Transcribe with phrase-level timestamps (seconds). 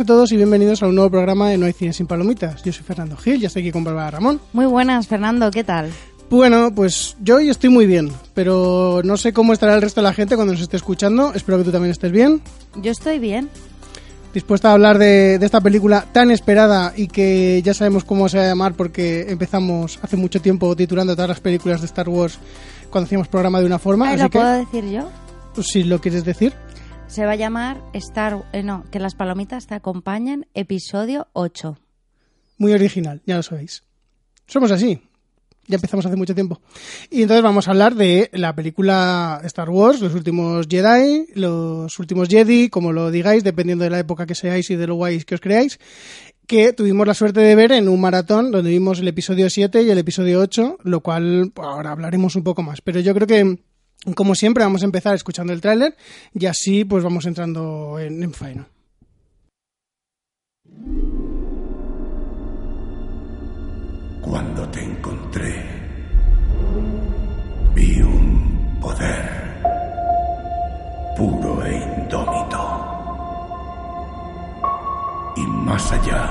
[0.00, 2.62] Buenas a todos y bienvenidos a un nuevo programa de No hay cine sin palomitas.
[2.62, 4.40] Yo soy Fernando Gil y estoy aquí con Bárbara Ramón.
[4.54, 5.90] Muy buenas, Fernando, ¿qué tal?
[6.30, 10.06] Bueno, pues yo hoy estoy muy bien, pero no sé cómo estará el resto de
[10.06, 11.34] la gente cuando nos esté escuchando.
[11.34, 12.40] Espero que tú también estés bien.
[12.76, 13.50] Yo estoy bien.
[14.32, 18.38] Dispuesta a hablar de, de esta película tan esperada y que ya sabemos cómo se
[18.38, 22.38] va a llamar porque empezamos hace mucho tiempo titulando todas las películas de Star Wars
[22.88, 24.08] cuando hacíamos programa de una forma.
[24.08, 25.10] Ay, así ¿Lo que, puedo decir yo?
[25.54, 26.54] pues, si lo quieres decir.
[27.10, 28.44] Se va a llamar Star...
[28.52, 31.76] eh, no, que las palomitas te acompañan, episodio 8.
[32.58, 33.82] Muy original, ya lo sabéis.
[34.46, 35.02] Somos así.
[35.66, 36.60] Ya empezamos hace mucho tiempo.
[37.10, 42.28] Y entonces vamos a hablar de la película Star Wars, los últimos Jedi, los últimos
[42.28, 45.34] Jedi, como lo digáis, dependiendo de la época que seáis y de lo guays que
[45.34, 45.80] os creáis,
[46.46, 49.90] que tuvimos la suerte de ver en un maratón donde vimos el episodio 7 y
[49.90, 52.80] el episodio 8, lo cual ahora hablaremos un poco más.
[52.80, 53.58] Pero yo creo que,
[54.14, 55.96] como siempre, vamos a empezar escuchando el tráiler
[56.32, 58.66] y así pues vamos entrando en, en.
[64.22, 65.64] Cuando te encontré,
[67.74, 69.40] vi un poder
[71.16, 72.86] puro e indómito.
[75.36, 76.30] Y más allá,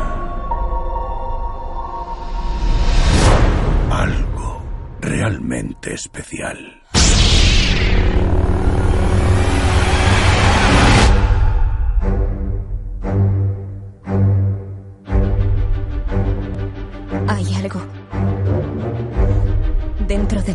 [3.92, 4.64] algo
[5.02, 6.79] realmente especial.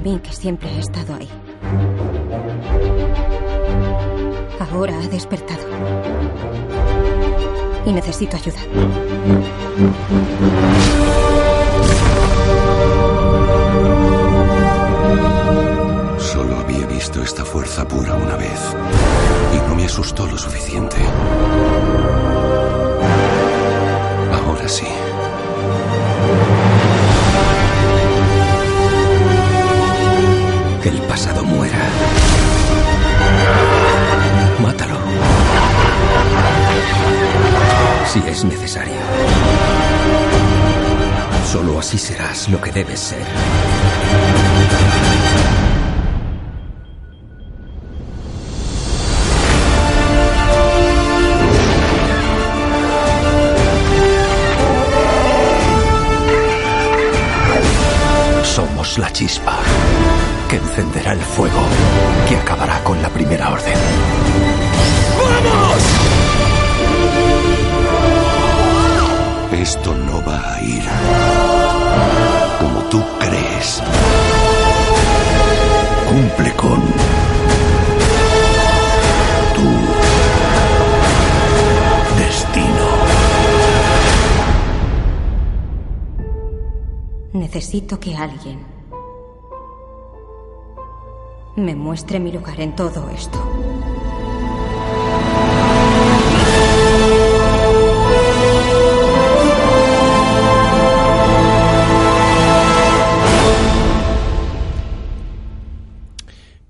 [0.05, 1.29] Que siempre ha estado ahí.
[4.61, 5.63] Ahora ha despertado.
[7.87, 8.59] Y necesito ayuda.
[16.19, 18.77] Solo había visto esta fuerza pura una vez.
[19.55, 20.97] Y no me asustó lo suficiente.
[24.33, 24.87] Ahora sí.
[30.89, 31.79] El pasado muera.
[34.61, 34.99] Mátalo.
[38.07, 38.95] Si es necesario.
[41.51, 43.25] Solo así serás lo que debes ser.
[58.43, 59.59] Somos la chispa
[60.55, 61.63] que encenderá el fuego
[62.29, 63.75] que acabará con la primera orden.
[65.19, 65.83] ¡Vamos!
[69.53, 70.85] Esto no va a ir
[72.61, 73.83] como tú crees.
[76.09, 76.81] Cumple con
[79.57, 79.69] tu
[82.17, 82.87] destino.
[87.33, 88.75] Necesito que alguien
[91.57, 93.39] me muestre mi lugar en todo esto.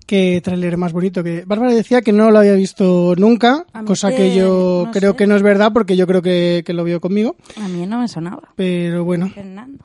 [0.07, 4.17] Qué tráiler más bonito que Bárbara decía que no lo había visto nunca, cosa que-
[4.17, 5.17] que yo no creo sé.
[5.17, 7.99] que no es verdad porque yo creo que, que lo vio conmigo, A mí no
[8.01, 8.43] me sonaba.
[8.55, 9.31] pero bueno.
[9.31, 9.83] Fernando.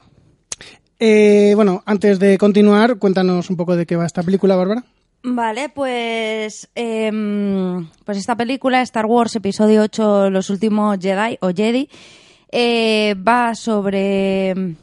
[0.99, 4.83] Eh, bueno, antes de continuar, cuéntanos un poco de qué va esta película, Bárbara.
[5.23, 11.89] Vale, pues, em, pues esta película, Star Wars Episodio 8, Los Últimos Jedi o Jedi,
[12.51, 14.75] eh, va sobre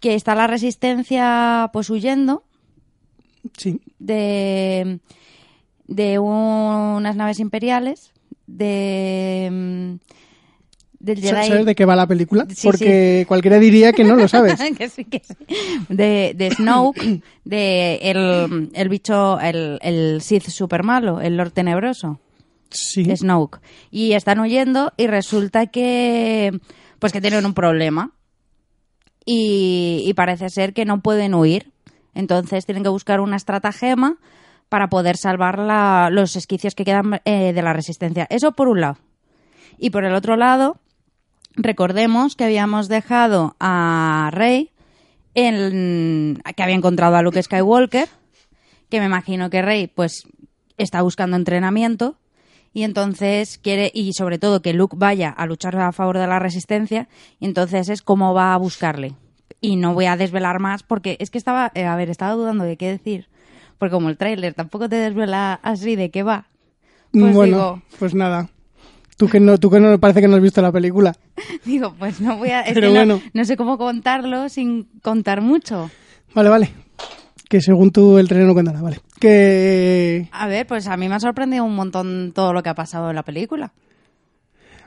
[0.00, 2.44] que está la resistencia pues huyendo
[3.56, 5.00] Sí, de,
[5.86, 8.12] de unas naves imperiales,
[8.46, 9.98] de, em,
[11.04, 11.48] del Jedi...
[11.48, 12.46] ¿sabes de qué va la película?
[12.48, 14.58] Sí, porque cualquiera diría que no lo sabes.
[14.78, 15.34] que sí, que sí.
[15.88, 22.20] De, de Snoke, de el, el bicho, el, el Sith super malo, el Lord Tenebroso,
[22.70, 23.60] Sí, Snoke.
[23.90, 26.58] Y están huyendo y resulta que,
[26.98, 28.10] pues que tienen un problema.
[29.26, 31.72] Y, y parece ser que no pueden huir.
[32.14, 34.16] Entonces tienen que buscar una estratagema
[34.68, 38.26] para poder salvar la- los esquicios que quedan eh, de la resistencia.
[38.30, 38.98] Eso por un lado.
[39.78, 40.78] Y por el otro lado,
[41.56, 44.70] recordemos que habíamos dejado a Rey
[45.34, 48.08] en, que había encontrado a Luke Skywalker,
[48.88, 50.26] que me imagino que Rey pues
[50.76, 52.16] está buscando entrenamiento
[52.72, 56.38] y entonces quiere y sobre todo que Luke vaya a luchar a favor de la
[56.38, 57.08] resistencia
[57.38, 59.14] y entonces es cómo va a buscarle
[59.60, 62.64] y no voy a desvelar más porque es que estaba eh, a ver estaba dudando
[62.64, 63.28] de qué decir
[63.78, 66.48] porque como el tráiler tampoco te desvela así de qué va
[67.12, 68.50] pues bueno, digo pues nada.
[69.16, 71.14] Tú que no, tú que no parece que no has visto la película.
[71.64, 72.62] Digo, pues no voy a...
[72.62, 73.22] es Pero que no- bueno.
[73.32, 75.90] no, sé cómo contarlo sin contar mucho.
[76.34, 76.70] Vale, vale.
[77.48, 79.00] Que según tú el tren no cuenta nada, vale.
[79.20, 82.74] Que A ver, pues a mí me ha sorprendido un montón todo lo que ha
[82.74, 83.72] pasado en la película.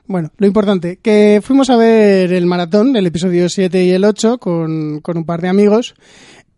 [0.07, 4.38] Bueno, lo importante, que fuimos a ver el maratón del episodio 7 y el 8
[4.38, 5.95] con, con un par de amigos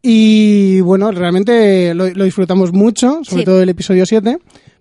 [0.03, 3.45] y bueno, realmente lo, lo disfrutamos mucho, sobre Sí.
[3.45, 4.37] todo el episodio 7,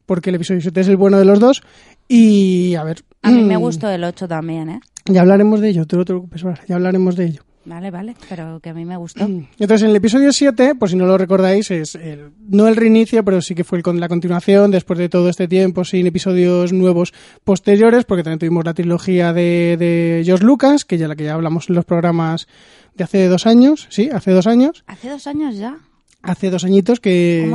[0.08, 1.62] porque el episodio 7 es el bueno de los dos
[2.08, 3.04] y a ver...
[3.22, 4.80] A mí me mm, gustó el 8 también, ¿eh?
[5.04, 7.42] Ya hablaremos de ello, tú no te preocupes, ya hablaremos de ello.
[7.66, 9.24] Vale, vale, pero que a mí me gustó.
[9.26, 13.22] Entonces, en el episodio 7, por si no lo recordáis, es el, no el reinicio,
[13.22, 17.12] pero sí que fue el la continuación, después de todo este tiempo, sin episodios nuevos
[17.44, 21.34] posteriores, porque también tuvimos la trilogía de, de George Lucas, que ya la que ya
[21.34, 22.48] hablamos en los programas
[22.94, 25.76] de hace dos años, sí, hace dos años, Hace dos años ya.
[26.22, 27.48] Hace dos añitos que,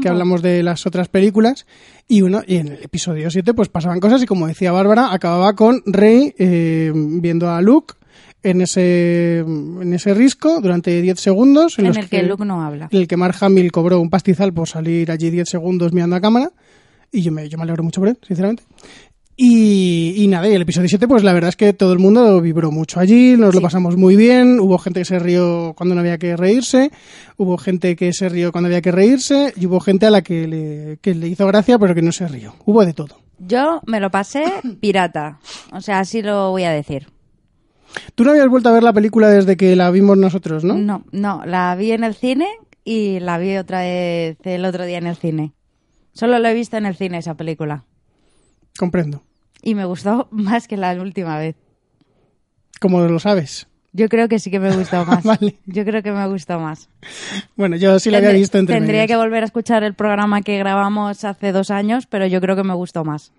[0.00, 1.66] que, hablamos de las otras películas.
[2.08, 5.54] Y uno, y en el episodio 7 pues pasaban cosas y como decía Bárbara, acababa
[5.54, 7.94] con Rey eh, viendo a Luke
[8.42, 11.78] en ese, en ese risco durante 10 segundos.
[11.78, 12.88] En los el que Luke no habla.
[12.90, 16.20] en el que Mark Hamill cobró un pastizal por salir allí 10 segundos mirando a
[16.20, 16.50] cámara.
[17.10, 18.64] Y yo me, yo me alegro mucho por él, sinceramente.
[19.44, 22.40] Y, y nada, y el episodio 7, pues la verdad es que todo el mundo
[22.40, 26.00] vibró mucho allí, nos lo pasamos muy bien, hubo gente que se rió cuando no
[26.00, 26.92] había que reírse,
[27.38, 30.46] hubo gente que se rió cuando había que reírse, y hubo gente a la que
[30.46, 32.54] le, que le hizo gracia pero que no se rió.
[32.66, 33.18] Hubo de todo.
[33.40, 34.44] Yo me lo pasé
[34.80, 35.40] pirata.
[35.72, 37.08] O sea, así lo voy a decir.
[38.14, 40.78] Tú no habías vuelto a ver la película desde que la vimos nosotros, ¿no?
[40.78, 42.46] No, no, la vi en el cine
[42.84, 45.52] y la vi otra vez el otro día en el cine.
[46.12, 47.82] Solo lo he visto en el cine esa película.
[48.78, 49.24] Comprendo.
[49.62, 51.56] Y me gustó más que la última vez.
[52.80, 53.68] Como lo sabes.
[53.94, 55.22] Yo creo que sí que me gustó más.
[55.22, 55.56] Vale.
[55.66, 56.88] Yo creo que me gustó más.
[57.56, 59.08] Bueno, yo sí la había visto entre Tendría medias.
[59.08, 62.64] que volver a escuchar el programa que grabamos hace dos años, pero yo creo que
[62.64, 63.32] me gustó más.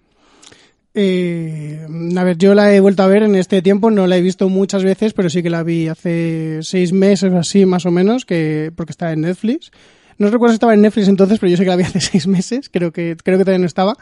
[0.96, 1.86] Eh,
[2.16, 4.48] a ver, yo la he vuelto a ver en este tiempo, no la he visto
[4.48, 8.26] muchas veces, pero sí que la vi hace seis meses o así, más o menos,
[8.26, 9.72] que porque estaba en Netflix.
[10.20, 12.28] No recuerdo si estaba en Netflix entonces, pero yo sé que la vi hace seis
[12.28, 13.98] meses, creo que, creo que todavía no estaba.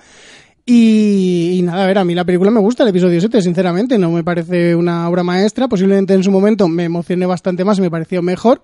[0.74, 4.10] Y, nada, a ver, a mí la película me gusta, el episodio 7, sinceramente, no
[4.10, 7.92] me parece una obra maestra, posiblemente en su momento me emocioné bastante más y me
[7.92, 8.62] pareció mejor,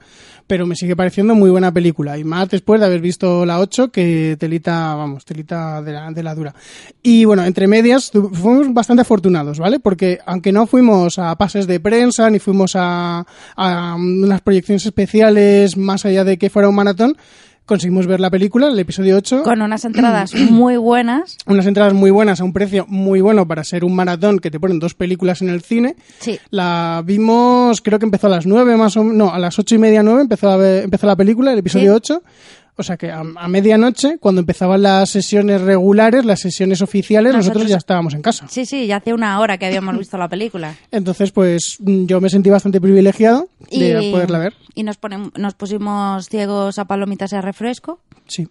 [0.48, 3.92] pero me sigue pareciendo muy buena película, y más después de haber visto la 8,
[3.92, 6.56] que telita, vamos, telita de la, de la dura.
[7.04, 9.82] Y bueno, entre medias, fuimos bastante afortunados, ¿vale?
[9.82, 13.26] Porque aunque no fuimos a pases de prensa, ni fuimos a,
[13.58, 17.18] a unas proyecciones especiales más allá de que fuera un maratón,
[17.68, 21.38] conseguimos ver la película, el episodio 8 Con unas entradas muy buenas.
[21.46, 24.60] unas entradas muy buenas a un precio muy bueno para ser un maratón que te
[24.60, 25.96] ponen dos películas en el cine.
[26.20, 26.40] Sí.
[26.50, 29.78] La vimos, creo que empezó a las nueve más o no, a las ocho y
[29.78, 31.96] media nueve empezó, a ver- empezó la película, el episodio Sí.
[32.14, 32.24] 8.
[32.80, 37.56] O sea que a, a medianoche, cuando empezaban las sesiones regulares, las sesiones oficiales, nosotros,
[37.64, 38.46] Nosotros- ya estábamos en casa.
[38.50, 40.76] Sí, sí, ya hace una hora que habíamos visto la película.
[40.92, 44.54] Entonces, pues mm, yo me sentí bastante privilegiado de poderla ver.
[44.76, 48.48] Y nos, ponem- nos pusimos ciegos a palomitas y a refresco, Sí.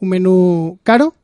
[0.00, 1.14] Un menú caro,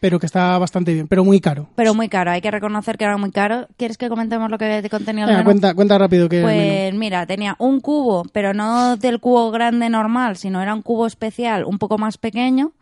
[0.00, 1.68] pero que está bastante bien, pero muy caro.
[1.74, 2.30] pero muy caro.
[2.30, 3.66] Hay que reconocer que era muy caro.
[3.76, 5.44] ¿Quieres que comentemos lo que contenía el menú?
[5.44, 6.42] cuenta, cuenta rápido que.
[6.42, 11.06] Pues mira, tenía un cubo, pero no del cubo grande normal, sino era un cubo
[11.06, 12.72] especial un poco más pequeño,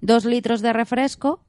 [0.00, 1.40] dos litros de refresco,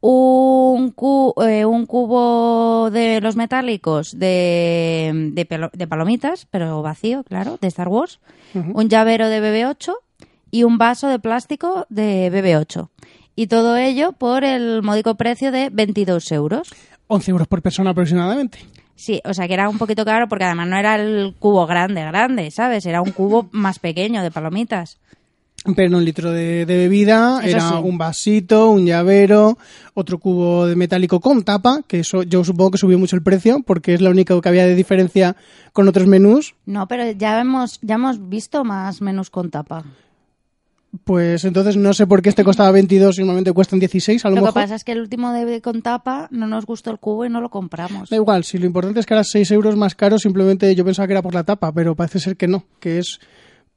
[0.00, 7.58] un, cu- eh, un cubo de los metálicos de, de, de palomitas, pero vacío, claro,
[7.60, 8.20] de Star Wars,
[8.54, 9.94] un llavero de BB8
[10.50, 12.88] y un vaso de plástico de BB8.
[13.36, 16.68] Y todo ello por el módico precio de 22 euros.
[17.08, 18.58] 11 euros por persona aproximadamente.
[18.96, 22.02] Sí, o sea que era un poquito caro porque además no era el cubo grande,
[22.04, 22.86] grande, ¿sabes?
[22.86, 24.98] Era un cubo más pequeño de palomitas.
[25.76, 27.74] Pero un litro de, de bebida, Eso era sí.
[27.82, 29.56] un vasito, un llavero,
[29.94, 33.62] otro cubo de metálico con tapa, que eso yo supongo que subió mucho el precio,
[33.66, 35.36] porque es la única que había de diferencia
[35.72, 36.54] con otros menús.
[36.66, 39.84] No, pero ya hemos, ya hemos visto más menús con tapa.
[41.02, 44.36] Pues entonces no sé por qué este costaba 22 y normalmente cuestan 16, a lo,
[44.36, 47.24] Lo, que pasa es que el último de con tapa no nos gustó el cubo
[47.24, 48.10] y no lo compramos.
[48.10, 51.06] Da igual, si lo importante es que era 6 euros más caro, simplemente yo pensaba
[51.08, 53.18] que era por la tapa, pero parece ser que no, que es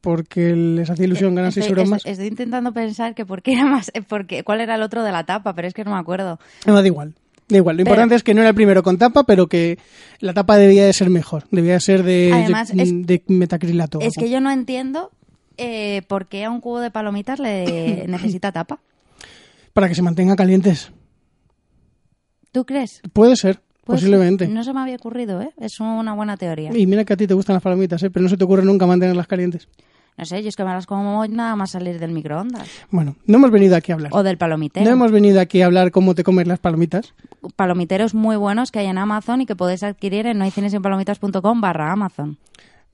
[0.02, 2.06] porque les hacía ilusión ganar 6 Estoy, euros estoy- más.
[2.06, 5.12] estoy intentando pensar que por qué era más, eh, porque, cuál era el otro de
[5.12, 6.40] la tapa, pero es que no me acuerdo.
[6.68, 7.16] No, da igual.
[7.50, 7.78] Da igual.
[7.78, 9.80] Lo Pero- importante es que no era el primero con tapa, pero que
[10.20, 11.46] la tapa debía de ser mejor.
[11.50, 14.00] Debía de ser de, Además, de, es- de metacrilato.
[14.02, 15.10] Es que yo no entiendo
[15.58, 18.80] eh, por qué a un cubo de palomitas le necesita tapa.
[19.74, 20.92] Para que se mantenga calientes.
[22.52, 23.02] ¿Tú crees?
[23.14, 24.48] Puede ser, Pues posiblemente.
[24.48, 25.52] No se me había ocurrido, ¿eh?
[25.60, 26.72] Es una buena teoría.
[26.76, 28.10] Y mira que a ti te gustan las palomitas, ¿eh?
[28.10, 29.68] pero no se te ocurre nunca mantenerlas calientes.
[30.18, 32.68] No sé, yo es que me las como nada más salir del microondas.
[32.90, 34.10] Bueno, no hemos venido aquí a hablar.
[34.16, 34.84] O del palomitero.
[34.84, 37.14] No hemos venido aquí a hablar cómo te comes las palomitas.
[37.56, 42.38] Palomiteros muy buenos que hay en Amazon y que podéis adquirir en nohaycinesinpalomitas.com barra Amazon.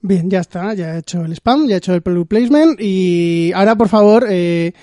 [0.05, 3.53] Bien, ya está, ya he hecho el spam, ya he hecho el product placement y
[3.53, 4.74] ahora, por favor, eh,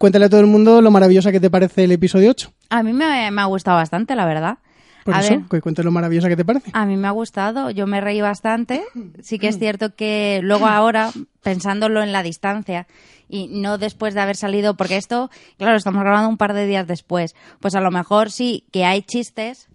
[0.00, 2.52] cuéntale a todo el mundo lo maravillosa que te parece el episodio 8.
[2.70, 4.58] A mí me, me ha gustado bastante, la verdad.
[5.04, 6.70] Por a eso, ver, que cuéntale lo maravillosa que te parece.
[6.72, 8.82] a mí me ha gustado, yo me reí bastante.
[9.22, 11.12] Sí que es cierto que luego ahora,
[11.44, 12.88] pensándolo en la distancia
[13.28, 16.88] y no después de haber salido, porque esto, claro, estamos grabando un par de días
[16.88, 19.68] después, pues a lo mejor sí que hay chistes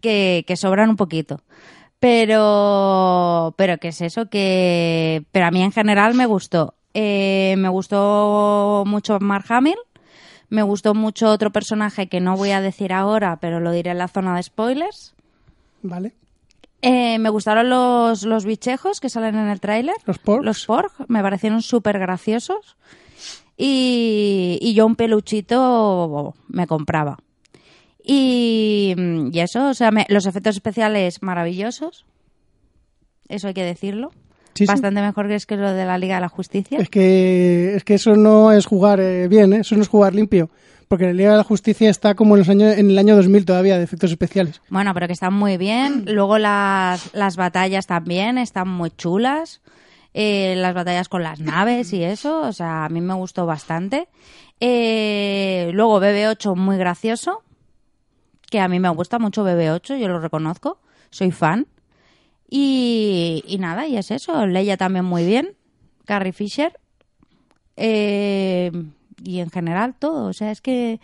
[0.00, 1.40] que, que sobran un poquito.
[2.04, 4.28] Pero, pero ¿qué es eso?
[4.28, 6.74] Que, pero a mí en general me gustó.
[6.92, 9.78] Eh, me gustó mucho Mark Hamill.
[10.50, 13.96] Me gustó mucho otro personaje que no voy a decir ahora, pero lo diré en
[13.96, 15.14] la zona de spoilers.
[15.80, 16.12] ¿Vale?
[16.82, 19.96] Eh, me gustaron los, los bichejos que salen en el tráiler.
[20.04, 20.44] Los porgs.
[20.44, 20.92] Los porg.
[21.08, 22.76] Me parecieron súper graciosos.
[23.56, 27.16] Y, y yo un peluchito me compraba.
[28.06, 28.94] Y,
[29.32, 32.04] y eso, o sea, me- los efectos especiales maravillosos.
[33.28, 34.10] Eso hay que decirlo.
[34.52, 34.72] Sí, sí.
[34.72, 36.78] Bastante mejor que es que lo de la Liga de la Justicia.
[36.78, 39.60] Es que, es que eso no es jugar eh, bien, ¿eh?
[39.60, 40.50] eso no es jugar limpio.
[40.86, 43.46] Porque la Liga de la Justicia está como en, los años, en el año 2000
[43.46, 44.60] todavía de efectos especiales.
[44.68, 46.04] Bueno, pero que están muy bien.
[46.06, 49.62] Luego las, las batallas también están muy chulas.
[50.12, 54.06] Eh, las batallas con las naves y eso, o sea, a mí me gustó bastante.
[54.60, 57.42] Eh, luego BB8 muy gracioso,
[58.50, 60.78] que a mí me gusta mucho BB8, yo lo reconozco,
[61.10, 61.66] soy fan.
[62.48, 64.46] Y, y nada, y es eso.
[64.46, 65.56] Leia también muy bien,
[66.04, 66.78] Carrie Fisher.
[67.76, 68.70] Eh,
[69.24, 71.00] y en general todo, o sea, es que,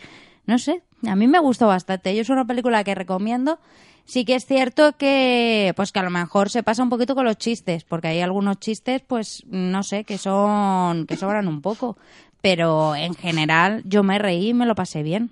[0.46, 2.14] no sé, a mí me gustó bastante.
[2.14, 3.58] Yo es una película que recomiendo.
[4.04, 7.24] Sí que es cierto que, pues que a lo mejor se pasa un poquito con
[7.24, 11.96] los chistes, porque hay algunos chistes, pues, no sé, que son, que sobran un poco.
[12.40, 15.30] Pero en general yo me reí y me lo pasé bien.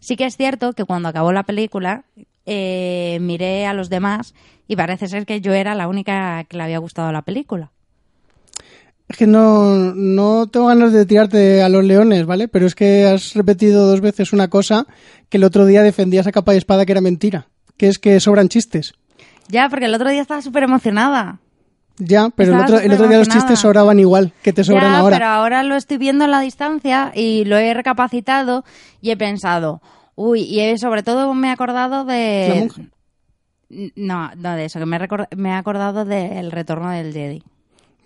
[0.00, 2.04] Sí que es cierto que cuando acabó la película
[2.46, 4.34] eh, miré a los demás
[4.66, 7.70] y parece ser que yo era la única que le había gustado la película.
[9.08, 12.46] Es que no, no tengo ganas de tirarte a los leones, ¿vale?
[12.46, 14.86] Pero es que has repetido dos veces una cosa
[15.28, 17.48] que el otro día defendías a capa y espada que era mentira.
[17.76, 18.94] Que es que sobran chistes.
[19.48, 21.40] Ya, porque el otro día estaba súper emocionada.
[22.00, 24.98] Ya, pero el otro, el otro día los chistes sobraban igual que te sobran ya,
[24.98, 25.16] ahora.
[25.16, 28.64] pero ahora lo estoy viendo en la distancia y lo he recapacitado
[29.02, 29.80] y he pensado,
[30.14, 32.46] uy, y he- sobre todo me he acordado de...
[32.48, 32.82] La monja.
[33.96, 37.42] No, no de eso, que me he, recor- me he acordado del retorno del Jedi.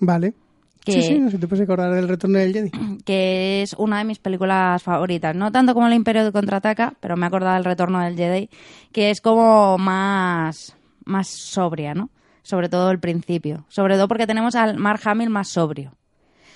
[0.00, 0.34] Vale.
[0.84, 2.70] Que- Sí, sí, no sé si te puedes acordar del retorno del Jedi.
[3.06, 5.34] que es una de mis películas favoritas.
[5.34, 8.50] No tanto como El Imperio de Contraataca, pero me he acordado del Retorno del Jedi,
[8.92, 12.10] que es como más, más sobria, ¿no?
[12.44, 13.64] Sobre todo el principio.
[13.68, 15.92] Sobre todo porque tenemos al Mark Hamill más sobrio.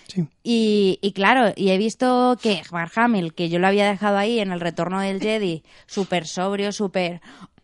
[0.07, 0.26] Sí.
[0.45, 4.38] Y, y claro, y he visto que Mark Hamill, que yo lo había dejado ahí
[4.38, 7.21] en el Retorno del Jedi, súper sobrio, súper...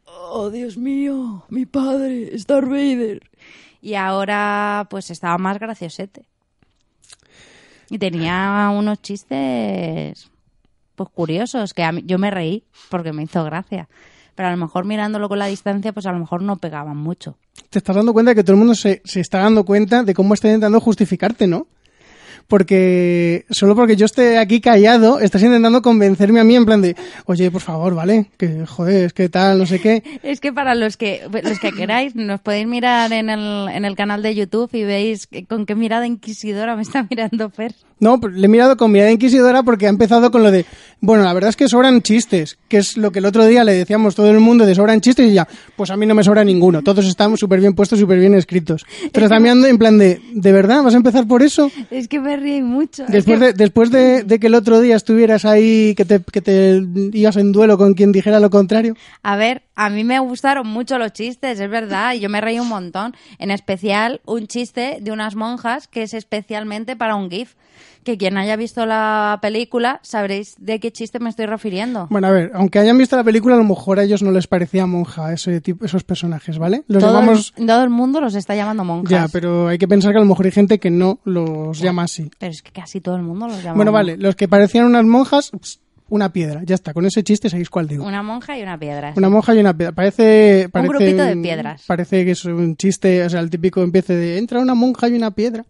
[0.06, 3.20] Oh, Dios mío, mi padre, Darth Vader.
[3.80, 6.24] Y ahora, pues estaba más graciosete.
[7.90, 10.30] Y tenía unos chistes,
[10.94, 13.88] pues curiosos, que a mí- yo me reí porque me hizo gracia.
[14.34, 17.36] Pero a lo mejor mirándolo con la distancia, pues a lo mejor no pegaban mucho.
[17.70, 20.14] Te estás dando cuenta de que todo el mundo se, se está dando cuenta de
[20.14, 21.66] cómo está intentando justificarte, ¿no?
[22.48, 26.96] Porque solo porque yo esté aquí callado, estás intentando convencerme a mí en plan de,
[27.26, 28.26] oye, por favor, ¿vale?
[28.36, 30.02] Que joder, es que tal, no sé qué.
[30.22, 33.94] Es que para los que los que queráis, nos podéis mirar en el, en el
[33.94, 37.74] canal de YouTube y veis con qué mirada inquisidora me está mirando Fer.
[38.00, 40.66] No, pero le he mirado con mirada inquisidora porque ha empezado con lo de,
[41.00, 43.72] bueno, la verdad es que sobran chistes, que es lo que el otro día le
[43.72, 45.46] decíamos todo el mundo de sobran chistes y ya,
[45.76, 48.84] pues a mí no me sobra ninguno, todos están súper bien puestos, súper bien escritos.
[49.12, 51.70] Pero mirando en plan de, ¿de verdad vas a empezar por eso?
[51.90, 53.04] Es que me ríe mucho.
[53.04, 56.40] Es Después, de, después de, de que el otro día estuvieras ahí, que te, que
[56.40, 58.96] te ibas en duelo con quien dijera lo contrario.
[59.22, 62.58] A ver, a mí me gustaron mucho los chistes, es verdad, y yo me reí
[62.58, 63.14] un montón.
[63.38, 67.54] En especial, un chiste de unas monjas que es especialmente para un GIF.
[68.04, 72.06] Que quien haya visto la película sabréis de qué chiste me estoy refiriendo.
[72.10, 74.46] Bueno, a ver, aunque hayan visto la película, a lo mejor a ellos no les
[74.46, 76.84] parecía monja ese tipo, esos personajes, ¿vale?
[76.86, 77.54] Los todo, llamamos...
[77.56, 79.10] el, todo el mundo los está llamando monjas.
[79.10, 82.02] Ya, pero hay que pensar que a lo mejor hay gente que no los llama
[82.02, 82.30] así.
[82.38, 85.04] Pero es que casi todo el mundo los llama Bueno, vale, los que parecían unas
[85.04, 85.80] monjas, pss,
[86.10, 88.04] una piedra, ya está, con ese chiste sabéis cuál digo.
[88.04, 89.14] Una monja y una piedra.
[89.16, 89.92] Una monja y una piedra.
[89.92, 91.84] Parece, parece grupito de piedras.
[91.86, 95.14] Parece que es un chiste, o sea, el típico empiece de entra una monja y
[95.14, 95.64] una piedra.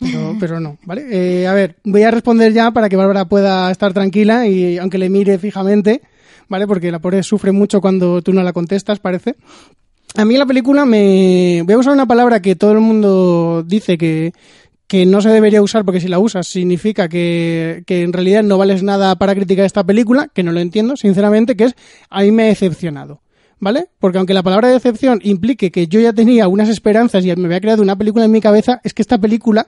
[0.00, 1.06] Pero, pero no, ¿vale?
[1.10, 4.98] Eh, a ver, voy a responder ya para que Bárbara pueda estar tranquila y aunque
[4.98, 6.02] le mire fijamente,
[6.48, 6.66] ¿vale?
[6.66, 9.36] Porque la pobre sufre mucho cuando tú no la contestas, parece.
[10.16, 11.62] A mí la película me...
[11.64, 14.32] Voy a usar una palabra que todo el mundo dice que,
[14.88, 18.58] que no se debería usar porque si la usas significa que, que en realidad no
[18.58, 21.76] vales nada para criticar esta película, que no lo entiendo, sinceramente, que es
[22.08, 23.20] a mí me ha decepcionado.
[23.60, 23.88] ¿Vale?
[23.98, 27.60] Porque aunque la palabra decepción implique que yo ya tenía unas esperanzas y me había
[27.60, 29.66] creado una película en mi cabeza, es que esta película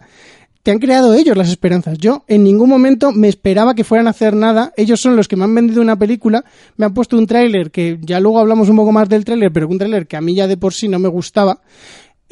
[0.62, 1.98] te han creado ellos las esperanzas.
[1.98, 4.72] Yo en ningún momento me esperaba que fueran a hacer nada.
[4.76, 6.44] Ellos son los que me han vendido una película,
[6.76, 9.68] me han puesto un tráiler que ya luego hablamos un poco más del tráiler, pero
[9.68, 11.60] un tráiler que a mí ya de por sí no me gustaba.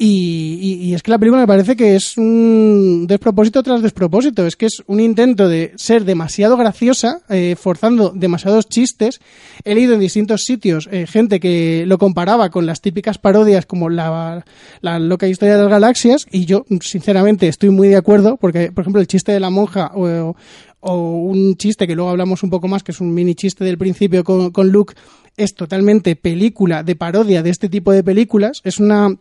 [0.03, 4.47] Y, y, y, es que la película me parece que es un despropósito tras despropósito.
[4.47, 9.21] Es que es un intento de ser demasiado graciosa, eh, forzando demasiados chistes.
[9.63, 13.91] He leído en distintos sitios eh, gente que lo comparaba con las típicas parodias como
[13.91, 14.43] la,
[14.81, 16.25] la loca historia de las galaxias.
[16.31, 19.91] Y yo, sinceramente, estoy muy de acuerdo porque, por ejemplo, el chiste de la monja
[19.93, 20.35] o,
[20.79, 23.77] o un chiste que luego hablamos un poco más, que es un mini chiste del
[23.77, 24.95] principio con, con Luke,
[25.37, 28.61] es totalmente película de parodia de este tipo de películas.
[28.63, 29.15] Es una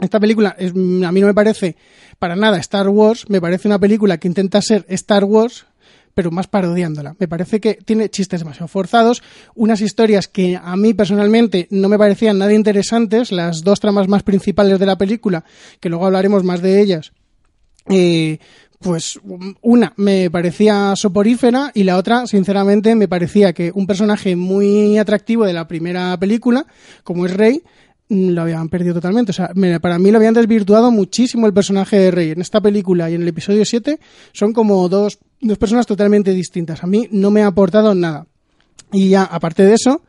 [0.00, 1.76] esta película es, a mí no me parece
[2.18, 5.66] para nada Star Wars, me parece una película que intenta ser Star Wars,
[6.14, 7.16] pero más parodiándola.
[7.18, 9.22] Me parece que tiene chistes demasiado forzados,
[9.54, 14.22] unas historias que a mí personalmente no me parecían nada interesantes, las dos tramas más
[14.22, 15.44] principales de la película,
[15.80, 17.12] que luego hablaremos más de ellas.
[17.88, 18.38] Eh,
[18.80, 19.18] pues
[19.62, 25.46] una me parecía soporífera y la otra, sinceramente, me parecía que un personaje muy atractivo
[25.46, 26.66] de la primera película,
[27.02, 27.62] como es Rey,
[28.08, 29.30] lo habían perdido totalmente.
[29.30, 32.30] O sea, para mí lo habían desvirtuado muchísimo el personaje de Rey.
[32.30, 33.98] En esta película y en el episodio 7
[34.32, 36.82] son como dos, dos personas totalmente distintas.
[36.84, 38.26] A mí no me ha aportado nada.
[38.92, 40.02] Y ya, aparte de eso,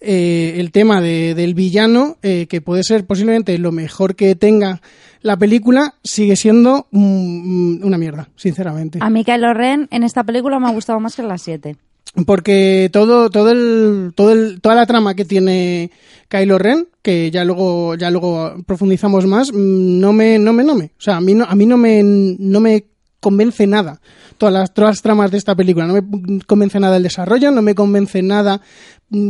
[0.00, 4.80] eh, el tema de, del villano, eh, que puede ser posiblemente lo mejor que tenga
[5.20, 9.00] la película, sigue siendo mm, una mierda, sinceramente.
[9.02, 11.76] A Kylo Ren en esta película me ha gustado más que en las 7
[12.26, 15.90] porque todo todo el todo el toda la trama que tiene
[16.28, 20.86] Kylo Ren que ya luego ya luego profundizamos más no me no me no me.
[20.86, 22.86] O sea a mí no a mí no me no me
[23.20, 24.00] convence nada.
[24.38, 27.62] Todas las todas las tramas de esta película no me convence nada el desarrollo no
[27.62, 28.60] me convence nada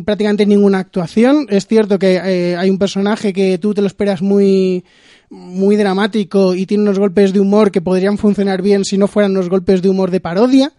[0.04, 1.46] prácticamente ninguna actuación.
[1.50, 4.84] Es cierto que eh, hay un personaje que tú te lo esperas muy
[5.28, 9.32] muy dramático y tiene unos golpes de humor que podrían funcionar bien si no fueran
[9.32, 10.72] unos golpes de humor de parodia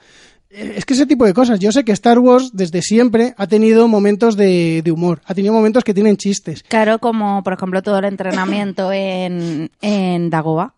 [0.52, 1.60] es que ese tipo de cosas.
[1.60, 5.54] Yo sé que Star Wars desde siempre ha tenido momentos de, de, humor, ha tenido
[5.54, 6.64] momentos que tienen chistes.
[6.64, 10.76] Claro, como por ejemplo todo el entrenamiento en, en Dagoba.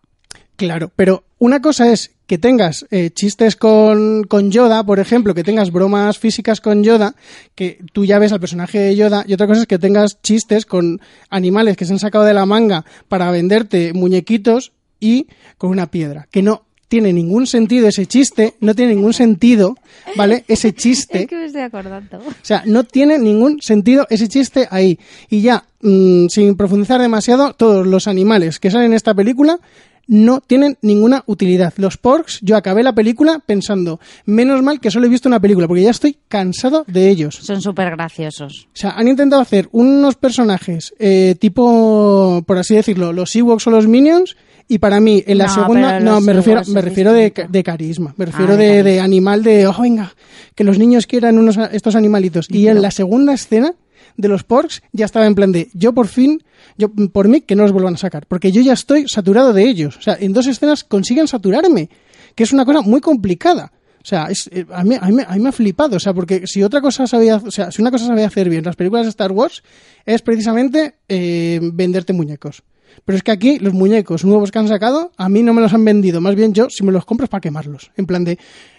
[0.56, 5.42] Claro, pero una cosa es que tengas eh, chistes con, con Yoda, por ejemplo, que
[5.42, 7.16] tengas bromas físicas con Yoda,
[7.56, 10.64] que tú ya ves al personaje de Yoda, y otra cosa es que tengas chistes
[10.64, 15.26] con animales que se han sacado de la manga para venderte muñequitos y
[15.58, 19.76] con una piedra, que no tiene ningún sentido ese chiste, no tiene ningún sentido,
[20.14, 20.44] ¿vale?
[20.46, 21.18] Ese chiste.
[21.22, 22.18] Es que me estoy acordando.
[22.18, 24.96] O sea, no tiene ningún sentido ese chiste ahí.
[25.28, 29.58] Y ya, mmm, sin profundizar demasiado, todos los animales que salen en esta película
[30.06, 31.74] no tienen ninguna utilidad.
[31.78, 35.66] Los porks, yo acabé la película pensando, menos mal que solo he visto una película,
[35.66, 37.34] porque ya estoy cansado de ellos.
[37.34, 38.68] Son súper graciosos.
[38.72, 43.70] O sea, han intentado hacer unos personajes eh, tipo, por así decirlo, los Ewoks o
[43.72, 44.36] los Minions,
[44.68, 48.14] y para mí, en la No, segunda, no, me refiero, me refiero de, de carisma,
[48.16, 50.14] me refiero Ah, de de, animal de, oh, venga,
[50.54, 52.46] que los niños quieran unos, estos animalitos.
[52.50, 53.74] Y en la segunda escena
[54.16, 56.42] de los porks ya estaba en plan de, yo por fin,
[56.78, 59.64] yo por mí que no los vuelvan a sacar, porque yo ya estoy saturado de
[59.68, 59.96] ellos.
[59.96, 61.90] O sea, en dos escenas consiguen saturarme,
[62.34, 63.72] que es una cosa muy complicada.
[64.02, 65.96] O sea, es, eh, a, mí, a, mí, a mí me ha flipado.
[65.96, 68.62] O sea, porque si otra cosa sabía, o sea, si una cosa sabía hacer bien
[68.62, 69.62] las películas de Star Wars,
[70.04, 72.62] es precisamente eh, venderte muñecos.
[73.04, 75.72] Pero es que aquí los muñecos nuevos que han sacado, a mí no me los
[75.72, 76.20] han vendido.
[76.20, 77.90] Más bien yo, si me los compro es para quemarlos.
[77.96, 78.38] En plan de,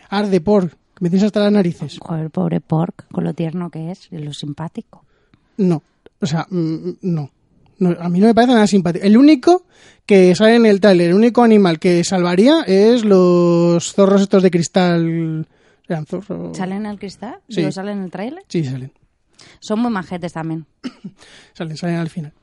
[0.09, 1.97] arde por, que me tienes hasta las narices.
[1.99, 5.03] Joder, pobre Pork, con lo tierno que es y lo simpático.
[5.57, 5.83] No.
[6.19, 7.31] O sea, mm, no.
[7.77, 9.05] No, a mí no me parece nada simpático.
[9.05, 9.65] El único
[10.05, 14.51] que sale en el tráiler, el único animal que salvaría es los zorros estos de
[14.51, 15.45] cristal.
[15.87, 16.55] ¿Eran zorros?
[16.55, 17.39] ¿Salen en el cristal?
[17.49, 17.69] Sí.
[17.71, 18.43] ¿Salen en el tráiler?
[18.47, 18.91] Sí, salen.
[19.59, 20.65] Son muy majetes también.
[21.53, 22.33] Salen, salen al final.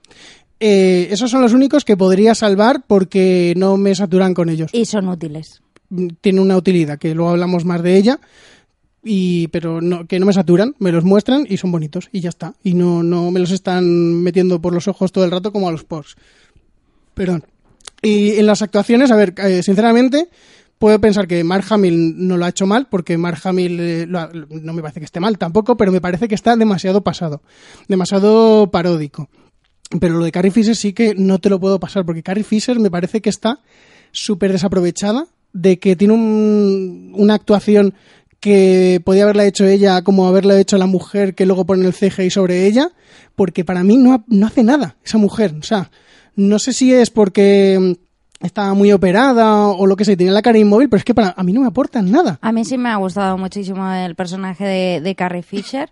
[0.64, 4.70] Eh, esos son los únicos que podría salvar porque no me saturan con ellos.
[4.72, 5.61] Y son útiles.
[6.20, 8.20] Tiene una utilidad, que luego hablamos más de ella,
[9.03, 12.29] y pero no, que no me saturan, me los muestran y son bonitos, y ya
[12.29, 12.55] está.
[12.62, 15.72] Y no, no me los están metiendo por los ojos todo el rato como a
[15.72, 16.14] los Porsche.
[17.14, 17.44] Perdón.
[18.01, 20.29] Y en las actuaciones, a ver, eh, sinceramente,
[20.79, 24.31] puedo pensar que Mark Hamill no lo ha hecho mal, porque Mark Hamill eh, ha-
[24.33, 27.42] no me parece que esté mal tampoco, pero me parece que está demasiado pasado,
[27.88, 29.29] demasiado paródico.
[30.00, 32.78] Pero lo de Carrie Fisher sí que no te lo puedo pasar, porque Carrie Fisher
[32.81, 33.61] me parece que está
[34.11, 37.94] súper desaprovechada, de que tiene un- una actuación
[38.40, 42.31] que podía haberla hecho ella como haberla hecho la mujer que luego pone el CGI
[42.31, 42.88] sobre ella,
[43.37, 45.55] porque para mí no, no hace nada esa mujer.
[45.61, 45.90] O sea,
[46.35, 47.96] no sé si es porque
[48.40, 51.35] estaba muy operada o lo que sea, tenía la cara inmóvil, pero es que para
[51.37, 52.38] a mí no me aportan nada.
[52.42, 55.90] A mí sí me ha gustado muchísimo el personaje de, de Carrie Fisher.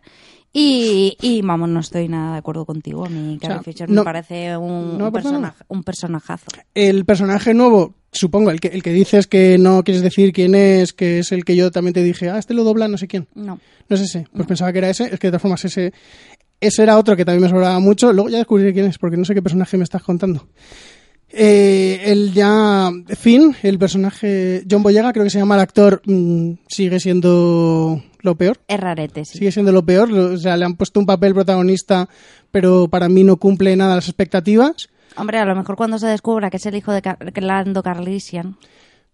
[0.52, 3.04] Y, y, vamos, no estoy nada de acuerdo contigo.
[3.06, 6.46] A mí Carrie sea, Fisher no- me parece un, no personaje, un personajazo.
[6.74, 10.92] El personaje nuevo, supongo, el que, el que dices que no quieres decir quién es,
[10.92, 13.28] que es el que yo también te dije, ah, este lo dobla no sé quién.
[13.34, 13.60] No.
[13.88, 14.26] No es ese.
[14.32, 15.04] Pues pensaba que era ese.
[15.04, 15.92] Es que de todas formas ese,
[16.60, 18.12] ese era otro que también me sobraba mucho.
[18.12, 20.48] Luego ya descubriré quién es, porque no sé qué personaje me estás contando.
[21.28, 26.54] Eh, el ya Finn, el personaje John Boyega, creo que se llama el actor, mm,
[26.68, 28.58] sigue siendo lo peor.
[28.68, 29.38] Es rarete, sí.
[29.38, 30.12] Sigue siendo lo peor.
[30.12, 32.08] O sea, le han puesto un papel protagonista,
[32.50, 34.88] pero para mí no cumple nada las expectativas.
[35.16, 38.56] Hombre, a lo mejor cuando se descubra que es el hijo de Car- Lando Carlisian.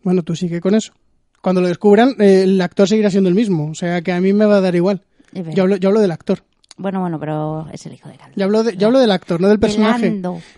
[0.03, 0.93] Bueno, tú sigue con eso.
[1.41, 3.71] Cuando lo descubran, eh, el actor seguirá siendo el mismo.
[3.71, 5.03] O sea, que a mí me va a dar igual.
[5.33, 6.43] Yo hablo, yo hablo del actor.
[6.79, 8.35] Bueno, bueno, pero es el hijo de Lando.
[8.37, 10.09] Yo hablo, de- yo hablo del actor, no del personaje.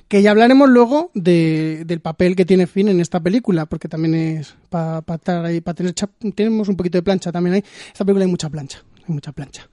[0.09, 4.14] Que ya hablaremos luego de, del papel que tiene Finn en esta película, porque también
[4.14, 5.94] es para estar ahí, para tener
[6.35, 7.64] tenemos un poquito de plancha también ahí.
[7.92, 9.68] Esta película hay mucha plancha, hay mucha plancha.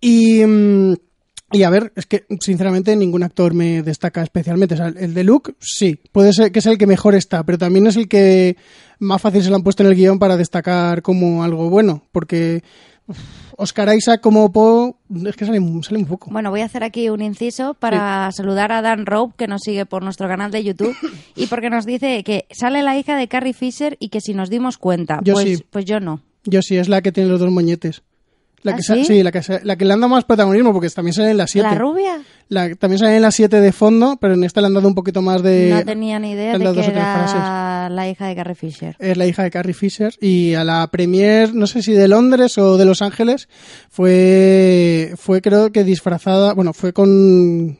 [0.00, 0.94] Y, mm,
[1.52, 4.74] y a ver, es que sinceramente ningún actor me destaca especialmente.
[4.74, 7.58] O sea, el de Luke, sí, puede ser que es el que mejor está, pero
[7.58, 8.56] también es el que
[8.98, 12.64] más fácil se lo han puesto en el guion para destacar como algo bueno, porque
[13.06, 13.18] uf,
[13.58, 14.94] Oscar Isaac como Poe,
[15.26, 16.30] es que sale, sale un poco.
[16.30, 19.86] Bueno, voy a hacer aquí un inciso para saludar a Dan Rowe, que nos sigue
[19.86, 20.94] por nuestro canal de YouTube,
[21.36, 24.50] y porque nos dice que sale la hija de Carrie Fisher y que si nos
[24.50, 25.64] dimos cuenta, Yo pues, sí.
[25.70, 26.20] pues yo no.
[26.44, 28.02] Yo sí, es la que tiene los dos moñetes.
[28.62, 29.04] La ¿Ah, que sí?
[29.04, 31.36] sí, la que, sa- la que le han dado más protagonismo, porque también sale en
[31.36, 31.68] la 7.
[31.68, 32.20] ¿La rubia?
[32.48, 34.94] La- también sale en la 7 de fondo, pero en esta le han dado un
[34.94, 35.70] poquito más de...
[35.74, 38.96] no tenía ni idea de que era la hija de Carrie Fisher.
[39.00, 42.56] Es la hija de Carrie Fisher y a la premier, no sé si de Londres
[42.58, 43.48] o de Los Ángeles,
[43.90, 47.78] fue, fue creo que disfrazada, bueno, fue con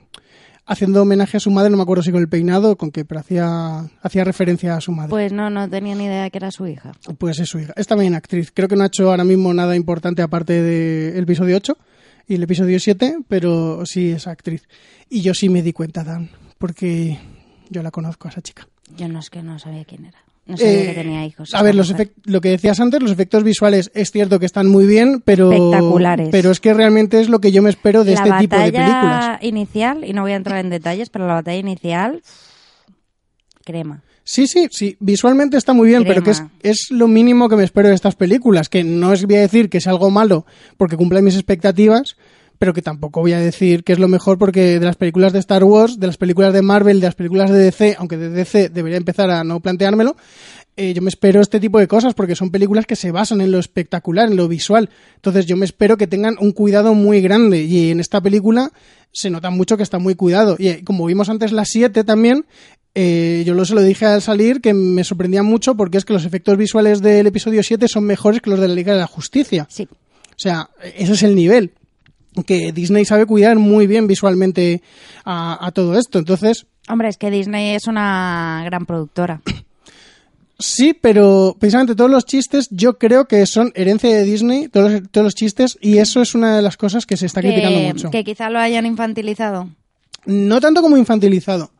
[0.68, 3.04] haciendo homenaje a su madre, no me acuerdo si con el peinado o con qué,
[3.04, 5.10] pero hacía, hacía referencia a su madre.
[5.10, 6.90] Pues no, no tenía ni idea de que era su hija.
[7.18, 7.72] Pues es su hija.
[7.76, 8.50] Es también actriz.
[8.52, 11.78] Creo que no ha hecho ahora mismo nada importante aparte del episodio 8
[12.28, 14.68] y el episodio 7, pero sí es actriz.
[15.08, 17.18] Y yo sí me di cuenta, Dan, porque
[17.70, 18.66] yo la conozco a esa chica.
[18.96, 20.18] Yo no es que no sabía quién era.
[20.46, 21.54] No sabía Eh, que tenía hijos.
[21.54, 21.92] A ver, los
[22.24, 26.28] lo que decías antes, los efectos visuales es cierto que están muy bien, pero Espectaculares.
[26.30, 28.62] pero es que realmente es lo que yo me espero de la este tipo de
[28.70, 28.92] películas.
[28.92, 32.22] batalla inicial, y no voy a entrar en detalles, pero la batalla inicial,
[33.64, 34.02] crema.
[34.28, 37.90] Sí, sí, sí, visualmente está muy bien, pero que es, lo mínimo que me espero
[37.90, 41.22] de estas películas, que no es voy a decir que es algo malo porque cumple
[41.22, 42.16] mis expectativas,
[42.58, 45.38] pero que tampoco voy a decir que es lo mejor porque de las películas de
[45.38, 48.68] Star Wars, de las películas de Marvel, de las películas de DC, aunque de DC
[48.70, 50.16] debería empezar a no planteármelo,
[50.76, 53.52] eh, yo me espero este tipo de cosas porque son películas que se basan en
[53.52, 54.90] lo espectacular, en lo visual.
[55.14, 58.72] Entonces yo me espero que tengan un cuidado muy grande y en esta película
[59.12, 60.56] se nota mucho que está muy cuidado.
[60.58, 62.44] Y eh, como vimos antes la 7 también,
[62.98, 66.14] eh, yo lo, se lo dije al salir que me sorprendía mucho porque es que
[66.14, 69.06] los efectos visuales del episodio 7 son mejores que los de la Liga de la
[69.06, 69.66] Justicia.
[69.68, 69.86] Sí.
[69.92, 71.72] O sea, ese es el nivel
[72.46, 74.82] que Disney sabe cuidar muy bien visualmente
[75.26, 76.18] a, a todo esto.
[76.18, 79.42] Entonces, Hombre, es que Disney es una gran productora.
[80.58, 85.02] sí, pero precisamente todos los chistes yo creo que son herencia de Disney, todos los,
[85.10, 88.10] todos los chistes, y eso es una de las cosas que se está criticando mucho.
[88.10, 89.68] que quizá lo hayan infantilizado.
[90.24, 91.70] No tanto como infantilizado,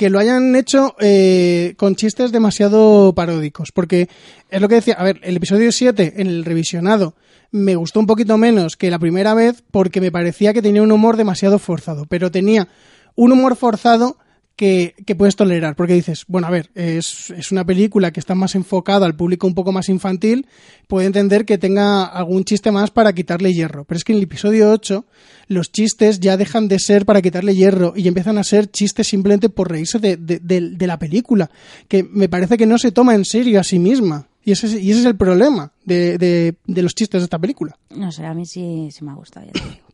[0.00, 4.08] que lo hayan hecho eh, con chistes demasiado paródicos, porque
[4.48, 7.14] es lo que decía, a ver, el episodio 7 en el revisionado
[7.50, 10.90] me gustó un poquito menos que la primera vez porque me parecía que tenía un
[10.90, 12.66] humor demasiado forzado, pero tenía
[13.14, 14.16] un humor forzado
[14.66, 18.54] que, puedes tolerar, porque dices, bueno, a ver, es, es una película que está más
[18.54, 20.46] enfocada al público un poco más infantil,
[20.86, 24.24] puede entender que tenga algún chiste más para quitarle hierro, pero es que en el
[24.24, 25.06] episodio 8
[25.48, 29.48] los chistes ya dejan de ser para quitarle hierro y empiezan a ser chistes simplemente
[29.48, 31.50] por reírse de, de- de- la película,
[31.88, 34.28] que me parece que no se toma en serio a sí misma.
[34.44, 37.76] Y ese, es- y ese es el problema de los chistes de esta película.
[37.90, 39.46] No sé, a mí sí, sí me ha gustado.
[39.46, 39.86] ya te digo.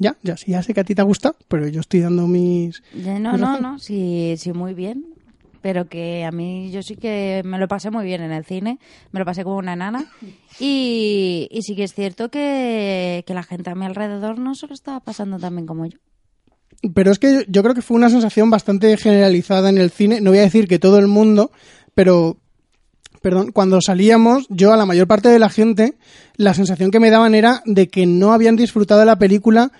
[0.00, 2.82] Ya, ya, sí, ya sé que a ti te gusta, pero yo estoy dando mis...
[2.94, 3.60] No, mis no, razones.
[3.60, 5.04] no, sí, sí, muy bien.
[5.60, 8.78] Pero que a mí yo sí que me lo pasé muy bien en el cine,
[9.12, 10.06] me lo pasé como una enana.
[10.58, 14.66] Y, y sí que es cierto que, que la gente a mi alrededor no se
[14.66, 15.98] lo estaba pasando tan bien como yo.
[16.94, 20.20] Pero es que yo creo que fue una sensación bastante generalizada en el cine.
[20.20, 21.50] No voy a decir que todo el mundo,
[21.94, 22.36] pero,
[23.20, 25.94] perdón, cuando salíamos, yo a la mayor parte de la gente,
[26.36, 29.72] la sensación que me daban era de que no habían disfrutado de la película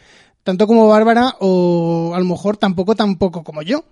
[0.43, 3.85] tanto como Bárbara o a lo mejor tampoco tampoco como yo.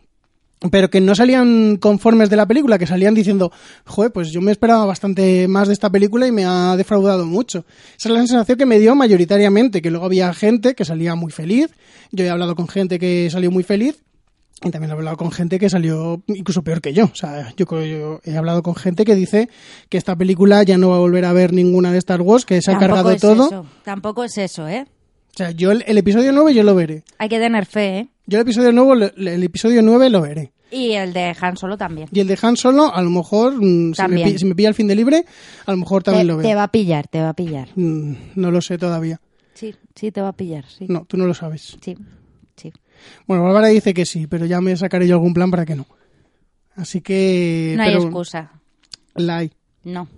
[0.73, 3.53] Pero que no salían conformes de la película, que salían diciendo,
[3.87, 7.65] joder, pues yo me esperaba bastante más de esta película y me ha defraudado mucho.
[7.97, 11.31] Esa es la sensación que me dio mayoritariamente, que luego había gente que salía muy
[11.31, 11.71] feliz,
[12.11, 14.03] yo he hablado con gente que salió muy feliz,
[14.65, 17.05] Y también he hablado con gente que salió incluso peor que yo.
[17.05, 19.49] O sea, yo, yo he hablado con gente que dice
[19.89, 22.61] que esta película ya no va a volver a ver ninguna de Star Wars, que
[22.61, 23.47] se ha cargado es todo.
[23.47, 24.87] eso, Tampoco es eso, ¿eh?
[25.35, 27.05] O sea, yo el, el episodio 9 yo lo veré.
[27.19, 28.09] Hay que tener fe, ¿eh?
[28.27, 30.53] Yo el episodio 9, lo- el episodio 9 lo veré.
[30.71, 32.09] Y el de Han Solo también.
[32.13, 34.89] Y el de Han Solo, a lo mejor, mm, si me, si pilla el fin
[34.89, 35.25] de libre,
[35.65, 36.57] a lo mejor Te, también lo te veo.
[36.57, 37.69] va a pillar, te va a pillar.
[37.77, 39.21] Mm, No lo sé todavía.
[39.55, 40.85] Sí, sí, te va a pillar, sí.
[40.89, 41.79] No, tú no lo sabes.
[41.81, 41.97] Sí.
[43.27, 45.87] Bueno, Bárbara dice que sí, pero ya me sacaré yo algún plan para que no.
[46.77, 47.75] Así que...
[47.77, 48.53] No hay pero excusa.
[49.15, 49.53] La hay.
[49.85, 50.09] No.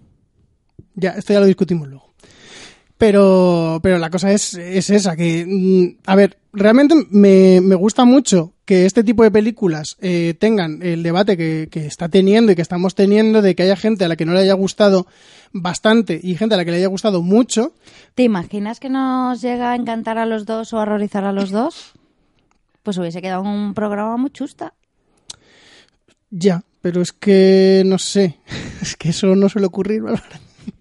[0.95, 2.11] Ya, esto ya lo discutimos luego.
[2.99, 8.05] Pero, pero la cosa es, es esa, que, mm, a ver, realmente me, me gusta
[8.05, 12.57] mucho que este tipo de películas eh, tengan el debate que, que está teniendo y
[12.57, 15.07] que estamos teniendo de que haya gente a la que no le haya gustado
[15.53, 17.73] bastante y gente a la que le haya gustado mucho.
[18.15, 21.51] ¿Te imaginas que nos llega a encantar a los dos o a horrorizar a los
[21.51, 21.95] dos?
[22.83, 24.75] Pues hubiese quedado un programa muy chusta.
[26.31, 28.39] Ya, pero es que no sé,
[28.83, 30.41] es que eso no suele ocurrir, Bárbara.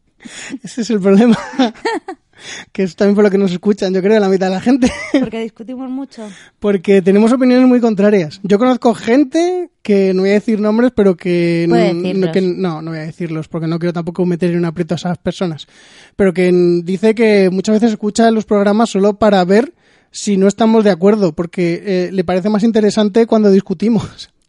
[0.64, 1.38] Ese es el problema.
[2.72, 4.92] que es también por lo que nos escuchan, yo creo, la mitad de la gente.
[5.20, 6.28] Porque discutimos mucho.
[6.60, 8.40] Porque tenemos opiniones muy contrarias.
[8.44, 12.92] Yo conozco gente que no voy a decir nombres, pero que no, que no, no
[12.92, 15.68] voy a decirlos, porque no quiero tampoco meter en un aprieto a esas personas.
[16.16, 16.52] Pero que
[16.84, 19.74] dice que muchas veces escucha los programas solo para ver
[20.12, 24.30] si no estamos de acuerdo, porque eh, le parece más interesante cuando discutimos.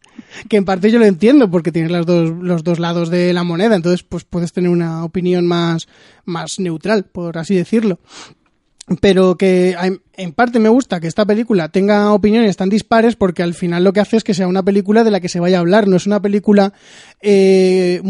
[0.49, 3.42] Que en parte yo lo entiendo, porque tienes las dos, los dos lados de la
[3.42, 5.88] moneda, entonces pues puedes tener una opinión más,
[6.25, 7.99] más neutral, por así decirlo
[9.01, 9.77] pero que
[10.22, 13.92] en- parte me gusta que esta película tenga opiniones tan dispares porque al final lo
[13.92, 15.96] que hace es que sea una película de la que se vaya a hablar, no
[15.96, 16.72] es una película
[17.20, 18.00] eh,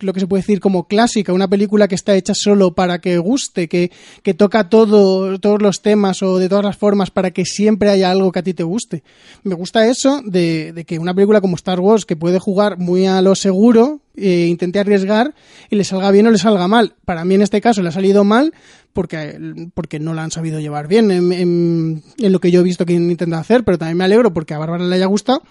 [0.00, 3.18] lo que se puede decir como clásica, una película que está hecha solo para que
[3.18, 3.90] guste, que,
[4.22, 8.10] que toca todo, todos los temas o de todas las formas para que siempre haya
[8.10, 9.02] algo que a ti te guste.
[9.42, 13.06] Me gusta eso de, de que una película como Star Wars que puede jugar muy
[13.06, 15.34] a lo seguro, eh, intente arriesgar
[15.70, 16.94] y le salga bien o le salga mal.
[17.04, 18.52] Para mí en este caso le ha salido mal
[18.92, 19.38] porque,
[19.74, 22.84] porque no la han sabido llevar bien en, en- en lo que yo he visto
[22.86, 25.42] que han intentado hacer, pero también me alegro porque a Bárbara le haya gustado,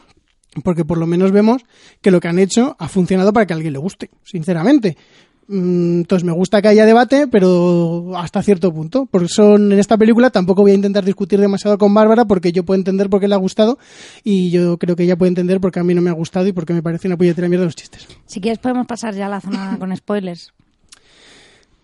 [0.63, 1.61] porque por lo menos vemos
[2.01, 4.97] que lo que han hecho ha funcionado para que a alguien le guste, sinceramente.
[5.49, 9.05] Mm, Entonces me gusta que haya debate, pero hasta cierto punto.
[9.05, 12.65] Por eso en esta película tampoco voy a intentar discutir demasiado con Bárbara porque yo
[12.65, 13.77] puedo entender por qué le ha gustado
[14.25, 16.47] y yo creo que ella puede entender por qué a mí no me ha gustado
[16.47, 18.07] y porque me parece una puñetera mierda los chistes.
[18.25, 20.51] Si quieres podemos pasar ya a la zona con spoilers.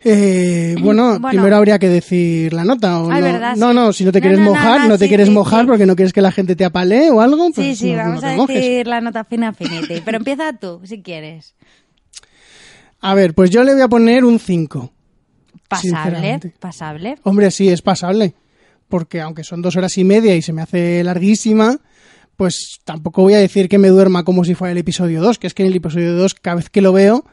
[0.05, 1.29] Eh, bueno, Bueno.
[1.29, 2.99] primero habría que decir la nota.
[3.01, 3.25] ¿o Ay, no?
[3.27, 3.75] verdad, no, sí.
[3.75, 5.67] no, si no te quieres no, no, mojar, no, te sí, quieres sí, mojar sí.
[5.67, 7.47] porque no quieres que la gente te apalee o algo.
[7.47, 8.55] Sí, pues sí, no- vamos a mojes.
[8.55, 10.01] decir la nota fina Affinity.
[10.03, 11.55] Pero empieza tú, si quieres.
[12.99, 14.91] A ver, pues yo le voy a poner un 5.
[15.67, 17.15] Pasable, pasable.
[17.23, 18.35] Hombre, sí, es pasable.
[18.87, 21.79] Porque aunque son dos horas y media y se me hace larguísima,
[22.37, 25.47] pues tampoco voy a decir que me duerma como si fuera el episodio 2, que
[25.47, 27.25] es que en el episodio 2 cada vez que lo veo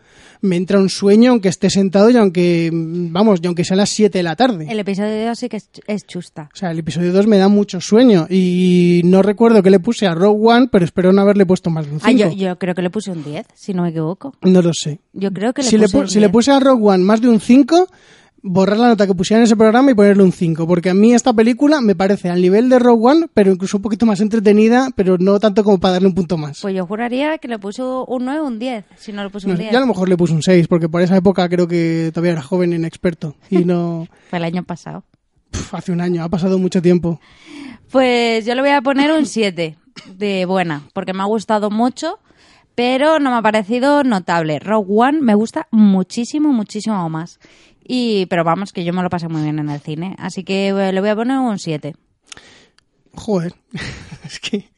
[0.43, 4.19] me entra un sueño aunque esté sentado y aunque, vamos, y aunque sea las 7
[4.19, 4.67] de la tarde.
[4.71, 6.49] El episodio de hoy sí que es, es chusta.
[6.53, 10.07] O sea, el episodio 2 me da mucho sueño y no recuerdo que le puse
[10.07, 12.07] a Rogue One, pero espero no haberle puesto más de un 5.
[12.09, 14.35] Ah, yo, yo creo que le puse un 10, si no me equivoco.
[14.43, 15.01] No lo sé.
[15.13, 16.33] Yo creo que le Si le, puse pu- un si le 10.
[16.33, 17.87] puse a Rogue One más de un 5,
[18.43, 21.13] borrar la nota que pusiera en ese programa y ponerle un 5, porque a mí
[21.13, 24.89] esta película me parece al nivel de Rogue One, pero incluso un poquito más entretenida,
[24.97, 26.61] pero no tanto como para darle un punto más.
[26.61, 29.47] Pues yo juraría que le puso un 9 o un 10, si no le puse
[29.47, 29.73] No un sé, 10.
[29.73, 32.33] yo a lo mejor le puse un 6, porque por esa época creo que todavía
[32.33, 33.35] era joven e inexperto.
[33.51, 34.07] Y no.
[34.31, 35.05] Fue el año pasado.
[35.73, 37.21] hace un año, ha pasado mucho tiempo.
[37.91, 39.77] Pues yo le voy a poner un 7
[40.17, 42.19] de buena, porque me ha gustado mucho,
[42.77, 44.59] pero no me ha parecido notable.
[44.61, 47.41] Rogue One me gusta muchísimo, muchísimo más.
[47.93, 50.15] Y, pero vamos, que yo me lo pasé muy bien en el cine.
[50.19, 51.95] Así que eh, le voy a poner un 7.
[53.15, 53.53] Joder,
[54.25, 54.69] es que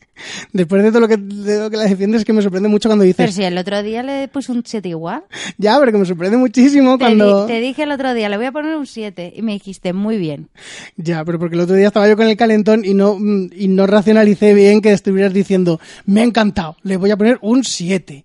[0.55, 2.89] después de todo lo que, de lo que la defiendes, es que me sorprende mucho
[2.89, 3.17] cuando dices.
[3.19, 5.25] Pero si el otro día le puse un 7 igual.
[5.59, 7.43] Ya, pero que me sorprende muchísimo Te, cuando.
[7.47, 9.93] di- te dije el otro día, le voy a poner un 7 y me dijiste
[9.93, 10.49] muy bien.
[10.97, 13.69] Ya, pero porque el otro día estaba yo con el calentón y no, mm, y
[13.69, 18.25] no racionalicé bien que estuvieras diciendo, me ha encantado, le voy a poner un 7.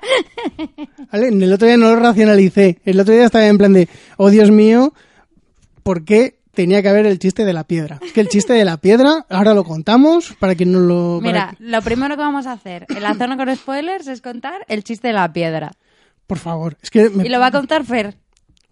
[1.12, 1.28] ¿Vale?
[1.28, 2.78] El otro día no lo racionalicé.
[2.84, 4.92] El otro día estaba en plan de, oh Dios mío,
[5.82, 7.98] ¿por qué tenía que haber el chiste de la piedra?
[8.02, 11.20] Es que el chiste de la piedra, ahora lo contamos para quien no lo...
[11.22, 14.64] Mira, que- lo primero que vamos a hacer en la zona con spoilers es contar
[14.68, 15.70] el chiste de la piedra.
[16.26, 17.08] por favor, es que...
[17.10, 18.16] me- Y lo va a contar Fer.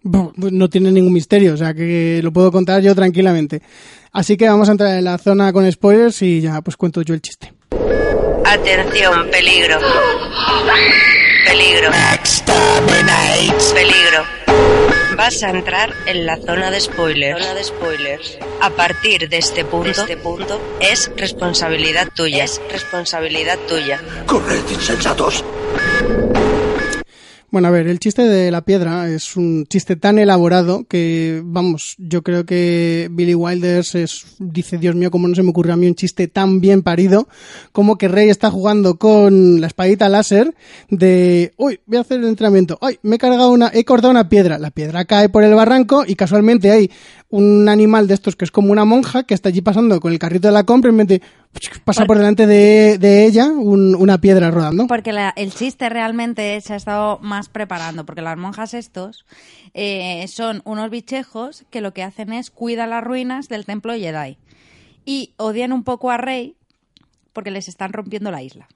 [0.03, 3.61] No tiene ningún misterio, o sea que lo puedo contar yo tranquilamente.
[4.13, 7.13] Así que vamos a entrar en la zona con spoilers y ya pues cuento yo
[7.13, 7.51] el chiste.
[8.45, 9.77] Atención, peligro.
[11.47, 11.89] Peligro.
[13.73, 14.25] Peligro.
[15.15, 17.41] Vas a entrar en la zona de spoilers.
[17.41, 18.37] Zona de spoilers.
[18.61, 22.43] A partir de este punto, este punto es responsabilidad tuya.
[22.43, 24.01] Es responsabilidad tuya.
[24.25, 25.41] ¡Corred, insensatos!
[27.49, 31.95] Bueno, a ver, el chiste de la piedra es un chiste tan elaborado que, vamos,
[31.97, 35.77] yo creo que Billy Wilders es, dice, Dios mío, cómo no se me ocurre a
[35.77, 37.29] mí un chiste tan bien parido
[37.71, 40.55] como que Rey está jugando con la espadita láser
[40.89, 44.27] de, uy, voy a hacer el entrenamiento, ay, me he cargado una, he cortado una
[44.27, 46.91] piedra, la piedra cae por el barranco y casualmente hay
[47.29, 50.19] un animal de estos que es como una monja que está allí pasando con el
[50.19, 51.21] carrito de la compra y de
[51.83, 54.87] pasa por delante de, ella un- una piedra rodando.
[54.87, 59.25] Porque el chiste realmente se ha estado más preparando, porque las monjas estos
[59.73, 64.37] eh, son unos bichejos que lo que hacen es cuidar las ruinas del templo Jedi.
[65.03, 66.55] Y odian un poco a Rey
[67.33, 68.67] porque les están rompiendo la isla.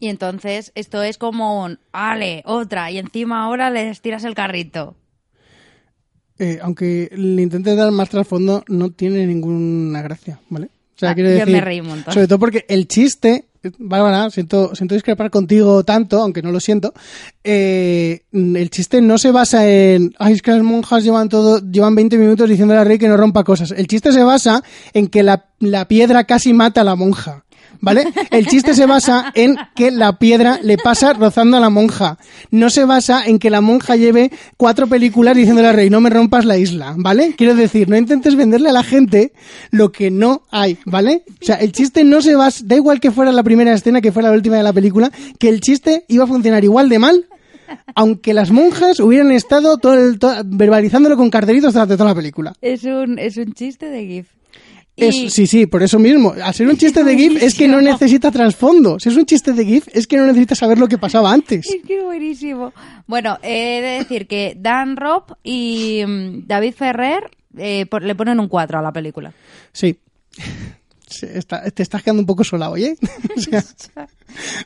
[0.00, 4.94] Y entonces esto es como un, ale, otra, y encima ahora les tiras el carrito.
[6.38, 10.66] Eh, aunque le intente dar más trasfondo, no tiene ninguna gracia, ¿vale?
[10.66, 12.14] O sea, Ah, quiero yo decir, me reí un montón.
[12.14, 13.44] Sobre todo porque el chiste,
[13.78, 16.92] Bárbara, siento, siento discrepar contigo tanto, aunque no lo siento.
[17.44, 21.94] eh, el chiste no se basa en, ay, es que las monjas llevan todo, llevan
[21.94, 23.70] 20 minutos diciéndole a Rey que no rompa cosas.
[23.72, 27.44] El chiste se basa en que la, la piedra casi mata a la monja.
[27.80, 28.04] ¿Vale?
[28.30, 32.18] El chiste se basa en que la piedra le pasa rozando a la monja.
[32.50, 36.10] No se basa en que la monja lleve cuatro películas diciéndole a Rey, no me
[36.10, 37.34] rompas la isla, ¿vale?
[37.36, 39.32] Quiero decir, no intentes venderle a la gente
[39.70, 41.22] lo que no hay, ¿vale?
[41.40, 44.10] O sea, el chiste no se basa, da igual que fuera la primera escena, que
[44.12, 47.26] fuera la última de la película, que el chiste iba a funcionar igual de mal,
[47.94, 52.54] aunque las monjas hubieran estado todo el- to- verbalizándolo con cartelitos durante toda la película.
[52.60, 54.26] Es un, es un chiste de GIF.
[54.98, 56.34] Es- sí, sí, por eso mismo.
[56.42, 58.98] Al ser un chiste de GIF es que no necesita trasfondo.
[58.98, 61.66] Si es un chiste de GIF es que no necesita saber lo que pasaba antes.
[61.68, 62.72] Es que buenísimo.
[63.06, 68.48] Bueno, he de decir que Dan Robb y mm, David Ferrer eh, le ponen un
[68.48, 69.32] 4 a la película.
[69.72, 69.98] Sí.
[71.22, 72.96] Está- te estás quedando un poco sola, oye.
[73.36, 73.62] O sea,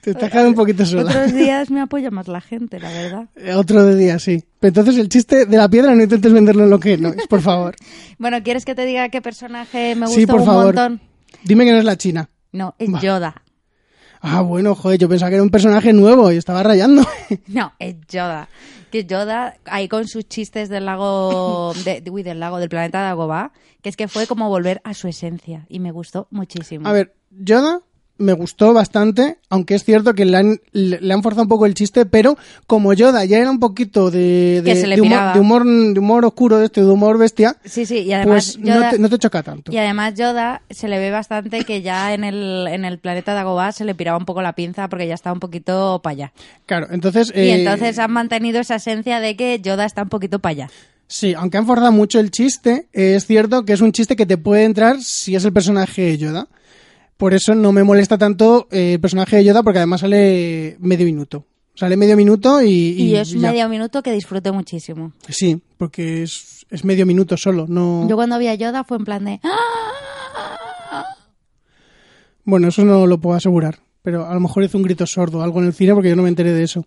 [0.03, 1.11] te estás quedando un poquito sola.
[1.11, 3.29] Otros días me apoya más la gente, la verdad.
[3.37, 4.43] Eh, Otro de día, sí.
[4.61, 7.27] Pero entonces el chiste de la piedra no intentes venderlo en lo que no es,
[7.29, 7.77] por favor.
[8.19, 10.65] Bueno, ¿quieres que te diga qué personaje me gustó Sí, por un favor.
[10.67, 11.01] montón?
[11.45, 12.29] Dime que no es la china.
[12.53, 12.89] No, es.
[13.01, 13.43] Yoda.
[14.21, 17.03] Ah, bueno, joder, yo pensaba que era un personaje nuevo y estaba rayando.
[17.49, 18.49] No, es Yoda.
[18.91, 23.05] Que Yoda, ahí con sus chistes del lago, de, uy, del lago, del planeta de
[23.07, 26.89] Dagobah, que es que fue como volver a su esencia y me gustó muchísimo.
[26.89, 27.81] A ver, Yoda
[28.19, 31.75] me gustó bastante, aunque es cierto que le han, le, han forzado un poco el
[31.75, 32.37] chiste, pero
[32.69, 34.63] como Yoda ya era un poquito de,
[35.01, 38.57] humor, de, humor, de humor oscuro, de este, de humor bestia, Sí, sí, y además
[38.57, 39.73] pues no, Yoda- te, no te choca tanto.
[39.73, 43.73] Y además Yoda se le ve bastante que ya en el, en el planeta Dagobah
[43.73, 46.33] se le piraba un poco la pinza porque ya estaba un poquito para allá.
[46.67, 47.33] Claro, entonces...
[47.35, 50.71] Y eh, entonces han mantenido esa esencia de que Yoda está un poquito para allá.
[51.13, 54.25] Sí, aunque han forzado mucho el chiste, eh, es cierto que es un chiste que
[54.25, 56.49] te puede entrar si es el personaje de Yoda.
[57.19, 61.05] Por eso no me molesta tanto eh, el personaje de Yoda, porque además sale medio
[61.05, 61.45] minuto.
[61.75, 62.71] Sale medio minuto y...
[62.71, 63.51] Y, es ya.
[63.51, 65.13] medio minuto que disfruté muchísimo.
[65.29, 68.09] Sí, porque es, es medio minuto solo, no...
[68.09, 69.39] Yo cuando vi a Yoda fue en plan de...
[69.43, 71.05] "¡Ah!".
[72.45, 75.43] Bueno, eso no lo puedo asegurar, pero a lo mejor hizo un grito sordo o
[75.43, 76.87] algo en el cine porque yo no me enteré de eso.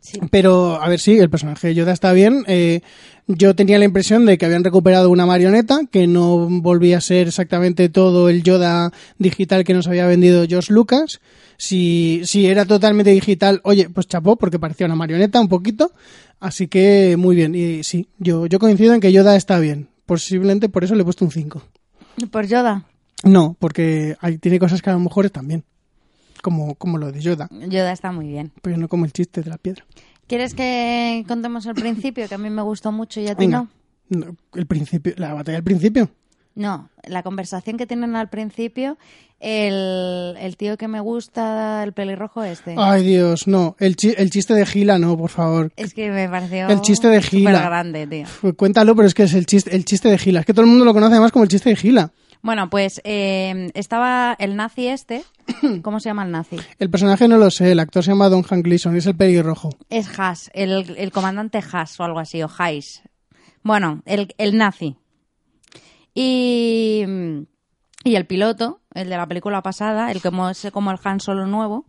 [0.00, 0.20] Sí.
[0.30, 2.44] Pero, a ver, sí, el personaje de Yoda está bien.
[2.46, 2.80] Eh,
[3.26, 7.28] yo tenía la impresión de que habían recuperado una marioneta, que no volvía a ser
[7.28, 11.20] exactamente todo el Yoda digital que nos había vendido George Lucas.
[11.58, 15.92] Si, si era totalmente digital, oye, pues chapó, porque parecía una marioneta un poquito.
[16.40, 17.54] Así que muy bien.
[17.54, 19.88] Y sí, yo, yo coincido en que Yoda está bien.
[20.06, 21.62] Posiblemente por eso le he puesto un 5.
[22.30, 22.86] Por Yoda.
[23.24, 25.64] No, porque hay, tiene cosas que a lo mejor están bien.
[26.42, 28.52] Como, como lo de Yoda, Yoda está muy bien.
[28.62, 29.84] pero no como el chiste de la piedra.
[30.26, 32.28] ¿Quieres que contemos el principio?
[32.28, 33.66] Que a mí me gustó mucho y a ti Venga.
[34.10, 34.26] no.
[34.26, 36.10] No, el principio, la batalla del principio.
[36.54, 38.98] No, la conversación que tienen al principio,
[39.38, 42.74] el, el tío que me gusta, el pelirrojo este.
[42.76, 43.76] Ay, Dios, no.
[43.78, 45.72] El, chi- el chiste de Gila, no, por favor.
[45.76, 47.62] Es que me pareció El chiste de Gila.
[47.62, 48.26] grande, tío.
[48.56, 50.40] Cuéntalo, pero es que es el chiste, el chiste de Gila.
[50.40, 52.10] Es que todo el mundo lo conoce además como el chiste de Gila.
[52.42, 55.24] Bueno, pues eh, estaba el nazi este.
[55.82, 56.56] ¿Cómo se llama el nazi?
[56.78, 59.70] El personaje no lo sé, el actor se llama Don Hank Gleason, es el pelirrojo.
[59.90, 63.02] Es Haas, el, el comandante Haas o algo así, o Haas.
[63.62, 64.96] Bueno, el, el nazi.
[66.14, 67.04] Y,
[68.04, 71.46] y el piloto, el de la película pasada, el que es como el Han Solo
[71.46, 71.86] nuevo.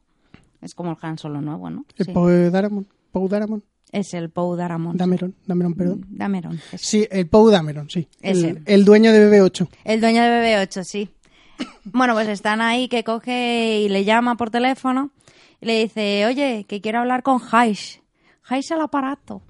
[0.61, 1.85] Es como el Han Solo nuevo, ¿no?
[1.97, 2.11] El Sí.
[2.11, 2.87] Poe Dameron.
[3.11, 3.63] Poe Dameron.
[3.91, 4.95] Es el Poe Dameron.
[4.97, 6.05] Dameron, Dameron, perdón.
[6.09, 6.59] Dameron.
[6.71, 8.07] es- Sí, el Poe Dameron, sí.
[8.21, 8.49] Ese.
[8.49, 9.67] El, el dueño de BB8.
[9.83, 11.09] El dueño de BB8, sí.
[11.85, 15.11] Bueno, pues están ahí que coge y le llama por teléfono
[15.59, 18.01] y le dice, oye, que quiero hablar con Haish.
[18.47, 19.41] Haish al aparato.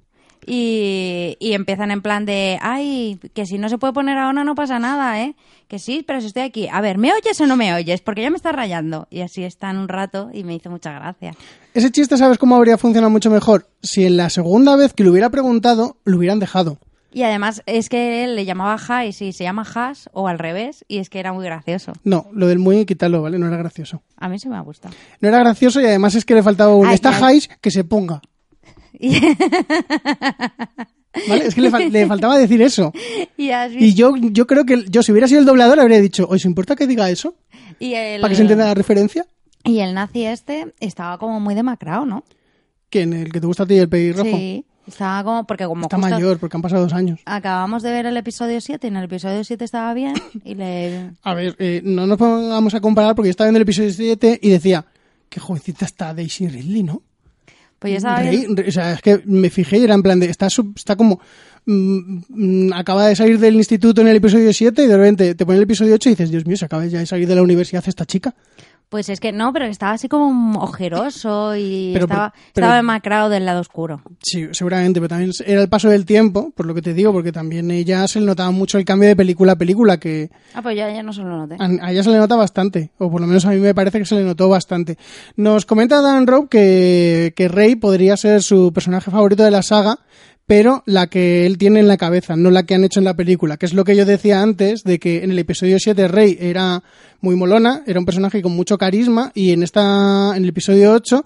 [0.52, 4.56] Y, y empiezan en plan de, ay, que si no se puede poner ahora no
[4.56, 5.36] pasa nada, ¿eh?
[5.68, 6.68] Que sí, pero si estoy aquí.
[6.72, 8.02] A ver, ¿me oyes o no me oyes?
[8.02, 9.08] Porque ya me está rayando.
[9.12, 11.36] Y así están un rato y me hizo mucha gracia.
[11.76, 13.70] Ese chiste, ¿sabes cómo habría funcionado mucho mejor?
[13.84, 16.80] Si en la segunda vez que lo hubiera preguntado, lo hubieran dejado.
[17.12, 20.86] Y además es que él le llamaba Has y se llama Has o al revés
[20.88, 21.94] y es que era muy gracioso.
[22.04, 23.40] No, lo del muy quítalo, ¿vale?
[23.40, 24.02] No era gracioso.
[24.18, 24.94] A mí se me ha gustado.
[25.20, 26.88] No era gracioso y además es que le faltaba un...
[26.88, 27.42] Ay, Está ay.
[27.62, 28.22] Que se ponga.
[31.14, 32.94] Es que le, fal- le faltaba decir eso.
[33.38, 36.76] y yo, yo creo que yo, si hubiera sido el doblador, habría dicho, ¿os importa
[36.76, 37.36] que diga eso?
[37.80, 39.26] y el, Para que se entienda la referencia.
[39.64, 42.24] y el nazi este estaba como muy demacrado, ¿no?
[42.90, 44.30] Que en el que te gusta a ti el pelirrojo.
[44.30, 47.20] Sí, estaba como, porque como Está justo mayor, porque han pasado dos años.
[47.26, 51.12] acabamos de ver el episodio 7 y en el episodio 7 estaba bien y le...
[51.24, 54.40] A ver, eh, no nos vamos a comparar porque yo estaba viendo el episodio 7
[54.42, 54.86] y decía,
[55.30, 57.02] qué jovencita está Daisy Ridley, ¿no?
[58.16, 58.58] Pues bien...
[58.58, 60.96] re- o sea, es que me fijé y era en plan de, está, sub- está
[60.96, 61.20] como,
[61.66, 65.46] mm, mm, acaba de salir del instituto en el episodio 7 y de repente te
[65.46, 67.42] pone el episodio 8 y dices, Dios mío, se acaba ya de salir de la
[67.42, 68.36] universidad esta chica.
[68.90, 73.30] Pues es que no, pero estaba así como ojeroso y Pero- estaba, pero- estaba demacrado
[73.30, 74.02] del lado oscuro.
[74.24, 77.32] Sí, seguramente, pero también era el paso del tiempo, por lo que te digo, porque
[77.32, 80.76] también ella se le notaba mucho el cambio de película a película, que Ah, pues
[80.76, 81.56] ya, ya no se lo noté.
[81.60, 84.00] a, a ella se le nota bastante, o por lo menos a mí me parece
[84.00, 84.98] que se le notó bastante.
[85.36, 90.00] Nos comenta Dan Rowe que, que Rey podría ser su personaje favorito de la saga,
[90.50, 93.16] pero la que él tiene en la cabeza, no la que han hecho en la
[93.16, 96.40] película, que es lo que yo decía antes, de que en el episodio 7 Rey
[96.42, 96.82] era
[97.22, 101.24] muy molona, era un personaje con mucho carisma, y en esta, en el episodio 8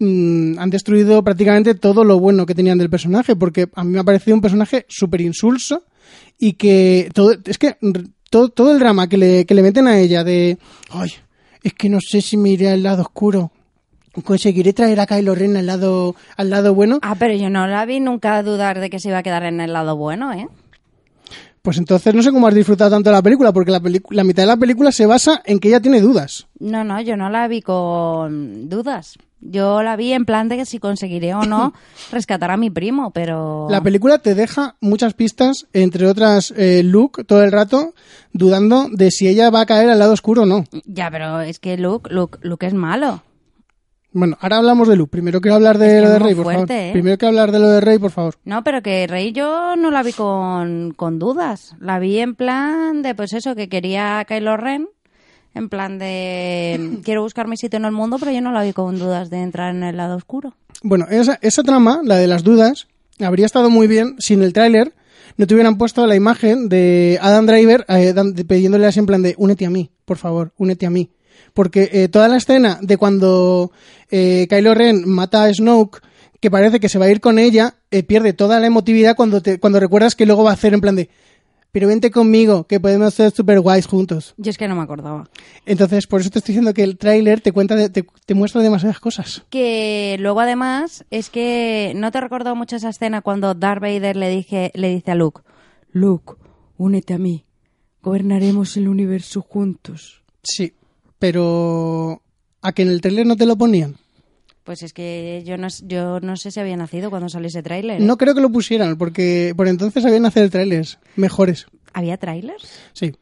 [0.00, 4.00] mm, han destruido prácticamente todo lo bueno que tenían del personaje, porque a mí me
[4.00, 5.84] ha parecido un personaje súper insulso
[6.36, 7.76] y que todo, es que
[8.28, 10.58] todo, todo el drama que le, que le meten a ella de,
[10.90, 11.12] ay,
[11.62, 13.52] es que no sé si me iré al lado oscuro,
[14.24, 17.84] conseguiré traer a Kylo Ren al lado, al lado bueno, Ah, pero yo no la
[17.86, 20.46] vi nunca dudar de que se iba a quedar en el lado bueno, ¿eh?
[21.62, 24.46] pues entonces no sé cómo has disfrutado tanto la película, porque la, la mitad de
[24.46, 26.46] la película se basa en que ella tiene dudas.
[26.58, 29.18] No, no, yo no la vi con dudas.
[29.40, 31.74] Yo la vi en plan de que si conseguiré o no
[32.10, 33.66] rescatar a mi primo, pero...
[33.68, 37.92] La película te deja muchas pistas, entre otras eh, Luke todo el rato
[38.32, 40.64] dudando de si ella va a caer al lado oscuro o no.
[40.86, 43.22] Ya, pero es que Luke, Luke, Luke es malo.
[44.12, 45.10] Bueno, ahora hablamos de Luke.
[45.10, 46.82] Primero quiero hablar de Es que lo de Rey, por fuerte, favor.
[46.82, 46.90] ¿eh?
[46.92, 48.34] Primero quiero hablar de lo de Rey, por favor.
[48.44, 51.74] No, pero que Rey yo no la vi con, con dudas.
[51.80, 54.88] La vi en plan de, pues eso, que quería a Kylo Ren.
[55.54, 58.72] En plan de, quiero buscar mi sitio en el mundo, pero yo no la vi
[58.72, 60.54] con dudas de entrar en el lado oscuro.
[60.82, 62.86] Bueno, esa, esa trama, la de las dudas,
[63.20, 64.94] habría estado muy bien si en el tráiler
[65.36, 68.14] no te hubieran puesto la imagen de Adam Driver eh,
[68.46, 71.10] pidiéndole así en plan de únete a mí, por favor, únete a mí.
[71.54, 73.72] Porque eh, toda la escena de cuando
[74.10, 76.00] eh, Kylo Ren mata a Snoke,
[76.40, 79.40] que parece que se va a ir con ella, eh, pierde toda la emotividad cuando,
[79.42, 81.10] te, cuando recuerdas que luego va a hacer en plan de
[81.70, 84.34] pero vente conmigo, que podemos ser super guays juntos.
[84.38, 85.28] Yo es que no me acordaba.
[85.66, 88.62] Entonces, por eso te estoy diciendo que el tráiler te cuenta, de- te, te muestra
[88.62, 89.44] demasiadas cosas.
[89.50, 94.30] Que luego además es que no te recordó mucho esa escena cuando Darth Vader le,
[94.30, 95.42] dije, le dice a Luke,
[95.92, 96.34] Luke,
[96.78, 97.44] únete a mí,
[98.02, 100.22] gobernaremos el universo juntos.
[100.42, 100.72] Sí,
[101.18, 102.22] pero
[102.62, 103.96] a que en el tráiler no te lo ponían.
[104.64, 108.02] Pues es que yo no, yo no sé si había nacido cuando salió ese tráiler.
[108.02, 111.66] No creo que lo pusieran, porque por entonces sabían hacer trailers mejores.
[111.94, 112.68] ¿Había tráilers?
[112.92, 113.14] Sí,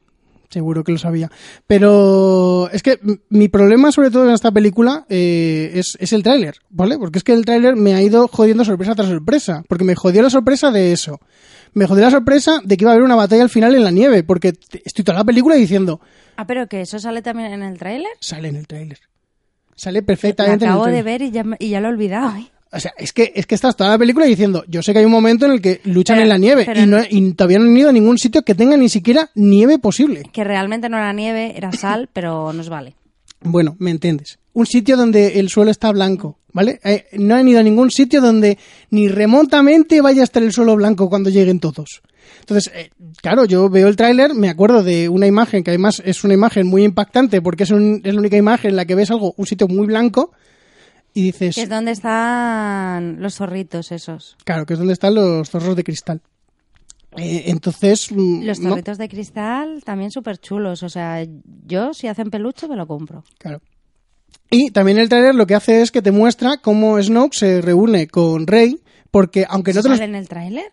[0.49, 1.31] seguro que lo sabía.
[1.69, 6.57] Pero es que mi problema, sobre todo en esta película, eh, es, es el tráiler,
[6.69, 6.99] ¿vale?
[6.99, 9.63] Porque es que el tráiler me ha ido jodiendo sorpresa tras sorpresa.
[9.69, 11.21] Porque me jodió la sorpresa de eso.
[11.77, 13.91] Me jodió la sorpresa de que iba a haber una batalla al final en la
[13.91, 14.22] nieve.
[14.24, 14.55] Porque
[14.85, 16.01] estoy toda la película diciendo,
[16.37, 18.11] Ah, pero que eso sale también en el tráiler.
[18.18, 18.99] sale en el tráiler.
[19.74, 22.35] Sale Lo perfectamente en el acabo de ver y ya, y ya lo he olvidado.
[22.35, 22.47] ¿eh?
[22.72, 25.05] O sea, es que, es que estás toda la película diciendo, yo sé que hay
[25.05, 27.66] un momento en el que luchan Pero- en la nieve y, no, y todavía no
[27.66, 30.22] han ido a ningún sitio que tenga ni siquiera nieve posible.
[30.33, 32.97] Que realmente no era nieve, era sal, pero nos vale.
[33.41, 34.39] Bueno, me entiendes.
[34.57, 36.81] Un sitio donde el suelo está blanco, ¿vale?
[36.83, 38.57] Eh, no han ido a ningún sitio donde
[38.91, 42.01] ni remotamente vaya a estar el suelo blanco cuando lleguen todos.
[42.41, 42.91] Entonces, eh,
[43.21, 46.67] claro, yo veo el tráiler, me acuerdo de una imagen que además es una imagen
[46.67, 49.47] muy impactante porque es, un- es la única imagen en la que ves algo, un
[49.47, 50.33] sitio muy blanco
[51.13, 54.37] y dices, Que es donde están los zorritos esos.
[54.45, 56.23] claro, que es donde están los zorros de cristal.
[57.19, 60.83] Eh, entonces, mm, Los no, zorritos de cristal también súper chulos.
[60.83, 61.25] O sea,
[61.67, 63.23] yo si hacen peluche me lo compro.
[63.39, 63.61] Claro.
[64.51, 68.07] Y también el tráiler lo que hace es que te muestra cómo Snoke se reúne
[68.07, 68.81] con Rey,
[69.11, 70.65] porque aunque no te, los- ¿Sale en el tráiler?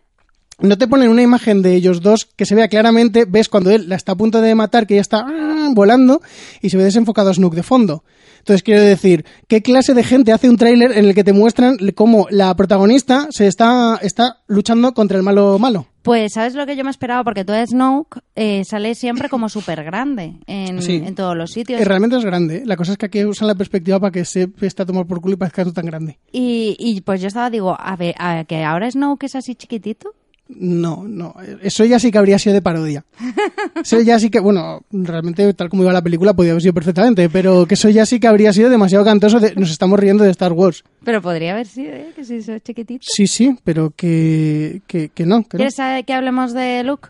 [0.60, 3.88] no te ponen una imagen de ellos dos que se vea claramente, ves cuando él
[3.88, 6.22] la está a punto de matar, que ya está ah, volando,
[6.62, 8.04] y se ve desenfocado a Snoke de fondo.
[8.38, 11.78] Entonces quiero decir, ¿qué clase de gente hace un tráiler en el que te muestran
[11.96, 15.86] cómo la protagonista se está, está luchando contra el malo malo?
[16.04, 17.24] Pues, ¿sabes lo que yo me esperaba?
[17.24, 20.96] Porque todo Snoke eh, sale siempre como súper grande en, Sí.
[21.04, 21.80] en todos los sitios.
[21.80, 22.58] Eh, Realmente es grande.
[22.58, 22.62] ¿eh?
[22.66, 25.22] La cosa es que aquí usan la perspectiva para que se está a tomar por
[25.22, 26.18] culo y parezca tú tan grande.
[26.30, 30.10] Y, y pues yo estaba, digo, a ver, a, que ahora Snoke es así chiquitito.
[30.48, 31.34] No, no.
[31.62, 33.04] Eso ya sí que habría sido de parodia.
[33.82, 37.30] Eso ya sí que, bueno, realmente tal como iba la película podía haber sido perfectamente,
[37.30, 39.40] pero que eso ya sí que habría sido demasiado cantoso.
[39.40, 40.84] de- nos estamos riendo de Star Wars.
[41.02, 42.12] Pero podría haber sido, ¿eh?
[42.14, 43.04] Que si es chiquitito.
[43.08, 45.42] Sí, sí, pero que, que, que no.
[45.42, 45.58] que no.
[45.58, 47.08] ¿Quieres saber que hablemos de Luke?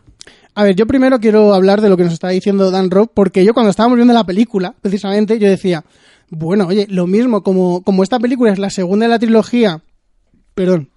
[0.55, 3.45] A ver, yo primero quiero hablar de lo que nos está diciendo Dan Robb, porque
[3.45, 5.85] yo cuando estábamos viendo la película, precisamente, yo decía,
[6.31, 9.81] bueno, oye, lo mismo, como, como esta película es la segunda de la trilogía,
[10.55, 10.89] perdón,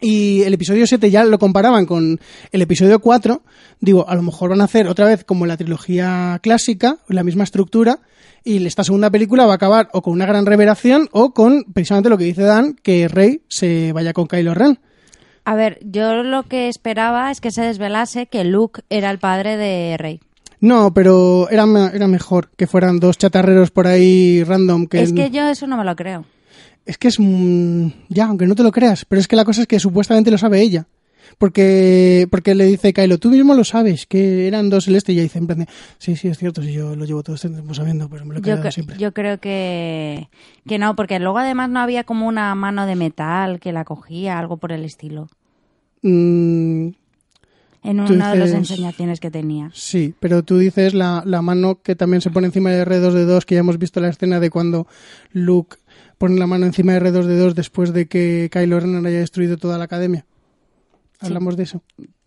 [0.00, 2.20] y el episodio 7 ya lo comparaban con
[2.52, 3.42] el episodio 4,
[3.80, 7.44] digo, a lo mejor van a hacer otra vez como la trilogía clásica, la misma
[7.44, 8.00] estructura,
[8.44, 12.10] y esta segunda película va a acabar o con una gran revelación o con precisamente
[12.10, 14.78] lo que dice Dan, que Rey se vaya con Kylo Ren.
[15.44, 19.56] A ver, yo lo que esperaba es que se desvelase que Luke era el padre
[19.56, 20.20] de Rey.
[20.60, 24.86] No, pero era, era mejor que fueran dos chatarreros por ahí random.
[24.86, 26.24] Que Es que yo eso no me lo creo.
[26.86, 27.18] Es que es,
[28.08, 30.38] ya, aunque no te lo creas, pero es que la cosa es que supuestamente lo
[30.38, 30.86] sabe ella.
[31.38, 35.24] Porque, porque le dice Kylo, tú mismo lo sabes, que eran dos celestes, y ella
[35.24, 35.66] dice, en plan de,
[35.98, 38.40] sí, sí, es cierto, si yo lo llevo todo este tiempo sabiendo, pero me lo
[38.40, 38.96] he Yo, siempre.
[38.96, 40.28] yo creo que,
[40.66, 44.38] que no, porque luego además no había como una mano de metal que la cogía,
[44.38, 45.28] algo por el estilo,
[46.02, 46.90] Mm,
[47.82, 49.70] en una de las enseñaciones que tenía.
[49.74, 53.54] sí, pero tú dices la, la mano que también se pone encima de R2D2, que
[53.56, 54.86] ya hemos visto la escena de cuando
[55.32, 55.76] Luke
[56.18, 59.84] pone la mano encima de R2D2 después de que Kylo Ren haya destruido toda la
[59.84, 60.26] academia.
[61.20, 61.82] Hablamos de eso,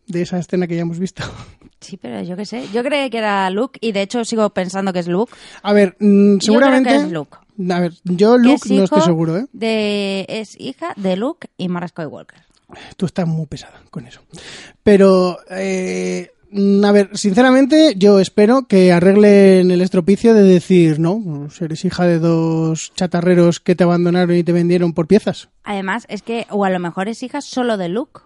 [0.07, 1.23] de esa escena que ya hemos visto.
[1.81, 2.67] Sí, pero yo qué sé.
[2.73, 5.33] Yo creía que era Luke y de hecho sigo pensando que es Luke.
[5.63, 6.89] A ver, mm, seguramente.
[6.89, 7.73] Yo creo que es Luke.
[7.73, 9.45] A ver, yo Luke es no estoy seguro, ¿eh?
[9.53, 12.41] De, es hija de Luke y Mara Skywalker.
[12.97, 14.21] Tú estás muy pesada con eso.
[14.83, 21.85] Pero, eh, a ver, sinceramente, yo espero que arreglen el estropicio de decir, no, eres
[21.85, 25.49] hija de dos chatarreros que te abandonaron y te vendieron por piezas.
[25.63, 28.21] Además, es que, o a lo mejor es hija solo de Luke.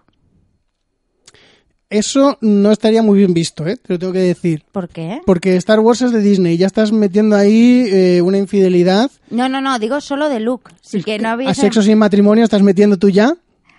[1.90, 3.76] Eso no estaría muy bien visto, ¿eh?
[3.76, 4.64] Te lo tengo que decir.
[4.72, 5.20] ¿Por qué?
[5.26, 9.10] Porque Star Wars es de Disney, ya estás metiendo ahí eh, una infidelidad.
[9.30, 10.72] No, no, no, digo solo de Luke.
[10.80, 13.36] Sí que no había A sexo sin matrimonio estás metiendo tú ya.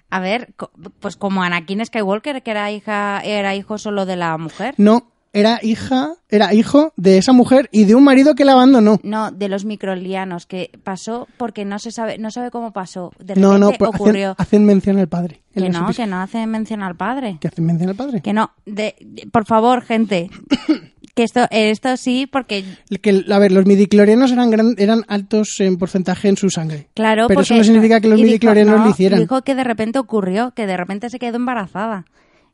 [0.10, 0.54] A ver,
[1.00, 4.74] pues como Anakin Skywalker, que era hija, era hijo solo de la mujer.
[4.78, 9.00] No, era hija, era hijo de esa mujer y de un marido que la abandonó.
[9.04, 13.12] No, de los microlianos, que pasó porque no se sabe, no sabe cómo pasó.
[13.20, 14.36] De No, no, pues hacen, ocurrió.
[14.38, 15.42] hacen mención al padre.
[15.54, 17.38] que no, que no hace mención al padre.
[17.42, 18.22] Que hacen mención al padre.
[18.22, 20.30] Que no, de, de- por favor, gente.
[21.16, 22.64] que esto, esto sí, porque
[23.02, 26.90] Que, a ver, los midiclorianos eran, gran- eran altos en porcentaje en su sangre.
[26.94, 29.20] Claro, Pero eso no significa que los y dijo- midiclorianos no, lo hicieran.
[29.22, 32.06] Dijo que de repente ocurrió, que de repente se quedó embarazada.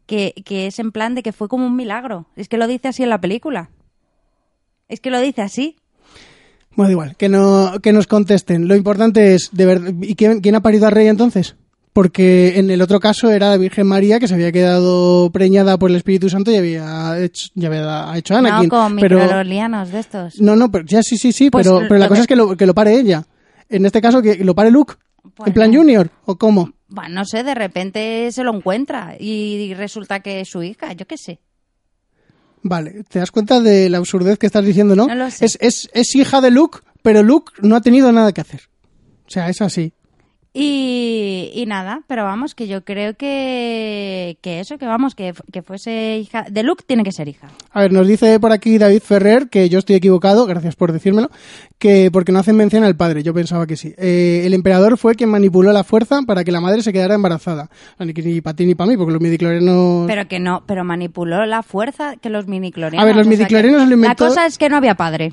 [0.05, 2.27] Que, que es en plan de que fue como un milagro.
[2.35, 3.69] Es que lo dice así en la película.
[4.89, 5.77] Es que lo dice así.
[6.75, 8.67] Bueno, igual, que, no, que nos contesten.
[8.67, 11.55] Lo importante es, de verdad, ¿y quién, quién ha parido al rey entonces?
[11.93, 15.89] Porque en el otro caso era la Virgen María que se había quedado preñada por
[15.89, 18.69] el Espíritu Santo y había hecho, ya había hecho Anakin.
[18.69, 20.39] no con pero, de estos.
[20.39, 22.35] no, no, pero, ya sí, sí, sí, Pues pero, pero la cosa que- es que
[22.37, 23.25] lo, que lo pare ella.
[23.67, 24.93] En este caso, que lo pare Luke.
[25.23, 25.53] en Bueno.
[25.53, 26.71] plan Junior, ¿o cómo?
[26.87, 31.05] Bueno, no sé, de repente se lo encuentra y resulta que es su hija, yo
[31.05, 31.39] qué sé.
[32.63, 35.07] Vale, ¿te das cuenta de la absurdez que estás diciendo, no?
[35.07, 35.45] No lo sé.
[35.45, 38.61] Es, es, es hija de Luke, pero Luke no ha tenido nada que hacer.
[39.25, 39.93] O sea, es así.
[40.53, 45.61] Y, y nada, pero vamos, que yo creo que, que eso, que vamos, que, que
[45.61, 46.45] fuese hija.
[46.51, 47.47] De Luke tiene que ser hija.
[47.71, 51.29] A ver, nos dice por aquí David Ferrer, que yo estoy equivocado, gracias por decírmelo,
[51.79, 53.93] que porque no hacen mención al padre, yo pensaba que sí.
[53.97, 57.69] Eh, el emperador fue quien manipuló la fuerza para que la madre se quedara embarazada.
[57.99, 60.05] Ni, ni para ti ni para mí, porque los midiclorianos...
[60.07, 63.01] Pero que no, pero manipuló la fuerza que los miniclorianos.
[63.01, 65.31] A ver, los o sea lo inventó- La cosa es que no había padre.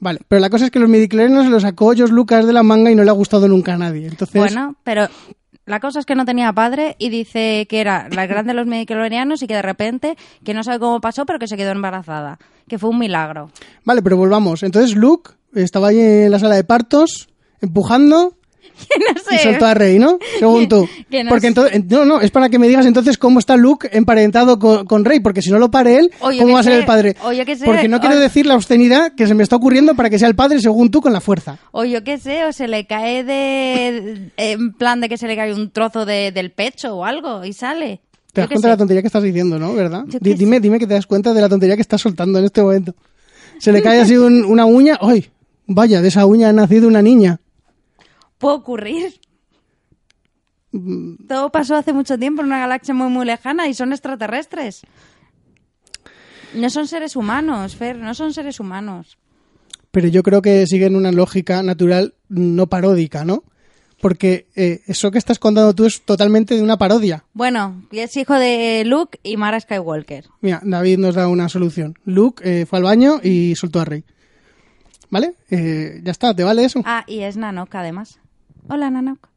[0.00, 2.62] Vale, pero la cosa es que los midiclorianos se los sacó George Lucas de la
[2.62, 4.06] manga y no le ha gustado nunca a nadie.
[4.06, 5.08] Entonces, Bueno, pero
[5.66, 8.66] la cosa es que no tenía padre y dice que era la grande de los
[8.66, 12.38] midichlorianos y que de repente, que no sabe cómo pasó, pero que se quedó embarazada.
[12.66, 13.50] Que fue un milagro.
[13.84, 14.62] vale, pero volvamos.
[14.62, 17.28] Entonces Luke estaba ahí en la sala de partos,
[17.60, 18.36] empujando,
[19.30, 19.42] no y sé.
[19.44, 20.18] soltó a Rey, ¿no?
[20.38, 20.88] Según tú.
[21.10, 23.88] que no porque entonces, no, no, es para que me digas entonces cómo está Luke
[23.92, 26.84] emparentado con, con Rey, porque si no lo pare él, ¿cómo va a ser el
[26.84, 27.16] padre?
[27.24, 29.56] o yo qué sé, porque no quiero o- decir la obscenidad que se me está
[29.56, 31.58] ocurriendo para que sea el padre según tú con la fuerza.
[31.72, 34.30] O yo qué sé, o se le cae de.
[34.36, 37.52] en plan de que se le cae un trozo de- del pecho o algo y
[37.52, 38.00] sale.
[38.32, 39.74] Te das cuenta de la tontería que estás diciendo, ¿no?
[39.74, 40.04] ¿Verdad?
[40.20, 42.94] Dime, dime que te das cuenta de la tontería que estás soltando en este momento.
[43.58, 45.28] Se le cae así un- una uña, ¡ay!
[45.66, 47.40] Vaya, de esa uña ha nacido una niña.
[48.40, 49.20] Puede ocurrir.
[51.28, 54.80] Todo pasó hace mucho tiempo en una galaxia muy, muy lejana y son extraterrestres.
[56.54, 59.18] No son seres humanos, Fer, no son seres humanos.
[59.90, 63.44] Pero yo creo que siguen una lógica natural no paródica, ¿no?
[64.00, 67.24] Porque eh, eso que estás contando tú es totalmente de una parodia.
[67.34, 70.24] Bueno, y es hijo de Luke y Mara Skywalker.
[70.40, 71.94] Mira, David nos da una solución.
[72.04, 74.04] Luke eh, fue al baño y soltó a Rey.
[75.10, 75.34] ¿Vale?
[75.50, 76.80] Eh, ya está, ¿te vale eso?
[76.86, 78.19] Ah, y es Nanok además.
[78.68, 79.28] Hola, Nanok.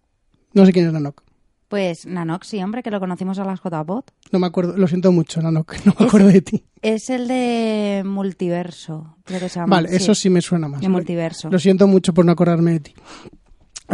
[0.54, 1.22] No sé quién es Nanok.
[1.68, 4.12] Pues Nanok, sí, hombre, que lo conocimos a las JBot.
[4.32, 6.64] No me acuerdo, lo siento mucho, Nanok, no me acuerdo de ti.
[6.82, 9.78] Es el de multiverso, creo que se llama.
[9.78, 10.82] Vale, eso sí me suena más.
[10.82, 11.50] De multiverso.
[11.50, 12.94] Lo siento mucho por no acordarme de ti.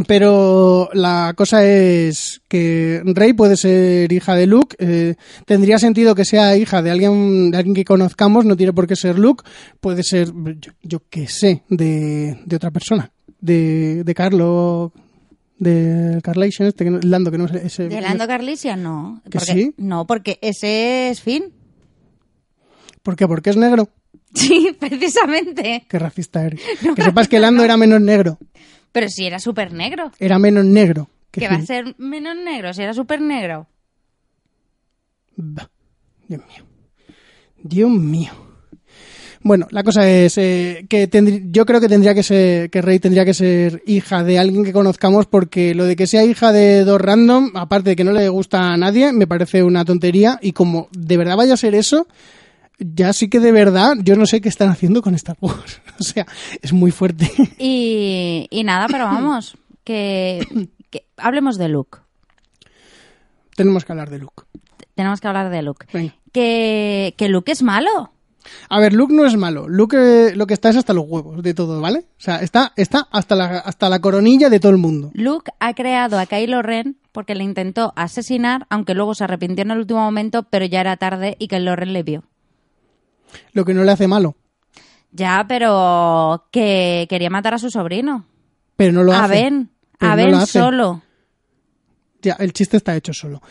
[0.07, 4.75] Pero la cosa es que Rey puede ser hija de Luke.
[4.79, 5.15] eh,
[5.45, 8.45] tendría sentido que sea hija de alguien, de alguien que conozcamos.
[8.45, 9.43] No tiene por qué ser Luke.
[9.81, 13.11] Puede ser, yo, yo qué sé, de, de otra persona.
[13.41, 14.93] De, de Carlo.
[15.59, 17.65] De Carlation, este, que no- Lando, que no sé.
[17.67, 18.81] Ese, ¿De Lando Carlisian?
[18.81, 19.21] No.
[19.29, 19.73] ¿Que porque- sí?
[19.77, 21.53] No, porque ese es Finn.
[23.03, 23.27] ¿Por qué?
[23.27, 23.89] Porque es negro.
[24.33, 25.85] Sí, precisamente.
[25.89, 26.61] Qué racista eres.
[26.95, 28.37] que sepas que Lando era menos negro.
[28.91, 30.11] Pero si era súper negro.
[30.19, 31.09] Era menos negro.
[31.31, 33.67] que va a ser menos negro si era súper negro.
[35.35, 35.69] Bah,
[36.27, 36.65] Dios mío.
[37.63, 38.31] Dios mío.
[39.41, 42.99] Bueno, la cosa es eh, que tendrí- yo creo que tendría que ser que Rey
[42.99, 46.83] tendría que ser hija de alguien que conozcamos porque lo de que sea hija de
[46.83, 50.51] dos random, aparte de que no le gusta a nadie, me parece una tontería y
[50.51, 52.05] como de verdad vaya a ser eso,
[52.79, 55.81] ya sí que de verdad yo no sé qué están haciendo con Star Wars.
[55.99, 56.25] o sea,
[56.61, 57.31] es muy fuerte.
[57.57, 60.45] Y, y nada, pero vamos, que,
[60.89, 61.99] que hablemos de Luke.
[63.55, 64.43] Tenemos que hablar de Luke.
[64.95, 65.85] Tenemos que hablar de Luke.
[65.93, 66.13] Venga.
[66.31, 68.11] Que, que Luke es malo.
[68.69, 69.67] A ver, Luke no es malo.
[69.67, 71.99] Luke eh, lo que está es hasta los huevos de todo, ¿vale?
[71.99, 75.11] O sea, está, está hasta, la, hasta la coronilla de todo el mundo.
[75.13, 79.71] Luke ha creado a Kylo Ren porque le intentó asesinar, aunque luego se arrepintió en
[79.71, 82.23] el último momento, pero ya era tarde y Kylo Ren le vio.
[83.53, 84.35] Lo que no le hace malo.
[85.11, 88.25] Ya, pero que quería matar a su sobrino.
[88.75, 89.33] Pero no lo a hace.
[89.33, 89.69] Ben.
[89.99, 91.01] A Ben solo.
[92.21, 93.41] Ya, el chiste está hecho solo.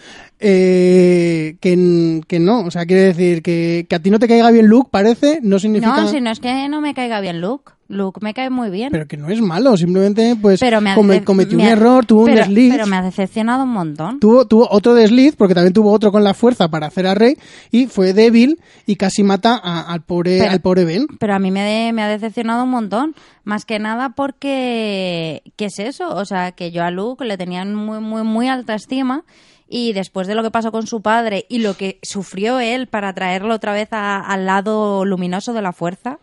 [0.41, 4.51] Eh, que, que no, o sea, quiere decir que, que a ti no te caiga
[4.51, 6.01] bien Luke, parece, no significa...
[6.01, 7.73] No, si no es que no me caiga bien Luke.
[7.91, 8.91] Luke me cae muy bien.
[8.93, 12.27] Pero que no es malo, simplemente pues Pero me come- cometió me un error, tuvo
[12.27, 12.73] pero- un desliz.
[12.75, 14.21] Pero me ha decepcionado un montón.
[14.21, 17.37] Tuvo, tuvo otro desliz, porque también tuvo otro con la fuerza para hacer a Rey,
[17.71, 21.07] y fue débil y casi mata a- al, pobre, Pero- al pobre Ben.
[21.19, 23.15] Pero a mí me, de- me ha decepcionado un montón.
[23.45, 25.43] Más que nada porque...
[25.57, 26.11] ¿Qué es eso?
[26.11, 29.25] O sea, que yo a Luke le tenía en muy, muy, muy alta estima.
[29.71, 33.13] Y después de lo que pasó con su padre y lo que sufrió él para
[33.13, 36.19] traerlo otra vez a- al lado luminoso de la fuerza,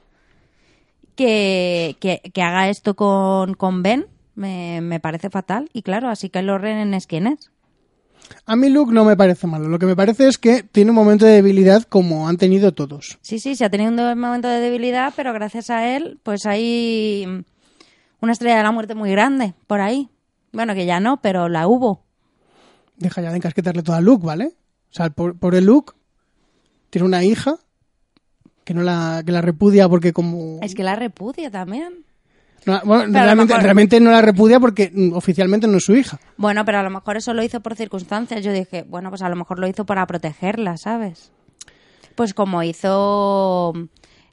[1.15, 5.69] que, que, que haga esto con, con Ben me, me parece fatal.
[5.73, 7.51] Y claro, así que los Ren es quien es.
[8.47, 10.95] A mí Luke no me parece malo, lo que me parece es que tiene un
[10.95, 13.19] momento de debilidad como han tenido todos.
[13.21, 17.43] Sí, sí, se ha tenido un momento de debilidad, pero gracias a él, pues hay
[18.21, 20.09] una estrella de la muerte muy grande por ahí.
[20.51, 22.04] Bueno, que ya no, pero la hubo.
[22.97, 24.53] Deja ya de encasquetarle todo a Luke, ¿vale?
[24.91, 25.93] O sea, por, por el Luke
[26.89, 27.57] tiene una hija
[28.63, 30.59] que no la, que la repudia porque como...
[30.61, 32.05] Es que la repudia también.
[32.65, 36.19] No, bueno, realmente, mejor- realmente no la repudia porque oficialmente no es su hija.
[36.37, 38.43] Bueno, pero a lo mejor eso lo hizo por circunstancias.
[38.43, 41.31] Yo dije, bueno, pues a lo mejor lo hizo para protegerla, ¿sabes?
[42.15, 43.73] Pues como hizo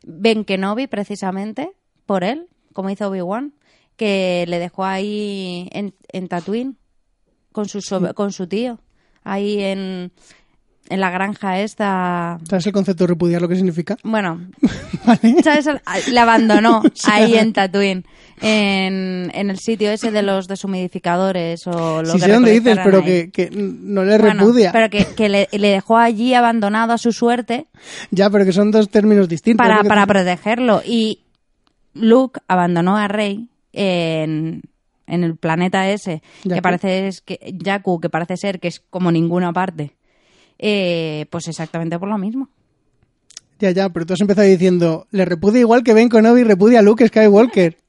[0.07, 1.73] Ben Kenobi precisamente,
[2.07, 3.53] por él, como hizo Obi-Wan,
[3.97, 6.77] que le dejó ahí en, en Tatooine
[7.53, 7.81] con su,
[8.15, 8.79] con su tío,
[9.25, 10.11] ahí en,
[10.89, 12.39] en la granja esta.
[12.49, 13.97] ¿Sabes el concepto de repudiar lo que significa?
[14.03, 14.41] Bueno,
[15.07, 15.43] ¿Vale?
[15.43, 15.67] ¿sabes?
[16.11, 18.05] Le abandonó O sea- ahí en Tatooine,
[18.41, 22.79] en, en el sitio ese de los deshumidificadores o lo Sí que sé dónde dices,
[22.83, 24.73] pero que, que no le Bueno, repudia.
[24.73, 27.67] pero que, que le, le dejó allí abandonado a su suerte
[28.11, 29.65] Ya, pero que son dos términos distintos.
[29.67, 30.83] para, para te- protegerlo.
[30.85, 31.21] Y
[31.95, 34.63] Luke abandonó a Rey en,
[35.07, 39.11] en el planeta ese, que parece es que Jakku, que parece ser que es como
[39.13, 39.93] ninguna parte.
[40.59, 42.49] Eh, pues exactamente por lo mismo.
[43.59, 46.83] Ya, ya, pero tú has empezado diciendo, le repudia igual que Ben Kenobi repudia a
[46.83, 47.77] Luke Skywalker.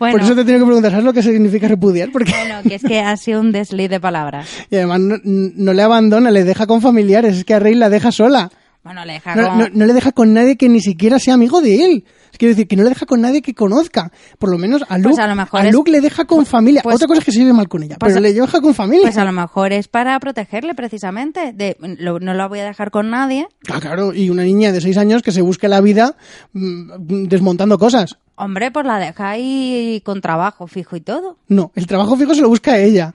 [0.00, 2.10] Bueno, Por eso te tengo que preguntar, ¿sabes lo que significa repudiar?
[2.10, 4.48] Porque bueno, que es que ha sido un desliz de palabras.
[4.70, 7.88] y además no, no le abandona, le deja con familiares, es que a Rey la
[7.88, 8.50] deja sola.
[8.82, 11.60] Bueno, le deja No, no- no le deja con nadie que ni siquiera sea amigo
[11.60, 12.04] de él.
[12.42, 14.10] Quiero decir, que no le deja con nadie que conozca.
[14.36, 16.82] Por lo menos a Luke, Pues a lo mejor es- Luke le deja con familia.
[16.82, 18.60] pues- Otra cosa es que se lleve mal con ella, pues pero a- le deja
[18.60, 19.04] con familia.
[19.04, 21.52] Pues a lo mejor es para protegerle precisamente.
[21.52, 23.46] De, lo- no la voy a dejar con nadie.
[23.70, 26.16] Ah, claro, y una niña de seis años que se busque la vida
[26.52, 28.18] mm, desmontando cosas.
[28.34, 31.36] Hombre, pues la deja ahí con trabajo fijo y todo.
[31.46, 33.14] No, el trabajo fijo se lo busca ella.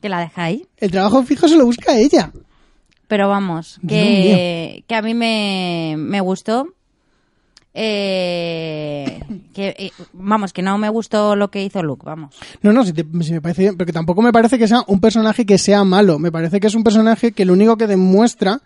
[0.00, 0.68] Que la deja ahí.
[0.76, 2.30] El trabajo fijo se lo busca ella.
[3.08, 6.68] Pero vamos, que, que a mí me, me gustó.
[7.72, 9.20] Eh,
[9.54, 12.34] que, eh, vamos, que no me gustó lo que hizo Luke, vamos.
[12.62, 15.00] No, no, si, te- si me parece bien, porque tampoco me parece que sea un
[15.00, 16.18] personaje que sea malo.
[16.18, 18.60] Me parece que es un personaje que lo único que demuestra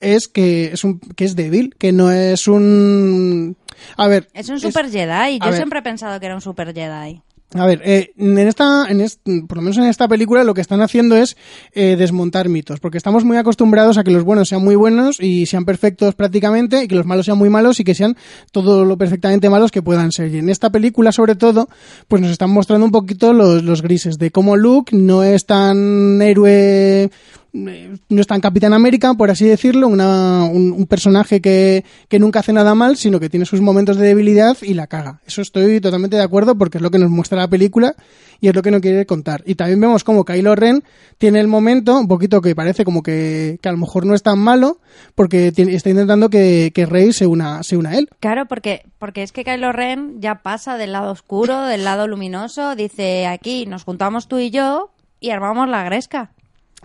[0.00, 3.56] es que es un que es débil, que no es un
[3.96, 5.38] a ver, Es un super Jedi.
[5.38, 5.54] Yo ver.
[5.54, 7.22] siempre he pensado que era un super Jedi.
[7.54, 10.60] A ver, eh, en esta, en est- por lo menos en esta película lo que
[10.60, 11.34] están haciendo es
[11.72, 15.46] eh, desmontar mitos, porque estamos muy acostumbrados a que los buenos sean muy buenos y
[15.46, 18.18] sean perfectos prácticamente, y que los malos sean muy malos y que sean
[18.52, 20.34] todo lo perfectamente malos que puedan ser.
[20.34, 21.70] Y en esta película, sobre todo,
[22.06, 26.20] pues nos están mostrando un poquito los, los grises de cómo Luke no es tan
[26.20, 27.10] héroe
[27.52, 32.52] no es tan Capitán América, por así decirlo, una- un, personaje que, que nunca hace
[32.52, 35.20] nada mal, sino que tiene sus momentos de debilidad y la caga.
[35.26, 37.94] Eso estoy totalmente de acuerdo porque es lo que nos muestra la película
[38.40, 39.42] y es lo que no quiere contar.
[39.46, 40.84] Y también vemos como Kylo Ren
[41.18, 44.22] tiene el momento, un poquito que parece como que, que a lo mejor no es
[44.22, 44.78] tan malo,
[45.14, 48.08] porque está intentando que, que Rey se una, se una a él.
[48.20, 52.76] Claro, porque, porque es que Kylo Ren ya pasa del lado oscuro, del lado luminoso.
[52.76, 54.90] Dice, aquí nos juntamos tú y yo
[55.20, 56.30] y armamos la gresca.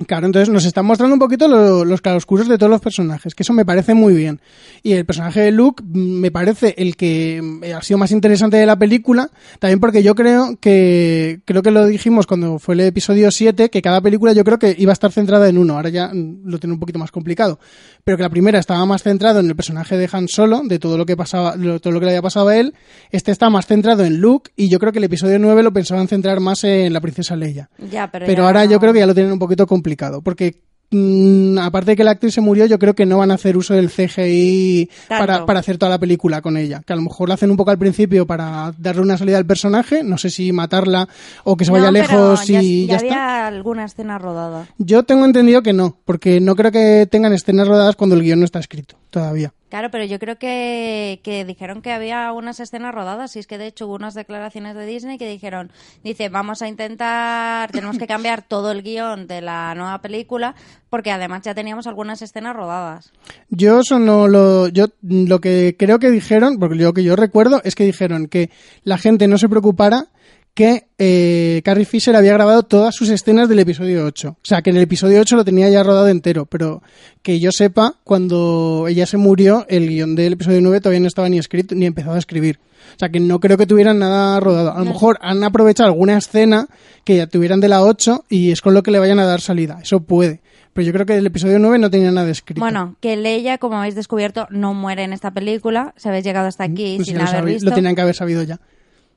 [0.07, 3.43] Claro, entonces nos están mostrando un poquito lo- los claroscuros de todos los personajes, que
[3.43, 4.41] eso me parece muy bien.
[4.81, 8.57] Y el personaje de Luke mm, me parece el que mm, ha sido más interesante
[8.57, 9.29] de la película,
[9.59, 13.83] también porque yo creo que, creo que lo dijimos cuando fue el episodio 7, que
[13.83, 16.57] cada película yo creo que iba a estar centrada en uno, ahora ya mm, lo
[16.57, 17.59] tiene un poquito más complicado.
[18.03, 20.97] Pero que la primera estaba más centrado en el personaje de Han Solo, de todo
[20.97, 22.73] lo que pasaba, de todo lo que le había pasado a él,
[23.11, 26.07] este está más centrado en Luke, y yo creo que el episodio 9 lo pensaban
[26.07, 27.69] centrar más en la princesa Leia.
[27.91, 29.82] Ya, pero, Pero ya ahora no- yo creo que ya lo tienen un poquito complicado,
[30.21, 30.61] porque
[30.91, 33.57] mm, aparte de que la actriz se murió, yo creo que no van a hacer
[33.57, 36.81] uso del CGI para, para hacer toda la película con ella.
[36.85, 39.45] Que a lo mejor lo hacen un poco al principio para darle una salida al
[39.45, 41.07] personaje, no sé si matarla
[41.43, 43.05] o que se vaya No, lejos ya, y ya, ya está.
[43.07, 44.67] había alguna escena rodada.
[44.77, 48.39] Yo tengo entendido que no, porque no creo que tengan escenas rodadas cuando el guion
[48.39, 49.53] no está escrito todavía.
[49.73, 53.57] Claro, pero yo creo que, que dijeron que había unas escenas rodadas y es que
[53.57, 55.71] de hecho hubo unas declaraciones de Disney que dijeron,
[56.03, 60.53] dice, vamos a intentar, tenemos que cambiar todo el guion de la nueva película
[60.91, 63.11] porque además ya teníamos algunas escenas rodadas.
[63.49, 67.59] Yo eso no lo, yo lo que creo que dijeron, porque lo que yo recuerdo
[67.63, 68.51] es que dijeron que
[68.83, 70.09] la gente no se preocupara
[70.53, 74.29] que eh, Carrie Fisher había grabado todas sus escenas del episodio 8.
[74.29, 76.83] O sea, que en el episodio 8 lo tenía ya rodado entero, pero
[77.23, 81.27] que yo sepa, cuando ella se murió, el guion del episodio 9 todavía no estaba
[81.29, 82.59] ni escrito ni empezado a escribir.
[82.95, 84.73] O sea, que no creo que tuvieran nada rodado.
[84.73, 86.67] A lo mejor han aprovechado alguna escena
[87.03, 89.41] que ya tuvieran de la 8 y es con lo que le vayan a dar
[89.41, 89.79] salida.
[89.81, 90.41] Eso puede.
[90.73, 92.59] Pero yo creo que el episodio 9 no tenía nada escrito.
[92.59, 95.93] Bueno, que Leia, como habéis descubierto, no muere en esta película.
[95.97, 97.69] Si habéis llegado hasta aquí Pues sin haber visto.
[97.69, 98.59] lo tenían que haber sabido ya.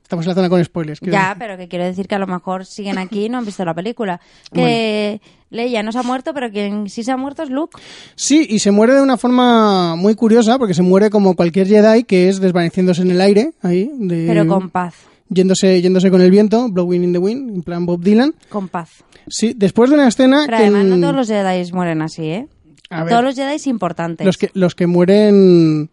[0.07, 1.00] Estamos en la zona con spoilers.
[1.00, 1.36] Ya, decir.
[1.36, 3.74] pero que quiero decir que a lo mejor siguen aquí y no han visto la
[3.74, 4.20] película.
[4.52, 7.76] Que Leia no se ha muerto, pero quien sí se ha muerto es Luke.
[8.14, 12.04] Sí, y se muere de una forma muy curiosa, porque se muere como cualquier Jedi,
[12.04, 14.94] que es desvaneciéndose en el aire, ahí, de, Pero con paz.
[15.28, 18.32] yéndose, yéndose con el viento, blowing in the wind, en plan Bob Dylan.
[18.48, 19.02] Con paz.
[19.26, 20.62] Sí, después de una escena Pero que...
[20.62, 22.48] además no todos los Jedi mueren así, ¿eh?
[22.90, 23.11] A ver.
[23.11, 24.24] Todos los Jedi importantes.
[24.24, 25.90] los que los que mueren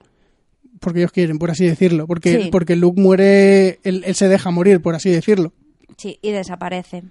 [0.84, 2.50] porque ellos quieren, por así decirlo, porque Sí.
[2.52, 5.54] porque Luke muere, él, él se deja morir, por así decirlo.
[5.98, 7.04] Sí, y desaparece.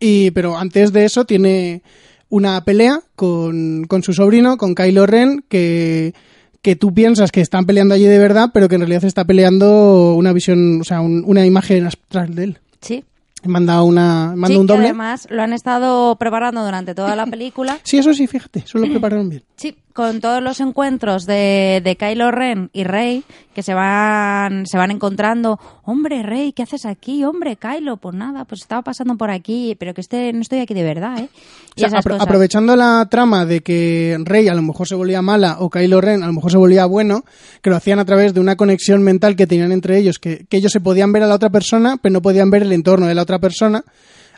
[0.00, 1.82] Y, pero antes de eso tiene
[2.28, 6.14] una pelea con, con su sobrino, con Kylo Ren, que,
[6.62, 10.14] que tú piensas que están peleando allí de verdad, pero que en realidad está peleando
[10.14, 12.58] una visión, o sea, un- una imagen astral de él.
[12.80, 13.04] Sí.
[13.44, 14.84] Manda una, manda Sí, un que doble.
[14.86, 17.78] además lo han estado preparando durante toda la película.
[17.84, 19.42] Sí, eso sí, fíjate, eso lo prepararon bien.
[19.56, 24.78] Sí, con todos los encuentros de, de Kylo Ren y Rey que se van se
[24.78, 25.58] van encontrando.
[25.82, 27.24] Hombre, Rey, ¿qué haces aquí?
[27.24, 30.72] Hombre, Kylo, pues nada, pues estaba pasando por aquí, pero que este no estoy aquí
[30.72, 31.28] de verdad, ¿eh?
[31.32, 32.22] O Y sea, esas apro- cosas.
[32.28, 36.22] aprovechando la trama de que Rey a lo mejor se volvía mala o Kylo Ren
[36.22, 37.24] a lo mejor se volvía bueno,
[37.60, 40.58] que lo hacían a través de una conexión mental que tenían entre ellos, que, que
[40.58, 43.16] ellos se podían ver a la otra persona, pero no podían ver el entorno de
[43.16, 43.82] la otra persona.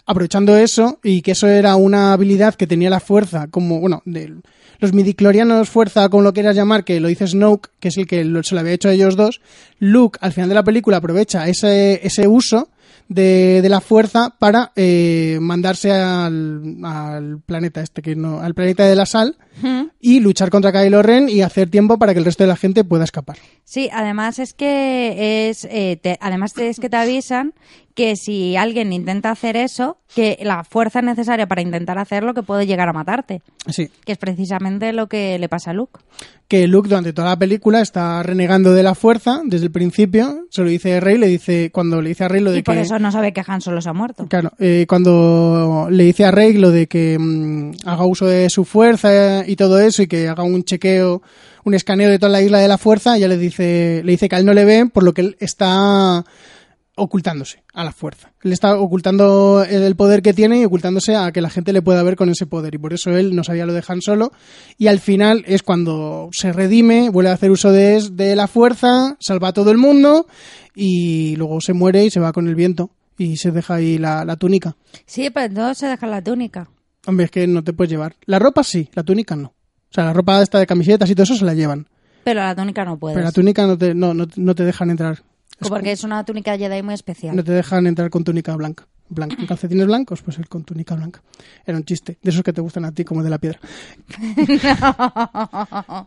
[0.07, 4.33] Aprovechando eso, y que eso era una habilidad que tenía la fuerza, como, bueno, de
[4.81, 8.25] los midiclorianos fuerza, como lo quieras llamar, que lo dice Snoke, que es el que
[8.43, 9.41] se lo había hecho a ellos dos,
[9.79, 12.69] Luke al final de la película aprovecha ese, ese uso
[13.09, 18.87] de, de la fuerza para eh, mandarse al, al planeta este que no al planeta
[18.87, 19.37] de la sal
[20.01, 22.85] y luchar contra Kylo Ren y hacer tiempo para que el resto de la gente
[22.85, 23.37] pueda escapar.
[23.65, 27.55] Sí, además es que es eh, te- además es que te avisan
[27.95, 32.67] que si alguien intenta hacer eso, que la fuerza necesaria para intentar hacerlo que puede
[32.67, 33.43] llegar a matarte.
[33.69, 33.91] Sí.
[34.07, 36.01] Que es precisamente lo que le pasa a Luke.
[36.49, 40.47] Que Luke durante toda la película está renegando de la fuerza desde el principio.
[40.51, 42.77] Se lo dice Rey, le dice, cuando le dice a Rey lo de Y por
[42.77, 42.81] que...
[42.83, 44.27] eso no sabe que Han Solo se ha muerto.
[44.29, 48.65] Claro, eh, cuando le dice a Rey lo de que mm, haga uso de su
[48.65, 51.23] fuerza y todo eso y que haga un chequeo,
[51.65, 54.37] un escaneo de toda la isla de la fuerza, ya le dice, le dice que
[54.37, 56.25] a él no le ve por lo que él está
[56.95, 58.33] ocultándose a la fuerza.
[58.43, 62.03] Él está ocultando el poder que tiene y ocultándose a que la gente le pueda
[62.03, 64.33] ver con ese poder y por eso él no sabía lo de Han Solo
[64.79, 69.17] y al final es cuando se redime, vuelve a hacer uso de, de la fuerza,
[69.19, 70.27] salva a todo el mundo
[70.75, 74.37] y luego se muere y se va con el viento y se deja ahí la,
[74.37, 74.77] túnica.
[75.05, 76.69] Sí, pero entonces se deja la túnica.
[77.07, 78.17] Hombre, es que no te puedes llevar.
[78.27, 79.49] La ropa sí, la túnica no.
[79.49, 81.87] O sea, la ropa esta de camisetas y todo eso se la llevan.
[82.25, 83.15] Pero la túnica no puede.
[83.15, 85.23] Pero la túnica no te, no, no, no te dejan entrar.
[85.61, 87.37] Es Porque es una túnica Jedi muy especial.
[87.37, 88.87] No te dejan entrar con túnica blanca.
[89.09, 89.37] Blanca.
[89.37, 90.23] ¿Con calcetines blancos?
[90.23, 91.23] Pues el con túnica blanca.
[91.67, 92.19] Era un chiste.
[92.23, 93.59] De esos que te gustan a ti, como de la piedra.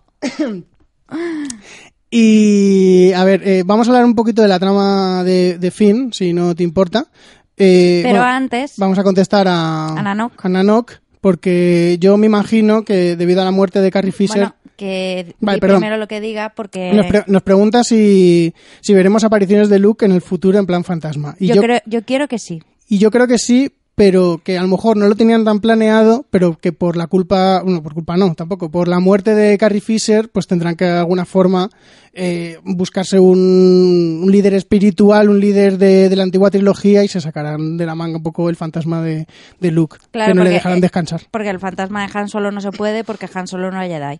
[2.09, 6.13] y, a ver, eh, vamos a hablar un poquito de la trama de, de Finn,
[6.13, 7.07] si no te importa.
[7.57, 10.91] Eh, Pero bueno, antes, Vamos a contestar a, A Nanook,
[11.21, 14.37] porque yo me imagino que debido a la muerte de Carrie Fisher...
[14.37, 19.23] bueno, que Vale, primero lo que diga porque Nos, pre- nos pregunta si, si veremos
[19.23, 21.35] apariciones de Luke en el futuro en plan fantasma.
[21.39, 22.61] Y yo, yo, creo, yo quiero que sí.
[22.89, 26.25] y yo creo que sí, pero que a lo mejor no lo tenían tan planeado,
[26.31, 29.81] pero que por la culpa, bueno, por culpa no, tampoco, por la muerte de Carrie
[29.81, 31.69] Fisher, pues tendrán que de alguna forma
[32.13, 37.21] eh, buscarse un, un líder espiritual, un líder de, de la antigua trilogía y se
[37.21, 39.27] sacarán de la manga un poco el fantasma de,
[39.59, 41.21] de Luke, Claro, que no le dejarán eh, descansar.
[41.29, 44.17] Porque el fantasma de Han Solo no se puede porque Han Solo no es Jedi.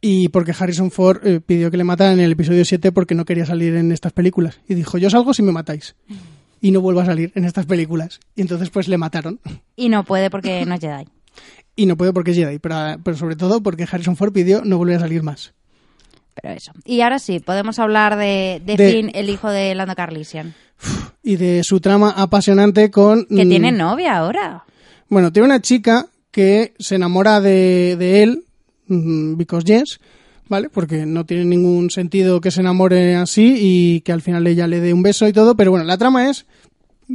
[0.00, 3.24] Y porque Harrison Ford eh, pidió que le mataran en el episodio 7 porque no
[3.24, 4.60] quería salir en estas películas.
[4.68, 5.94] Y dijo, yo salgo si me matáis.
[6.64, 8.20] Y no vuelvo a salir en estas películas.
[8.34, 9.38] Y entonces pues le mataron.
[9.76, 11.04] Y no puede porque no es Jedi.
[11.76, 14.78] Y no puede porque es Jedi, pero, pero sobre todo porque Harrison Ford pidió no
[14.78, 15.52] volver a salir más.
[16.40, 16.72] Pero eso.
[16.84, 20.54] Y ahora sí, podemos hablar de, de, De- Finn, el hijo de Lando Carlisian.
[21.22, 23.26] Y de su trama apasionante con...
[23.26, 24.64] Que mm, tiene novia ahora.
[25.08, 28.44] Bueno, tiene una chica que se enamora de, de él,
[28.86, 30.00] mm, because yes,
[30.48, 30.68] ¿vale?
[30.70, 34.80] Porque no tiene ningún sentido que se enamore así y que al final ella le
[34.80, 36.46] dé un beso y todo, pero bueno, la trama es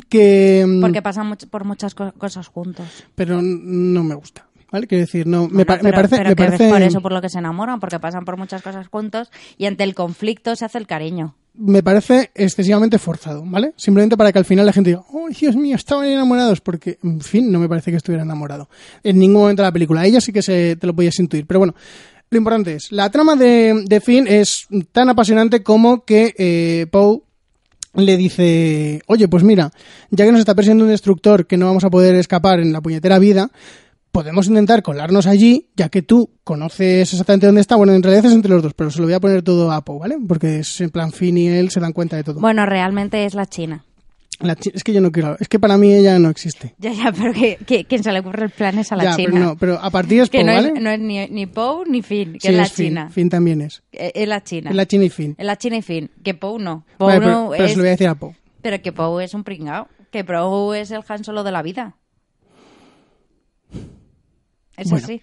[0.09, 0.65] que...
[0.67, 2.85] mm, Porque pasan much- por muchas co- cosas juntos.
[3.15, 4.45] pero no me gusta.
[4.71, 4.85] ¿Vale?
[4.85, 5.83] Quiero decir, no, me, parece.
[5.89, 8.37] pero me que parece es por eso por lo que se enamoran, porque pasan por
[8.37, 11.33] muchas cosas juntos y ante el conflicto se hace el cariño.
[11.55, 13.73] me parece excesivamente forzado, ¿vale?
[13.77, 16.61] Simplemente para que al final la gente diga, ¡oh, Dios mío, estaban enamorados!
[16.61, 18.69] Porque, en fin, no me parece que estuviera enamorado.
[19.01, 20.05] En ningún momento de la película.
[20.05, 21.47] Ella sí que se, te lo podías intuir.
[21.47, 21.73] Pero bueno,
[22.31, 27.21] lo importante es, la trama de, de Finn es tan apasionante como que eh, Poe
[27.95, 29.71] le dice, oye, pues mira,
[30.11, 32.81] ya que nos está persiguiendo un destructor que no vamos a poder escapar en la
[32.81, 33.49] puñetera vida,
[34.11, 37.75] podemos intentar colarnos allí, ya que tú conoces exactamente dónde está.
[37.75, 39.83] Bueno, en realidad es entre los dos, pero se lo voy a poner todo a
[39.83, 40.17] Poe, ¿vale?
[40.27, 42.39] Porque es en plan Finn y él se dan cuenta de todo.
[42.39, 43.85] Bueno, realmente es la China.
[44.39, 46.73] La es que yo no quiero, es que para mí ella no existe.
[46.77, 49.15] Ya, ya, pero que, que- quien se le ocurre el plan es a la ya,
[49.17, 49.29] China.
[49.33, 50.73] pero no, pero a partir es que Poe, no, ¿vale?
[50.75, 52.87] es, no es ni, ni Poe ni Finn, que Sí, es la Finn.
[52.87, 53.09] China.
[53.09, 53.83] Finn también es.
[53.91, 54.69] Eh, Es la China.
[54.69, 55.35] Es la China y Finn.
[55.37, 56.09] Es la China y Finn.
[56.23, 56.85] Que Poe no.
[56.97, 57.71] Poe Vale, pero, no pero es...
[57.71, 58.35] se lo voy a decir a Poe.
[58.61, 59.87] Pero que Poe es un pringao.
[60.11, 61.95] Que Poe es el Han Solo de la vida.
[64.77, 65.03] Es Bueno.
[65.05, 65.21] así.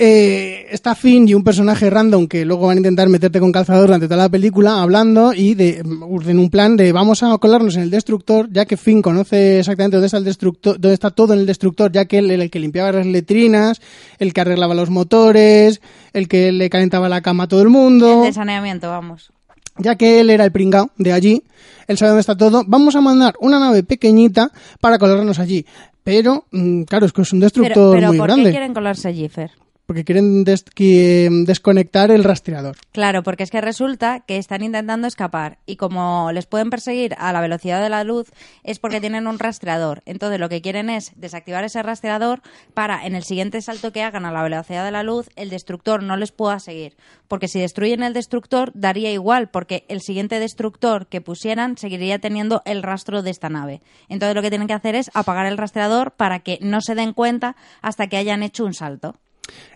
[0.00, 3.86] Eh, está Finn y un personaje random que luego van a intentar meterte con calzador
[3.88, 7.82] durante toda la película hablando y de en un plan de vamos a colarnos en
[7.82, 11.40] el destructor ya que Finn conoce exactamente dónde está el destructor dónde está todo en
[11.40, 13.80] el destructor ya que él era el que limpiaba las letrinas
[14.20, 15.80] el que arreglaba los motores
[16.12, 19.32] el que le calentaba la cama a todo el mundo El de saneamiento, vamos.
[19.78, 21.42] ya que él era el pringao de allí,
[21.88, 25.66] él sabe dónde está todo, vamos a mandar una nave pequeñita para colarnos allí.
[26.04, 28.44] Pero, mm, claro, es que es un destructor Pero, pero muy ¿por grande.
[28.44, 29.50] qué quieren colarse allí, Fer?
[29.88, 32.76] Porque quieren mm, desconectar el rastreador.
[32.92, 37.32] Claro, porque es que resulta que están intentando escapar y como les pueden perseguir a
[37.32, 38.30] la velocidad de la luz
[38.64, 40.02] es porque tienen un rastreador.
[40.04, 42.42] Entonces lo que quieren es desactivar ese rastreador
[42.74, 46.02] para en el siguiente salto que hagan a la velocidad de la luz el destructor
[46.02, 46.98] no les pueda seguir.
[47.26, 52.60] Porque si destruyen el destructor daría igual porque el siguiente destructor que pusieran seguiría teniendo
[52.66, 53.80] el rastro de esta nave.
[54.10, 57.14] Entonces lo que tienen que hacer es apagar el rastreador para que no se den
[57.14, 59.14] cuenta hasta que hayan hecho un salto.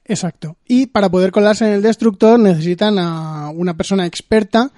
[0.04, 0.56] Exacto.
[0.66, 4.70] Y para poder colarse en el destructor necesitan a una persona experta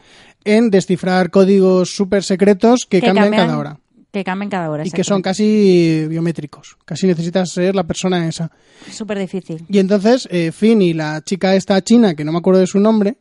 [0.45, 3.81] en descifrar códigos súper secretos que, cambian, cada hora.
[4.13, 4.87] Que cambian cada hora.
[4.87, 6.77] Y que son casi biométricos.
[6.85, 8.51] Casi necesitas ser la persona esa.
[8.91, 9.65] Súper difícil.
[9.69, 12.79] Y entonces eh, Finn y la chica esta china, que no me acuerdo de su
[12.79, 13.17] nombre,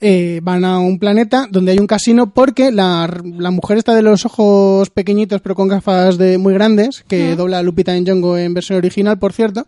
[0.00, 4.02] eh, van a un planeta donde hay un casino porque la, la mujer está de
[4.02, 8.54] los ojos pequeñitos pero con gafas de muy grandes, que dobla a Lupita Nyong'o en
[8.54, 9.66] versión original, por cierto,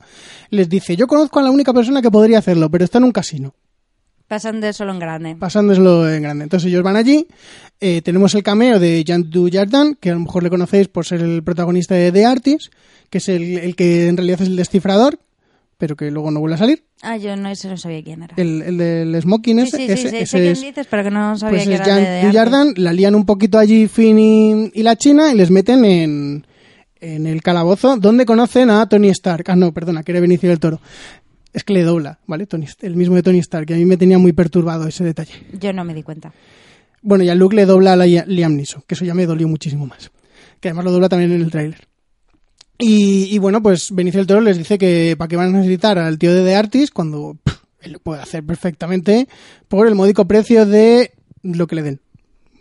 [0.50, 3.12] les dice, yo conozco a la única persona que podría hacerlo, pero está en un
[3.12, 3.54] casino
[4.28, 5.34] Pasan de solo en grande.
[5.36, 6.44] pasándoselo en grande.
[6.44, 7.26] Entonces ellos van allí.
[7.80, 11.20] eh, tenemos el cameo de Jean Dujardin, que a lo mejor le conocéis por ser
[11.20, 12.72] el protagonista de The Artist,
[13.10, 15.18] que es el, el que en realidad es el descifrador,
[15.80, 16.84] pero que luego no vuelve a salir.
[17.02, 18.34] Ah, yo no, ese no sabía quién era.
[18.36, 21.02] El, el del smoking ese, sí, sí, ese, sé, ese sé quién es, dices, pero
[21.02, 22.26] que no sabía pues era de.
[22.26, 22.74] Dujardin.
[22.76, 26.46] La lían un poquito allí Finn y, y la China y les meten en,
[27.00, 29.44] en el calabozo donde conocen a Tony Stark.
[29.48, 30.80] Ah, no, perdona, que era Benicio del Toro.
[31.52, 32.46] Es que le dobla, ¿vale?
[32.46, 35.32] Tony, el mismo de Tony Stark, que a mí me tenía muy perturbado ese detalle.
[35.58, 36.32] Yo no me di cuenta.
[37.02, 39.86] Bueno, y a Luke le dobla a Liam Neeson, que eso ya me dolió muchísimo
[39.86, 40.10] más.
[40.60, 41.88] Que además lo dobla también en el tráiler.
[42.80, 45.98] Y, y bueno, pues Benicio del Toro les dice que para qué van a necesitar
[45.98, 49.28] al tío de The Artist cuando pff, él lo puede hacer perfectamente
[49.68, 51.12] por el módico precio de
[51.42, 52.00] lo que le den,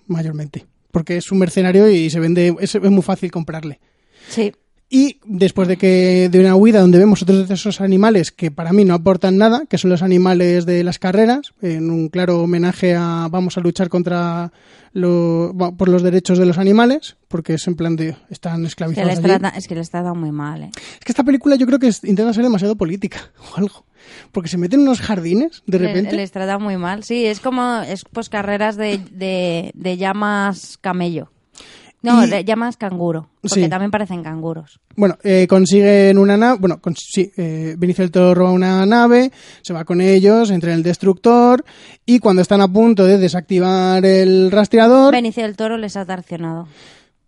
[0.07, 0.65] mayormente.
[0.91, 3.80] Porque es un mercenario y se vende, es, es muy fácil comprarle.
[4.28, 4.53] Sí.
[4.91, 8.73] Y después de que de una huida donde vemos otros de esos animales que para
[8.73, 12.95] mí no aportan nada, que son los animales de las carreras, en un claro homenaje
[12.95, 14.51] a vamos a luchar contra
[14.93, 19.09] lo, por los derechos de los animales, porque es en plan de están Que esclavizados.
[19.09, 19.27] les allí.
[19.27, 20.71] trata, es que les trata muy mal, ¿eh?
[20.75, 23.19] Es que esta película yo creo que es- intenta ser demasiado política
[23.53, 23.85] o algo,
[24.31, 26.15] porque se meten en unos jardines de repente.
[26.15, 27.03] Les, trata muy mal.
[27.03, 31.29] Sí, es como es pues carreras de, de, de llamas camello.
[32.02, 33.28] No, Y- de llamas canguro.
[33.41, 33.70] Porque Sí.
[33.70, 34.80] también parecen canguros.
[34.95, 39.32] Bueno, eh, consiguen una nave, bueno, con- sí, eh, Benicio del Toro roba una nave,
[39.62, 41.64] se va con ellos, entra en el destructor
[42.06, 46.68] y cuando están a punto de desactivar el rastreador, Benicio del Toro les ha traicionado.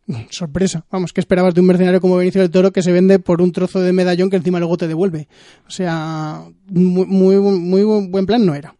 [0.29, 3.41] sorpresa, vamos, ¿qué esperabas de un mercenario como Benicio del Toro que se vende por
[3.41, 5.27] un trozo de medallón que encima luego te devuelve?
[5.67, 8.75] O sea, muy, muy, muy buen- buen plan no era.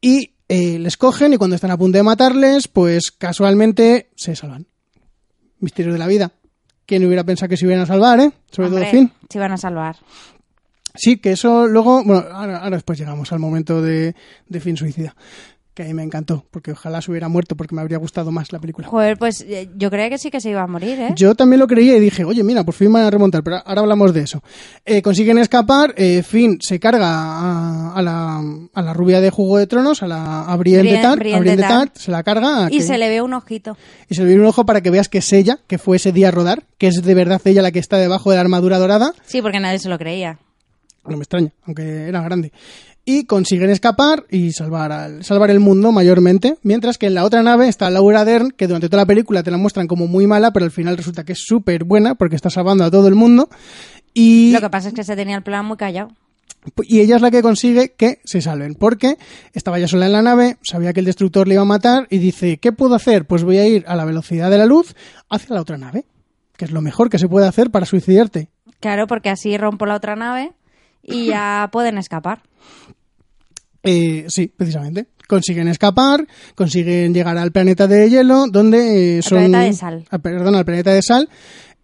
[0.00, 4.66] Y eh, les cogen y cuando están a punto de matarles, pues casualmente se salvan.
[5.60, 6.32] Misterio de la vida.
[6.86, 8.32] ¿Quién hubiera pensado que se iban a salvar, eh?
[8.50, 9.12] Sobre Hombre, todo Finn.
[9.28, 9.96] Se iban a salvar.
[10.94, 14.14] Sí, que eso luego, bueno, ahora, ahora después llegamos al momento de,
[14.48, 15.14] de fin suicida,
[15.78, 18.52] que a mí me encantó, porque ojalá se hubiera muerto porque me habría gustado más
[18.52, 18.88] la película.
[18.88, 21.12] Joder, pues eh, yo creía que sí que se iba a morir, ¿eh?
[21.14, 23.82] Yo también lo creía y dije, oye, mira, por fin van a remontar, pero ahora
[23.82, 24.42] hablamos de eso.
[24.84, 28.42] Eh, consiguen escapar, eh, Finn se carga a, a la,
[28.74, 31.40] a la rubia de Juego de Tronos, a la a Brienne de Tart, Brienne a
[31.40, 31.92] Brienne de de Tart.
[31.92, 33.76] Tart, se la carga Y que- se le ve un ojito.
[34.08, 36.10] y se le viene un ojo para que veas que es ella, que fue ese
[36.10, 38.78] día a rodar, que es de verdad ella la que está debajo de la armadura
[38.78, 39.12] dorada.
[39.26, 40.38] Sí, porque nadie se lo creía.
[41.06, 42.52] No me extraña, aunque era grande.
[43.10, 46.58] Y consiguen escapar y salvar, al, salvar el mundo mayormente.
[46.62, 49.50] Mientras que en la otra nave está Laura Dern, que durante toda la película te
[49.50, 52.50] la muestran como muy mala, pero al final resulta que es súper buena porque está
[52.50, 53.48] salvando a todo el mundo.
[54.12, 56.10] Y, Lo que pasa es que se tenía el plan muy callado.
[56.82, 58.74] y ella es la que consigue que se salven.
[58.74, 59.16] Porque
[59.54, 62.18] estaba ya sola en la nave, sabía que el destructor le iba a matar y
[62.18, 63.24] dice, ¿qué puedo hacer?
[63.24, 64.94] Pues voy a ir a la velocidad de la luz
[65.30, 66.04] hacia la otra nave.
[66.58, 68.50] Que es lo mejor que se puede hacer para suicidarte.
[68.80, 70.52] Claro, porque así rompo la otra nave
[71.02, 72.42] y ya pueden escapar.
[73.90, 75.06] Eh, sí, precisamente.
[75.26, 79.38] Consiguen escapar, consiguen llegar al planeta de hielo, donde eh, son...
[79.38, 80.04] planeta de sal.
[80.10, 81.28] Ah, perdón, al planeta de sal.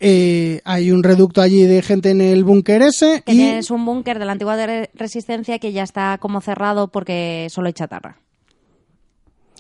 [0.01, 3.37] Eh, hay un reducto allí de gente en el búnker ese Que y...
[3.37, 7.69] tienes un búnker de la antigua de- resistencia que ya está como cerrado porque solo
[7.69, 8.19] hay chatarra.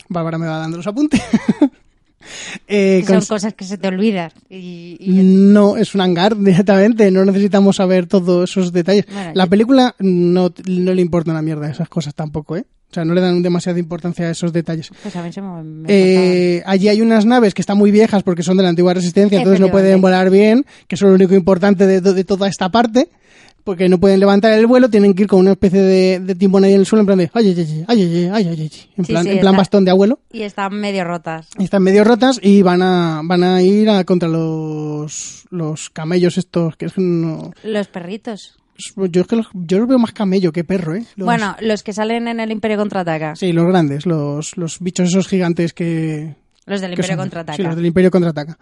[0.08, 1.22] Bárbara me va dando los apuntes.
[2.68, 4.30] Eh, son cosas que se te olvidan.
[4.48, 9.06] Y, y- No, es un hangar directamente, no necesitamos saber todos esos detalles.
[9.12, 12.64] Bueno, la yo- película no, no le importa una mierda esas cosas tampoco, ¿eh?
[12.90, 14.88] O sea, no le dan demasiada importancia a esos detalles.
[15.02, 18.22] pues a mí se me, me Eh, allí hay unas naves que están muy viejas
[18.22, 21.34] porque son de la antigua resistencia, entonces no pueden volar bien, que es lo único
[21.34, 23.08] importante de, de toda esta parte,
[23.64, 26.64] porque no pueden levantar el vuelo, tienen que ir con una especie de, de timón
[26.64, 28.70] ahí en el suelo en plan de ay, ay, ay, ay, ay, ay, ay, ay",
[28.96, 30.20] en plan, sí, en plan está- bastón de abuelo.
[30.30, 31.48] Y están medio rotas.
[31.58, 36.38] Y Están medio rotas y van a, van a ir a contra los, los camellos
[36.38, 37.52] estos, que es no...
[37.64, 38.56] Los perritos.
[38.96, 41.04] Yo es que los, yo los veo más camello que perro, ¿eh?
[41.16, 43.36] Los- Bueno, los que salen en el Imperio Contraataca.
[43.36, 46.34] Sí, los grandes, los, los bichos esos gigantes que,
[46.66, 47.56] Los del Imperio Contraataca.
[47.56, 48.58] Sí, los del Imperio contraataca.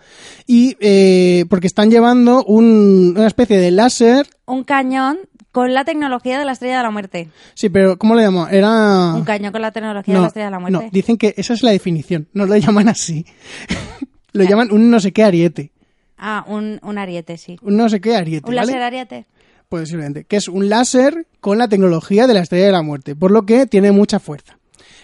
[0.47, 4.27] Y eh, porque están llevando un- una especie de láser.
[4.47, 5.19] Un cañón
[5.53, 7.29] con la tecnología de la Estrella de la Muerte.
[7.55, 8.49] Sí, pero ¿cómo le llamo?
[8.49, 9.13] Era.
[9.15, 10.85] Un cañón con la tecnología de la Estrella de la Muerte.
[10.85, 12.27] no, dicen que esa es la definición.
[12.33, 13.25] No lo llaman así.
[14.33, 15.71] lo llaman un no sé qué ariete.
[16.19, 17.57] Ah, un, un ariete, sí.
[17.63, 18.49] Un no sé qué ariete.
[18.49, 18.67] Un ¿vale?
[18.67, 19.27] láser ariete.
[19.69, 20.25] Pues simplemente.
[20.25, 23.15] Que es un láser con la tecnología de la estrella de la muerte.
[23.17, 24.59] Por lo que tiene mucha fuerza.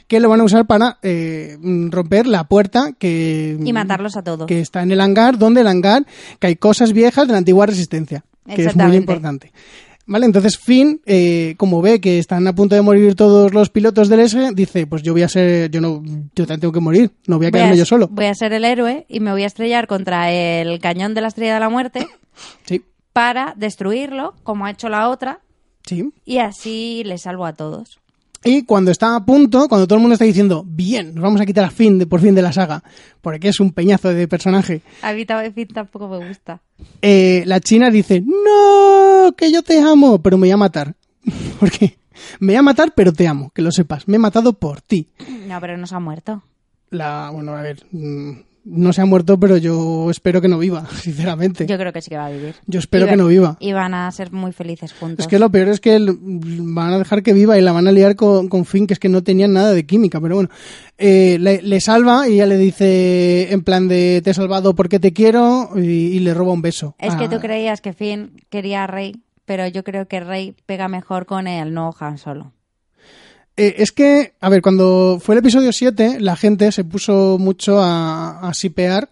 [0.09, 1.57] Que lo van a usar para eh,
[1.91, 3.57] romper la puerta que.
[3.63, 4.47] Y matarlos a todos.
[4.47, 6.05] que está en el hangar, donde el hangar,
[6.41, 9.53] que hay cosas viejas de la antigua resistencia, que es muy importante.
[10.11, 10.25] ¿Vale?
[10.25, 14.21] Entonces Finn, eh, como ve que están a punto de morir todos los pilotos del
[14.21, 16.03] S, dice, pues yo voy a ser, yo no,
[16.35, 18.09] yo también tengo que morir, no voy a Voy quedarme a- yo solo.
[18.09, 21.29] Voy a ser el héroe y me voy a estrellar contra el cañón de la
[21.29, 22.09] estrella de la muerte
[22.65, 22.83] Sí,
[23.13, 25.41] para destruirlo, como ha hecho la otra,
[25.85, 26.11] sí.
[26.25, 28.01] y así le salvo a todos.
[28.45, 31.47] Y cuando está a punto, cuando todo el mundo está diciendo, bien, nos vamos a
[31.47, 32.83] quitar a Finn de, por fin de la saga,
[33.21, 36.61] porque es un peñazo de personaje, A mí también tampoco me gusta.
[37.03, 40.95] eh, la china dice, no, que yo te amo, pero me voy a matar.
[41.61, 41.99] porque
[42.41, 45.09] me voy a matar, pero te amo, que lo sepas, me he matado por ti.
[45.47, 46.43] No, pero no se ha muerto.
[46.91, 48.33] La, bueno, a ver, mm,
[48.71, 51.67] no se ha muerto, pero yo espero que no viva, sinceramente.
[51.67, 52.55] Yo creo que sí que va a vivir.
[52.67, 53.57] Yo espero que no viva.
[53.61, 55.25] Y van a ser muy felices juntos.
[55.25, 57.93] Es que lo peor es que van a dejar que viva y la van a
[57.93, 60.51] liar con, con Finn, que es que no tenían nada de química, pero bueno.
[60.99, 64.99] Eh, le, le salva y ella le dice en plan de te he salvado porque
[64.99, 66.97] te quiero y, y le roba un beso.
[66.99, 70.89] Es que tú creías que Finn quería a Rey, pero yo creo que Rey pega
[70.89, 72.53] mejor con el nuevo Han Solo.
[73.59, 77.81] Eh, es que, a ver, cuando fue el episodio 7, la gente se puso mucho
[77.83, 79.11] a, a sipear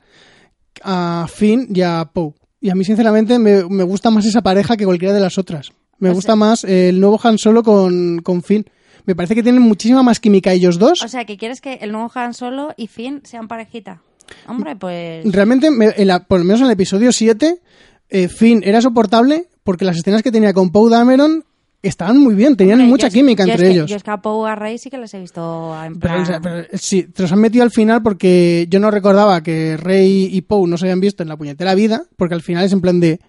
[0.82, 2.32] a Finn y a Poe.
[2.60, 5.70] Y a mí, sinceramente, me, me gusta más esa pareja que cualquiera de las otras.
[5.98, 8.64] Me O gusta sea- más el nuevo Han Solo con, con Finn.
[9.04, 11.02] Me parece que tienen muchísima más química ellos dos.
[11.02, 14.00] O sea, que quieres que el nuevo Han Solo y Finn sean parejita.
[14.48, 15.24] Hombre, pues...
[15.32, 17.60] Realmente, me- en la- por lo menos en el episodio 7,
[18.08, 21.44] eh, Finn era soportable porque las escenas que tenía con Poe Dameron
[21.88, 23.90] estaban muy bien, tenían Hombre, mucha yo es- química yo es entre que- ellos.
[23.90, 26.24] Yo escapo a Rey sí que les he visto en plan...
[26.42, 30.28] pero, eh, sí, te los han metido al final porque yo no recordaba que Rey
[30.30, 32.80] y Poe no se habían visto en la puñetera vida, porque al final es en
[32.80, 33.20] plan de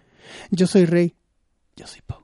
[0.52, 1.14] yo soy Rey,
[1.76, 2.18] yo soy Poe.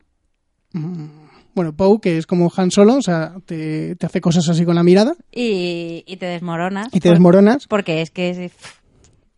[0.73, 1.07] Mm.
[1.55, 4.73] Bueno, Poe, que es como Han Solo, o sea, te, te hace cosas así con
[4.75, 6.87] la mirada y, y te desmoronas.
[6.87, 7.67] y te por- desmoronas.
[7.67, 8.31] Porque es que...
[8.45, 8.51] Es,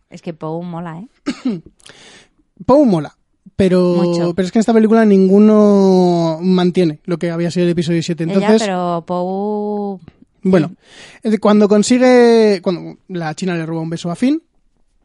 [0.08, 1.08] es que Poe mola, ¿eh?
[2.64, 3.15] Poe mola.
[3.56, 4.34] Pero, Mucho.
[4.34, 8.24] pero es que en esta película ninguno mantiene lo que había sido el episodio 7.
[8.24, 9.98] Entonces, Ella, pero.
[10.42, 10.74] Bueno,
[11.22, 14.40] eh, cuando consigue, cuando la china le roba un beso a Finn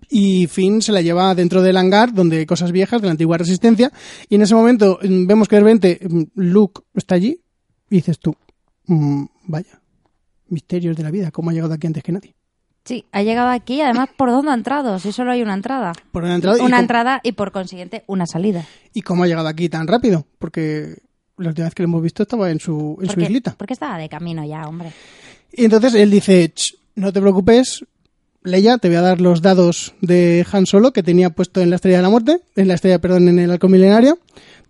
[0.09, 3.37] y Finn se la lleva dentro del hangar donde hay cosas viejas de la antigua
[3.37, 3.91] resistencia
[4.29, 7.41] y en ese momento mm, vemos que de repente mm, Luke está allí
[7.89, 8.35] y dices tú,
[8.85, 9.81] mm, vaya,
[10.49, 12.35] misterios de la vida, ¿cómo ha llegado aquí antes que nadie?
[12.83, 14.97] Sí, ha llegado aquí, además, ¿por dónde ha entrado?
[14.99, 15.93] Si solo hay una entrada.
[16.11, 18.65] Por una entrada y, Una cómo- entrada y, por consiguiente, una salida.
[18.93, 20.95] y cómo ha llegado aquí tan rápido, porque
[21.37, 23.55] la última vez que lo hemos visto estaba en su, en su islita.
[23.57, 24.91] porque estaba de camino ya, hombre.
[25.53, 27.85] Y entonces él dice, "Ch, no te preocupes,
[28.43, 31.75] Leia, te voy a dar los dados de Han Solo que tenía puesto en la
[31.75, 34.17] Estrella de la Muerte, en la Estrella, perdón, en el Halcón Milenario.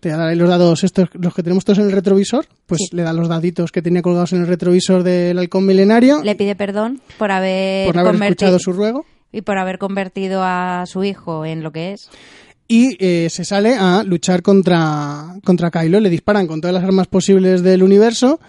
[0.02, 2.45] Te voy a dar ahí los dados estos, los que tenemos todos en el retrovisor,
[2.66, 2.95] pues Sí.
[2.95, 6.56] le da los daditos que tenía colgados en el retrovisor del Halcón Milenario Le pide
[6.56, 9.06] perdón por haber, por haber escuchado su ruego.
[9.32, 12.10] y por haber convertido a su hijo en lo que es.
[12.68, 15.99] y eh, se sale a luchar contra, contra Kylo.
[15.99, 18.39] Le disparan con todas las armas posibles del universo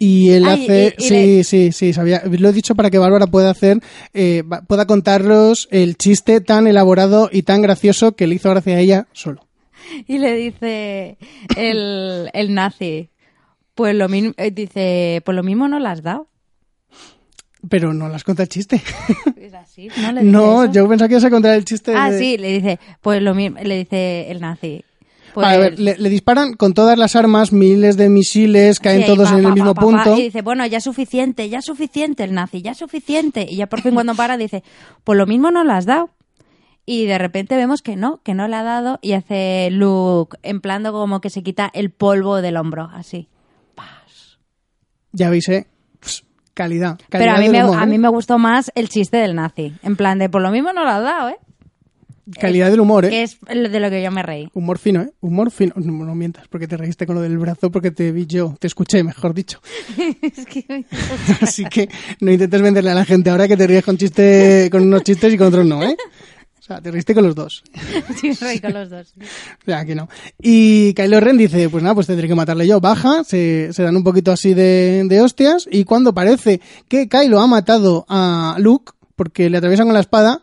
[0.00, 0.94] y él Ay, hace...
[0.98, 2.22] y- y sí, le- sí, sí, sabía.
[2.28, 3.80] Lo he dicho para que Bárbara pueda hacer,
[4.14, 8.80] eh, pueda contarlos el chiste tan elaborado y tan gracioso que le hizo gracia a
[8.80, 9.42] ella solo.
[10.06, 11.18] Y le dice
[11.56, 13.10] el, el nazi,
[13.74, 16.28] pues lo mismo, dice, pues lo mismo no la has dado.
[17.68, 18.80] Pero no las cuenta el chiste.
[19.36, 20.12] Es así, ¿no?
[20.12, 20.72] Le dice no, eso.
[20.72, 22.18] yo pensaba que ibas a contar el chiste Ah, de...
[22.18, 24.84] sí, le dice, pues lo mismo, le dice el nazi.
[25.34, 29.06] Pues, a ver, le, le disparan con todas las armas, miles de misiles, caen Sí,
[29.06, 30.18] todos pa, en el mismo pa, pa, pa, punto.
[30.18, 33.46] Y dice, bueno, ya es suficiente, ya es suficiente el nazi, ya es suficiente.
[33.48, 34.62] Y ya por fin cuando para dice,
[35.04, 36.10] pues lo mismo no lo has dado.
[36.90, 40.62] Y de repente vemos que no, que no le ha dado y hace Luke en
[40.62, 43.28] plan de como que se quita el polvo del hombro, así.
[45.12, 45.66] Ya veis, ¿eh?
[46.00, 46.24] Pss,
[46.54, 46.98] calidad.
[47.10, 47.86] Pero a mí, me, humor, a ¿eh?
[47.86, 49.74] mí me gustó más el chiste del nazi.
[49.82, 51.36] En plan de, por lo mismo no lo has dado, ¿eh?
[52.40, 53.10] Calidad del humor, ¿eh?
[53.10, 54.48] Que es de lo que yo me reí.
[54.52, 55.12] Humor fino, ¿eh?
[55.20, 55.72] Humor fino.
[55.76, 58.66] No, no mientas, porque te reíste con lo del brazo, porque te vi yo, te
[58.66, 59.60] escuché, mejor dicho.
[60.22, 60.84] es que
[61.40, 61.88] Así que
[62.20, 65.32] no intentes venderle a la gente ahora que te ríes con chiste, con unos chistes
[65.32, 65.96] y con otros no, ¿eh?
[66.68, 67.64] Sea, te reíste con los dos.
[68.20, 69.12] sí, reí con los dos.
[69.62, 70.08] O sea, que no.
[70.40, 72.80] Y Kylo Ren dice, pues nada, pues tendré que matarle yo.
[72.80, 77.40] Baja, se, se dan un poquito así de, de hostias, y cuando parece que Kylo
[77.40, 80.42] ha matado a Luke, porque le atraviesan con la espada,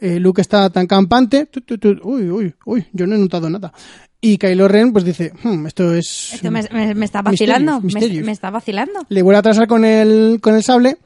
[0.00, 3.50] eh, Luke está tan campante, tu, tu, tu, uy, uy, uy, yo no he notado
[3.50, 3.72] nada.
[4.20, 6.34] Y Kylo Ren pues dice, "Hmm, esto es...
[6.34, 7.80] Esto me, me- me está Misterios, vacilando.
[7.82, 9.00] me- me está vacilando.
[9.08, 10.96] le vuelve a atrasar con el, con el sable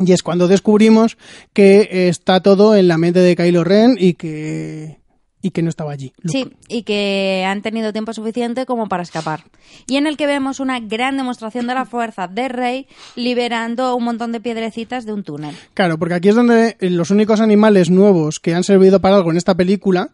[0.00, 1.18] y es cuando descubrimos
[1.52, 4.98] que está todo en la mente de Kylo Ren y que,
[5.42, 6.12] y que no estaba allí.
[6.22, 6.32] Luke.
[6.32, 9.44] Sí, y que han tenido tiempo suficiente como para escapar.
[9.86, 14.04] Y en el que vemos una gran demostración de la fuerza de Rey liberando un
[14.04, 15.54] montón de piedrecitas de un túnel.
[15.74, 19.30] Claro, porque aquí es donde eh, los únicos animales nuevos que han servido para algo
[19.30, 20.10] en esta película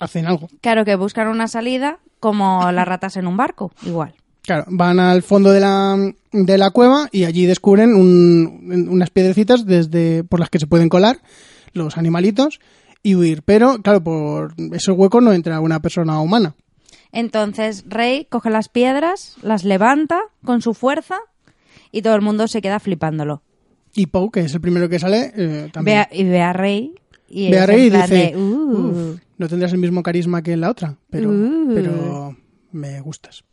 [0.00, 0.48] hacen algo.
[0.60, 4.14] Claro que buscan una salida como las ratas en un barco, igual.
[4.42, 9.64] Claro, van al fondo de la, de la cueva y allí descubren un- unas piedrecitas
[9.66, 11.20] desde, por las que se pueden colar
[11.74, 12.60] los animalitos
[13.04, 13.42] y huir.
[13.44, 16.54] Pero, claro, por esos huecos no entra una persona humana.
[17.12, 21.16] Entonces Rey coge las piedras, las levanta con su fuerza
[21.92, 23.42] y todo el mundo se queda flipándolo.
[23.94, 25.98] Y Poe, que es el primero que sale, eh, Ve también.
[25.98, 26.94] a- y ve a Rey
[27.28, 30.42] y Ve a Rey y plan dice, de, "Uh, "Uf, no tendrás el mismo carisma
[30.42, 31.70] que en la otra, pero, Uh.
[31.74, 32.36] pero
[32.72, 33.44] me gustas.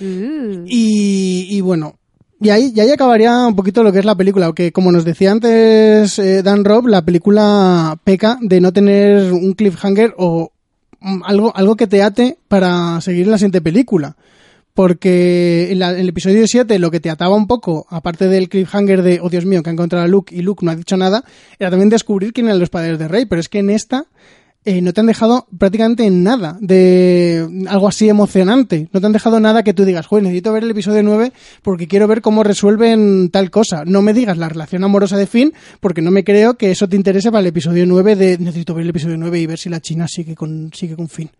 [0.00, 0.64] Uh".
[0.66, 1.94] Y, bueno,
[2.40, 5.04] y ahí, y ahí acabaría un poquito lo que es la película, aunque como nos
[5.04, 10.52] decía antes eh, Dan Robb, la película peca de no tener un cliffhanger o
[11.00, 14.16] mm, algo, algo que te ate para seguir la siguiente película.
[14.72, 18.48] Porque en, la- en el episodio 7 lo que te ataba un poco, aparte del
[18.48, 20.96] cliffhanger de, oh Dios mío, que ha encontrado a Luke y Luke no ha dicho
[20.96, 21.24] nada,
[21.58, 23.26] era también descubrir quién eran los padres de Rey.
[23.26, 24.06] Pero es que en esta
[24.64, 28.88] eh, no te han dejado prácticamente nada de algo así emocionante.
[28.92, 31.32] No te han dejado nada que tú digas, joder, necesito ver el episodio 9
[31.62, 33.84] porque quiero ver cómo resuelven tal cosa.
[33.86, 36.96] No me digas la relación amorosa de Finn porque no me creo que eso te
[36.96, 39.80] interese para el episodio 9 de necesito ver el episodio 9 y ver si la
[39.80, 41.30] China sigue con, sigue con Finn.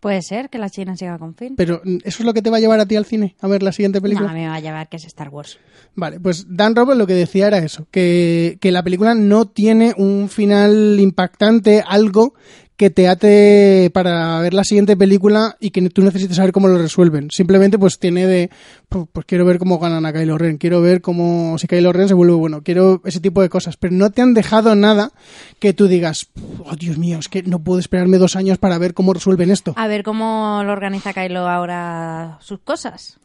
[0.00, 1.56] Puede ser que la China siga con Finn.
[1.56, 3.34] Pero mm, ¿eso es lo que te va a llevar a ti al cine?
[3.40, 4.28] A ver la siguiente película.
[4.28, 5.58] No, me va a llevar que es Star Wars.
[5.94, 9.94] Vale, pues Dan Roberts lo que decía era eso, que, que la película no tiene
[9.96, 12.34] un final impactante, algo
[12.78, 16.78] que te ate para ver la siguiente película y que tú necesites saber cómo lo
[16.78, 17.28] resuelven.
[17.30, 18.50] Simplemente pues tiene de,
[18.88, 22.06] pues, pues quiero ver cómo ganan a Kylo Ren, quiero ver cómo si Kylo Ren
[22.08, 25.10] se vuelve bueno, quiero ese tipo de cosas, pero no te han dejado nada
[25.58, 26.28] que tú digas,
[26.64, 29.74] oh Dios mío, es que no puedo esperarme dos años para ver cómo resuelven esto.
[29.76, 33.18] A ver cómo lo organiza Kylo ahora sus cosas.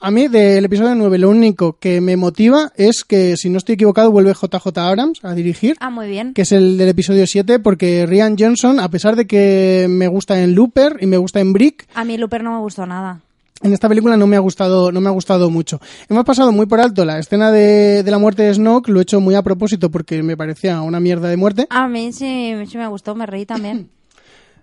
[0.00, 3.76] A mí del episodio 9 lo único que me motiva es que, si no estoy
[3.76, 6.34] equivocado, vuelve JJ Abrams a dirigir, Ah, muy bien.
[6.34, 10.42] que es el del episodio 7, porque Rian Johnson, a pesar de que me gusta
[10.42, 13.20] en Looper y me gusta en Brick, A mí Looper no me gustó nada.
[13.62, 15.80] en esta película no me ha gustado, no me ha gustado mucho.
[16.08, 19.02] Hemos pasado muy por alto la escena de, de la muerte de Snoke, lo he
[19.02, 21.66] hecho muy a propósito porque me parecía una mierda de muerte.
[21.70, 23.88] A mí sí, sí me gustó, me reí también.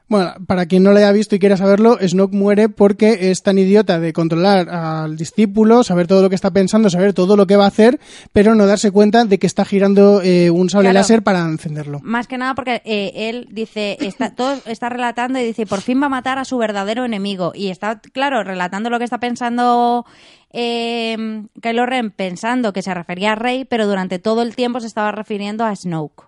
[0.07, 3.57] Bueno, para quien no lo haya visto y quiera saberlo, Snoke muere porque es tan
[3.57, 7.55] idiota de controlar al discípulo, saber todo lo que está pensando, saber todo lo que
[7.55, 7.99] va a hacer,
[8.31, 10.99] pero no darse cuenta de que está girando eh, un sable Claro.
[10.99, 12.01] láser para encenderlo.
[12.03, 15.99] Más que nada porque eh, él dice, está, todo está relatando y dice, por fin
[15.99, 17.51] va a matar a su verdadero enemigo.
[17.55, 20.05] Y está, claro, relatando lo que está pensando
[20.51, 21.17] eh,
[21.61, 25.11] Kylo Ren, pensando que se refería a Rey, pero durante todo el tiempo se estaba
[25.11, 26.25] refiriendo a Snoke.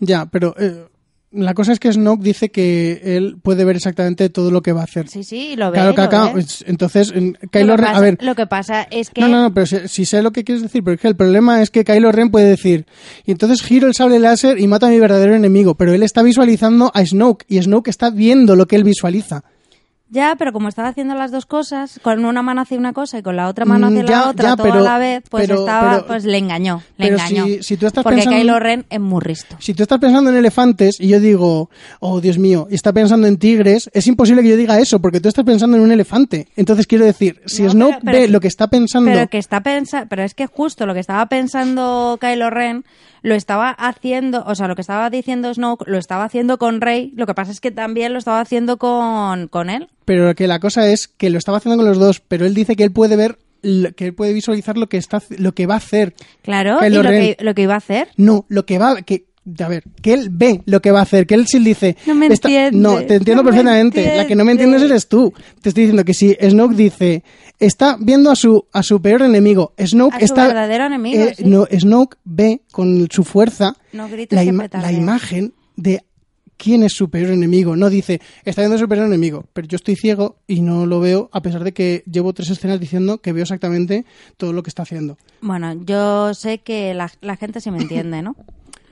[0.00, 0.84] Ya, pero eh,
[1.36, 4.80] la cosa es que Snoke dice que él puede ver exactamente todo lo que va
[4.80, 5.08] a hacer.
[5.08, 5.74] Sí, sí, lo ve.
[5.74, 6.40] claro, lo Caca, ve.
[6.40, 9.20] es- entonces en- Lo Kylo Ren, a ver, Lo que pasa es que...
[9.20, 11.16] No, no, no, pero si, si sé lo que quieres decir, pero es que el
[11.16, 12.86] problema es que Kylo Ren puede decir,
[13.24, 16.22] y entonces giro el sable láser y mato a mi verdadero enemigo, pero él está
[16.22, 19.42] visualizando a Snoke y Snoke está viendo lo que él visualiza.
[20.08, 23.22] Ya, pero como estaba haciendo las dos cosas, con una mano hacía una cosa y
[23.22, 25.24] con la otra mano Mm, hacía ya, la otra, ya, todo pero- a la vez,
[25.28, 27.44] pues pero- estaba, pero- pues le engañó, le engañó.
[27.46, 29.56] si- si tú estás Porque pensando- Kylo Ren es muy risto.
[29.58, 33.26] Si tú estás pensando en elefantes y yo digo, oh Dios mío, y está pensando
[33.26, 36.46] en tigres, es imposible que yo diga eso porque tú estás pensando en un elefante.
[36.54, 40.06] Entonces quiero decir, si No, Snoke ve lo que está pensando, Pero que está pensa
[40.08, 42.84] pero es que justo lo que estaba pensando Kylo Ren
[43.26, 47.12] lo estaba haciendo, o sea, lo que estaba diciendo Snoke lo estaba haciendo con Rey,
[47.16, 49.88] lo que pasa es que también lo estaba haciendo con, con él.
[50.04, 52.76] pero que la cosa es que lo estaba haciendo con los dos, pero él dice
[52.76, 53.36] que él puede ver,
[53.96, 56.14] que él puede visualizar lo que está, lo que va a hacer.
[56.42, 57.20] Claro, y lo Ren.
[57.20, 58.06] que, lo que iba a hacer.
[58.16, 59.24] No, lo que va, que,
[59.60, 61.96] a ver, que él ve lo que va a hacer, que él sí dice.
[62.06, 64.16] No me está- entiende, No, te entiendo no perfectamente.
[64.16, 64.76] La que no me entiende.
[64.76, 65.32] entiendes eres tú.
[65.62, 67.22] Te estoy diciendo que si Snoke dice,
[67.58, 70.46] está viendo a su, a su peor enemigo, Snoke A su está.
[70.48, 71.44] verdadero enemigo, eh, sí.
[71.44, 76.02] No, Snoke ve con su fuerza No la, ima- la imagen de
[76.58, 77.76] quién es su peor enemigo.
[77.76, 81.00] No dice, está viendo a su peor enemigo, pero yo estoy ciego y no lo
[81.00, 84.06] veo, a pesar de que llevo tres escenas diciendo que veo exactamente
[84.38, 85.18] todo lo que está haciendo.
[85.42, 88.34] Bueno, yo sé que la, la gente sí me entiende, ¿no?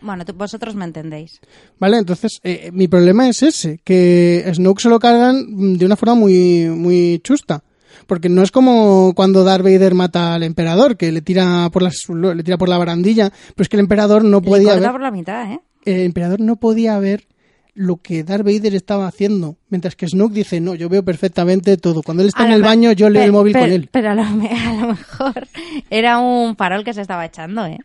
[0.04, 1.40] Bueno, vosotros me entendéis.
[1.78, 1.96] ¿Vale?
[1.96, 6.68] Entonces, eh, mi problema es ese, que Snoke se lo cargan de una forma muy,
[6.68, 7.64] muy chusta.
[8.06, 12.02] Porque no es como cuando Darth Vader mata al emperador, que le tira por, las,
[12.10, 15.10] le tira por la barandilla, pero es que el emperador no podía ver, por la
[15.10, 15.60] mitad, ¿eh?
[15.86, 17.26] el emperador no podía ver
[17.72, 22.02] lo que Darth Vader estaba haciendo, mientras que Snoke dice, no, yo veo perfectamente todo.
[22.02, 23.88] Cuando él está en el baño, yo leo el móvil con él.
[23.90, 25.48] Pero a lo, a lo mejor
[25.88, 27.78] era un farol que se estaba echando, ¿eh?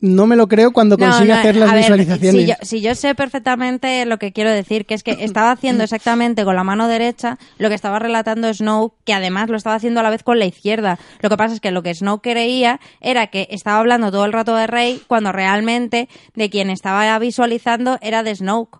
[0.00, 2.42] No me lo creo cuando consigue no, hacer las ver, visualizaciones.
[2.42, 5.82] si, yo, si yo sé perfectamente lo que quiero decir, que es que estaba haciendo
[5.82, 10.00] exactamente con la mano derecha lo que estaba relatando Snow, que además lo estaba haciendo
[10.00, 10.98] a la vez con la izquierda.
[11.20, 14.32] Lo que pasa es que lo que Snow creía era que estaba hablando todo el
[14.32, 18.78] rato de Rey, cuando realmente de quien estaba visualizando era de Snoke.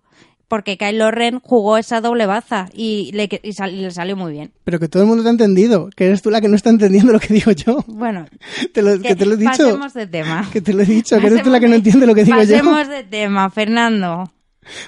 [0.48, 4.32] Porque Kylo Ren jugó esa doble baza y le, y sal- y le salió muy
[4.32, 4.50] bien.
[4.64, 6.70] Pero que todo el mundo te ha entendido, que eres tú la que no está
[6.70, 7.84] entendiendo lo que digo yo.
[7.86, 8.26] Bueno,
[8.72, 9.50] Te lo, que te lo he dicho.
[9.50, 10.48] pasemos de tema.
[10.52, 12.14] Que te lo he dicho, que eres tú Pasemos la que no de- entiende lo
[12.14, 12.48] que digo yo.
[12.56, 14.30] Pasemos de tema, Fernando.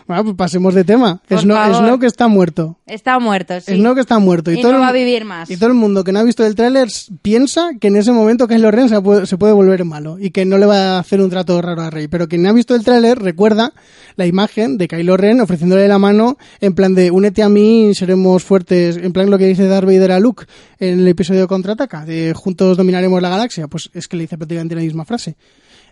[0.06, 1.20] Bueno, pues pasemos de tema.
[1.28, 1.76] Por Snow, favor.
[1.76, 2.78] Snow que está muerto.
[2.86, 3.74] Está muerto, sí.
[3.74, 4.50] Snow que está muerto.
[4.52, 5.50] Y todo no el- va a vivir más.
[5.50, 6.88] Y todo el mundo que no ha visto el tráiler
[7.22, 10.44] piensa que en ese momento Kylo Ren se puede, se puede volver malo y que
[10.44, 12.08] no le va a hacer un trato raro a Rey.
[12.08, 13.72] Pero quien no ha visto el tráiler recuerda
[14.16, 18.42] la imagen de Kylo Ren ofreciéndole la mano en plan de únete a mí seremos
[18.44, 18.96] fuertes.
[18.96, 20.44] En plan lo que dice Darth Vader a Luke
[20.78, 23.68] en el episodio de Contraataca, de juntos dominaremos la galaxia.
[23.68, 25.36] Pues es que le dice prácticamente la misma frase.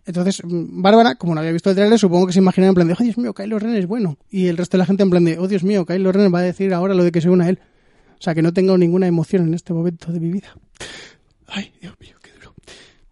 [0.07, 2.89] Entonces, mm, Bárbara, como no había visto el tráiler, supongo que se imaginaba en plan
[2.89, 4.17] de, oh Dios mío, Kylo Ren es bueno.
[4.31, 6.39] Y el resto de la gente en plan de, oh Dios mío, Kylo Ren va
[6.41, 7.59] a decir ahora lo de que se una a él.
[8.19, 10.49] O sea, que no tengo ninguna emoción en este momento de mi vida.
[11.47, 12.55] Ay, Dios mío, qué duro.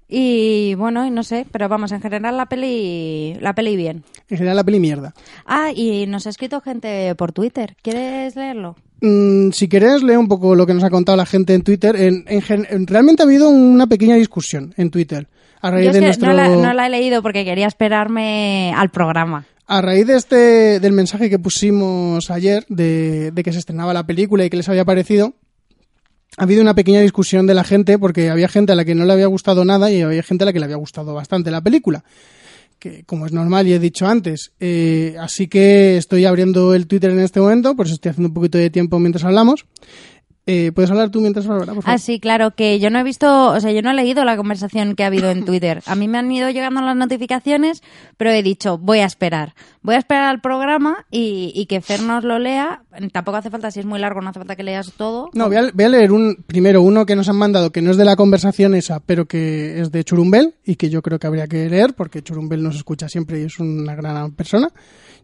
[0.09, 4.05] Y bueno, y no sé, pero vamos, en general la peli, la peli bien.
[4.29, 5.15] En general la peli mierda.
[5.47, 7.77] Ah, y nos ha escrito gente por Twitter.
[7.83, 8.77] ¿Quieres leerlo?
[9.01, 11.97] Mm, si querés, leo un poco lo que nos ha contado la gente en Twitter.
[11.97, 15.29] En, en- realmente ha habido una pequeña discusión en Twitter.
[15.61, 16.28] A raíz Yo de nuestro...
[16.28, 19.47] no, la, no la he leído porque quería esperarme al programa.
[19.66, 24.07] A raíz de este, del mensaje que pusimos ayer, de, de que se estrenaba la
[24.07, 25.35] película y que les había parecido,
[26.39, 29.05] ha habido una pequeña discusión de la gente, porque había gente a la que no
[29.05, 31.62] le había gustado nada y había gente a la que le había gustado bastante la
[31.62, 32.05] película.
[32.78, 34.53] Que, como es normal y he dicho antes.
[34.61, 38.35] Eh, así que estoy abriendo el Twitter en este momento, por eso estoy haciendo un
[38.35, 39.65] poquito de tiempo mientras hablamos.
[40.48, 41.94] Eh, ¿Puedes hablar tú mientras Bárbara, por favor?
[41.97, 44.36] Ah, sí, claro, que yo no he visto, o sea, yo no he leído la
[44.36, 45.82] conversación que ha habido en Twitter.
[45.86, 47.82] A mí me han ido llegando las notificaciones,
[48.16, 49.55] pero he dicho, voy a esperar.
[49.82, 52.82] Voy a esperar al programa y, y que Fer nos lo lea.
[53.12, 55.31] Tampoco hace falta, si es muy largo, no hace falta que leas todo.
[55.35, 57.90] No, voy a, voy a leer un, primero uno que nos han mandado, que no
[57.90, 61.27] es de la conversación esa, pero que es de Churumbel y que yo creo que
[61.27, 64.70] habría que leer porque Churumbel nos escucha siempre y es una gran persona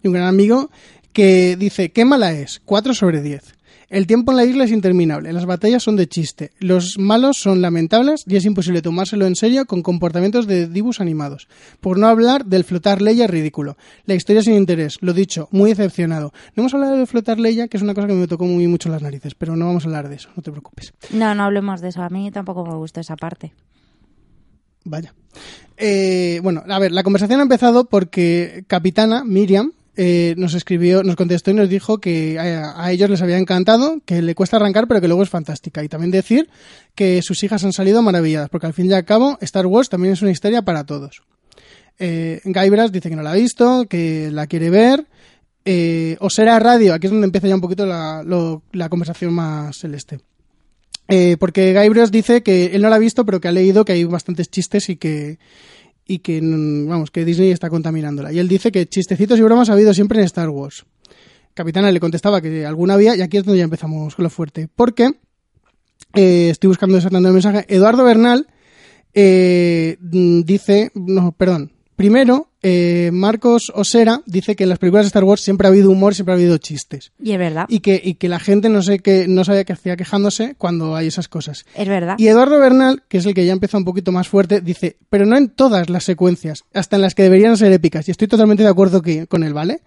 [0.03, 0.69] y un gran amigo,
[1.13, 2.61] que dice, ¿qué mala es?
[2.65, 3.55] 4 sobre 10.
[3.93, 7.61] El tiempo en la isla es interminable, las batallas son de chiste, los malos son
[7.61, 11.47] lamentables y es imposible tomárselo en serio con comportamientos de dibujos animados.
[11.79, 13.77] Por no hablar del flotar Leia ridículo.
[14.07, 16.33] La historia sin interés, lo dicho, muy decepcionado.
[16.57, 18.89] No hemos hablado de flotar Leia, que es una cosa que me tocó muy mucho
[18.89, 20.95] las narices, pero no vamos a hablar de eso, no te preocupes.
[21.11, 22.01] No, no hablemos de eso.
[22.01, 23.53] A mí tampoco me gustó esa parte.
[24.85, 25.13] Vaya.
[25.77, 31.17] Eh, bueno, a ver, la conversación ha empezado porque Capitana Miriam eh, nos escribió, nos
[31.17, 35.01] contestó y nos dijo que a, ellos les había encantado, que le cuesta arrancar, pero
[35.01, 35.85] que luego es fantástica.
[35.85, 36.49] Y también decir
[36.95, 40.15] que sus hijas han salido maravilladas, porque al fin y al cabo Star Wars también
[40.15, 41.23] es una historia para todos.
[41.99, 45.07] Eh, Guybrush dice que no la ha visto, que la quiere ver.
[45.65, 48.25] Eh, o será radio, aquí es donde empieza ya un poquito la,
[48.73, 50.19] la conversación más celeste.
[51.09, 53.93] Eh, porque Guybrush dice que él no la ha visto, pero que ha leído que
[53.93, 55.39] hay bastantes chistes y que
[56.07, 58.33] y que mm, vamos que Disney está contaminándola.
[58.33, 60.85] Y él dice que chistecitos y bromas ha habido siempre en Star Wars.
[61.55, 64.69] Capitana le contestaba que alguna había y aquí es donde ya empezamos con lo fuerte.
[64.75, 65.11] Porque
[66.15, 67.67] eh, estoy buscando exactamente el mensaje.
[67.69, 68.47] Eduardo Bernal
[69.15, 71.72] eh, mm, dice, no, perdón.
[71.97, 75.91] Primero, eh, Marcos Osera dice que en las películas de Star Wars siempre ha habido
[75.91, 77.13] humor, siempre ha habido chistes.
[77.23, 77.67] Y es verdad.
[77.69, 80.97] Y que, y que la gente no sé qué, no sabía qué hacía quejándose cuando
[80.97, 81.65] hay esas cosas.
[81.77, 82.17] Es verdad.
[82.19, 85.27] Y Eduardo Bernal, que es el que ya empieza un poquito más fuerte, dice, pero
[85.27, 88.09] no en todas las secuencias, hasta en las que deberían ser épicas.
[88.09, 89.83] Y estoy totalmente de acuerdo que- con él, ¿vale?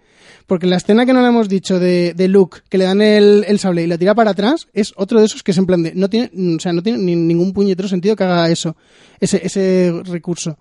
[0.46, 3.44] Porque la escena que no le hemos dicho de, de Luke, que le dan el,
[3.48, 5.82] el sable y la tira para atrás, es otro de esos que es en plan
[5.82, 8.76] de, no tiene, o sea, no tiene ni- ningún puñetero sentido que haga eso,
[9.18, 10.56] ese, ese recurso.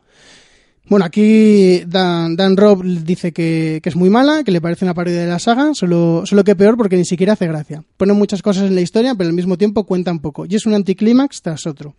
[0.88, 4.94] Bueno, aquí Dan, Dan Robb dice que, que es muy mala, que le parece una
[4.94, 7.84] parodia de la saga, solo, solo que peor porque ni siquiera hace gracia.
[7.98, 10.46] Pone muchas cosas en la historia, pero al mismo tiempo cuenta un poco.
[10.46, 11.96] Y es un anticlímax tras otro.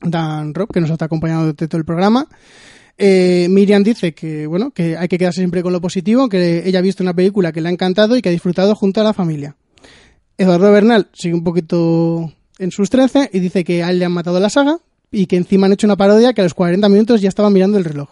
[0.00, 2.26] Dan Robb, que nos está acompañando durante todo el programa.
[2.96, 6.80] Eh, Miriam dice que, bueno, que hay que quedarse siempre con lo positivo, que ella
[6.80, 9.14] ha visto una película que le ha encantado y que ha disfrutado junto a la
[9.14, 9.54] familia.
[10.36, 14.12] Eduardo Bernal sigue un poquito en sus 13 y dice que a él le han
[14.12, 14.78] matado la saga
[15.10, 17.78] y que encima han hecho una parodia que a los 40 minutos ya estaban mirando
[17.78, 18.08] el reloj.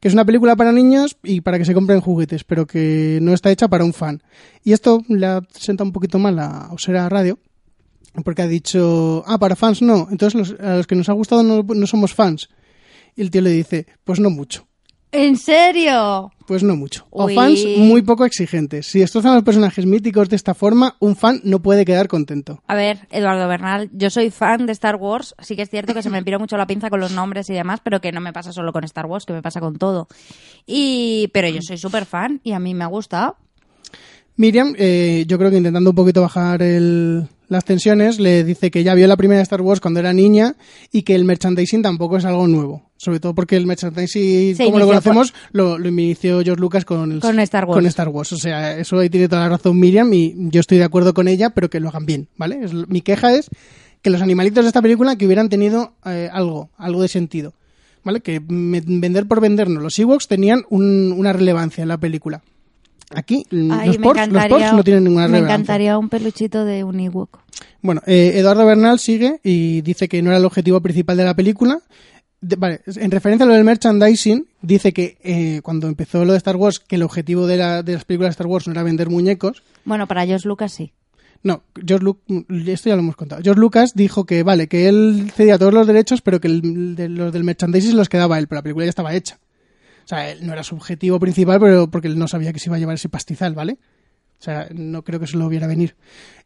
[0.00, 3.32] Que es una película para niños y para que se compren juguetes, pero que no
[3.32, 4.22] está hecha para un fan.
[4.62, 7.38] Y esto le ha sentado un poquito mal a Osera Radio,
[8.24, 11.42] porque ha dicho, ah, para fans no, entonces los- a los que nos ha gustado
[11.42, 12.48] no, no somos fans.
[13.16, 14.66] Y el tío le dice, pues no mucho.
[15.12, 16.32] ¿En serio?
[16.46, 17.06] Pues no mucho.
[17.10, 17.34] O Uy.
[17.34, 18.86] fans muy poco exigentes.
[18.86, 22.62] Si destrozan a los personajes míticos de esta forma, un fan no puede quedar contento.
[22.66, 25.34] A ver, Eduardo Bernal, yo soy fan de Star Wars.
[25.38, 27.54] Sí que es cierto que se me pira mucho la pinza con los nombres y
[27.54, 30.06] demás, pero que no me pasa solo con Star Wars, que me pasa con todo.
[30.66, 33.36] Y, pero yo soy súper fan y a mí me ha gustado.
[34.36, 38.82] Miriam, eh, yo creo que intentando un poquito bajar el- las tensiones, le dice que
[38.82, 40.56] ya vio la primera Star Wars cuando era niña
[40.90, 42.90] y que el merchandising tampoco es algo nuevo.
[43.04, 47.20] Sobre todo porque el merchandising, como lo conocemos, lo, lo inició George Lucas con, el-
[47.20, 47.76] Con Star Wars.
[47.76, 48.32] con Star Wars.
[48.32, 51.28] O sea, eso ahí tiene toda la razón Miriam y yo estoy de acuerdo con
[51.28, 52.60] ella, pero que lo hagan bien, ¿vale?
[52.64, 53.48] Es- mi queja es
[54.02, 57.52] que los animalitos de esta película que hubieran tenido eh, algo, algo de sentido,
[58.04, 58.20] ¿vale?
[58.20, 59.82] Que me- vender por vendernos.
[59.82, 62.42] Los Ewoks tenían un- una relevancia en la película.
[63.14, 64.02] Aquí Ay, los, me
[64.48, 65.54] porks no tienen ninguna me relevancia.
[65.54, 67.38] encantaría un peluchito de un Ewok.
[67.82, 71.34] Bueno, eh, Eduardo Bernal sigue y dice que no era el objetivo principal de la
[71.34, 71.80] película.
[72.46, 76.38] De- vale, en referencia a lo del merchandising, dice que eh, cuando empezó lo de
[76.38, 78.82] Star Wars, que el objetivo de, la- de las películas de Star Wars no era
[78.82, 79.62] vender muñecos.
[79.84, 80.92] Bueno, para George Lucas sí.
[81.42, 82.18] No, George Lu-
[82.66, 83.42] esto ya lo hemos contado.
[83.42, 87.08] George Lucas dijo que vale, que él cedía todos los derechos, pero que el- de
[87.08, 89.38] los del merchandising se los quedaba él, pero la película ya estaba hecha.
[90.04, 92.68] O sea, él no era su objetivo principal, pero porque él no sabía que se
[92.68, 93.78] iba a llevar ese pastizal, ¿vale?
[94.44, 95.96] O sea, no creo que se lo viera venir.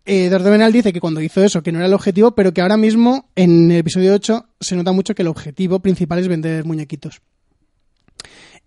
[0.06, 2.60] Eh, Eduardo Benal dice que cuando hizo eso, que no era el objetivo, pero que
[2.60, 6.64] ahora mismo, en el episodio 8, se nota mucho que el objetivo principal es vender
[6.64, 7.20] muñequitos.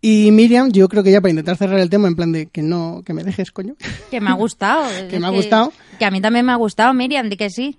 [0.01, 2.61] Y Miriam, yo creo que ya para intentar cerrar el tema, en plan de que
[2.61, 3.75] no, que me dejes, coño,
[4.09, 4.83] Que me ha gustado.
[5.09, 5.71] Que me ha gustado.
[5.97, 7.77] Que a mí también me ha gustado, Miriam, di que sí.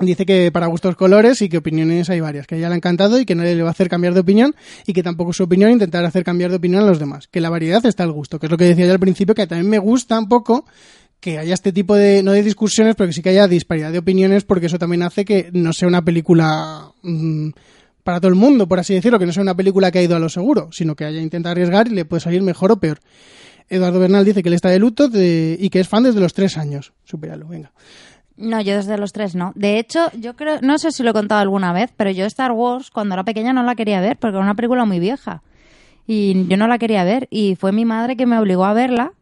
[0.00, 3.18] Dice que para gustos colores y que opiniones hay varias, que ella le ha encantado
[3.18, 4.54] y que nadie le va a hacer cambiar de opinión
[4.86, 7.50] y que tampoco su opinión intentar hacer cambiar de opinión a los demás, que la
[7.50, 9.78] variedad está al gusto, que es lo que decía yo al principio, que también me
[9.78, 10.64] gusta un poco
[11.20, 13.98] que haya este tipo de, no de discusiones, pero que sí que haya disparidad de
[13.98, 17.48] opiniones, porque eso también hace que no sea una película mm,
[18.04, 20.14] para todo el mundo, por así decirlo, que no sea una película que ha ido
[20.14, 23.00] a lo seguro, sino que haya intentado arriesgar y le puede salir mejor o peor.
[23.68, 26.32] Eduardo Bernal dice que él está de luto de- y que es fan desde los
[26.32, 26.92] tres años.
[27.04, 27.72] Supéralo, venga.
[28.38, 29.52] No, yo desde los tres no.
[29.56, 32.52] De hecho, yo creo, no sé si lo he contado alguna vez, pero yo Star
[32.52, 35.42] Wars cuando era pequeña no la quería ver porque era una película muy vieja.
[36.06, 39.12] Y yo no la quería ver y fue mi madre que me obligó a verla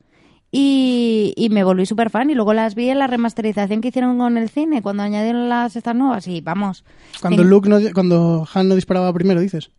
[0.52, 4.18] y, y me volví súper fan y luego las vi en la remasterización que hicieron
[4.18, 6.84] con el cine cuando añadieron las estas nuevas y vamos.
[7.20, 9.70] Cuando en- Luke no, cuando Han no disparaba primero, dices.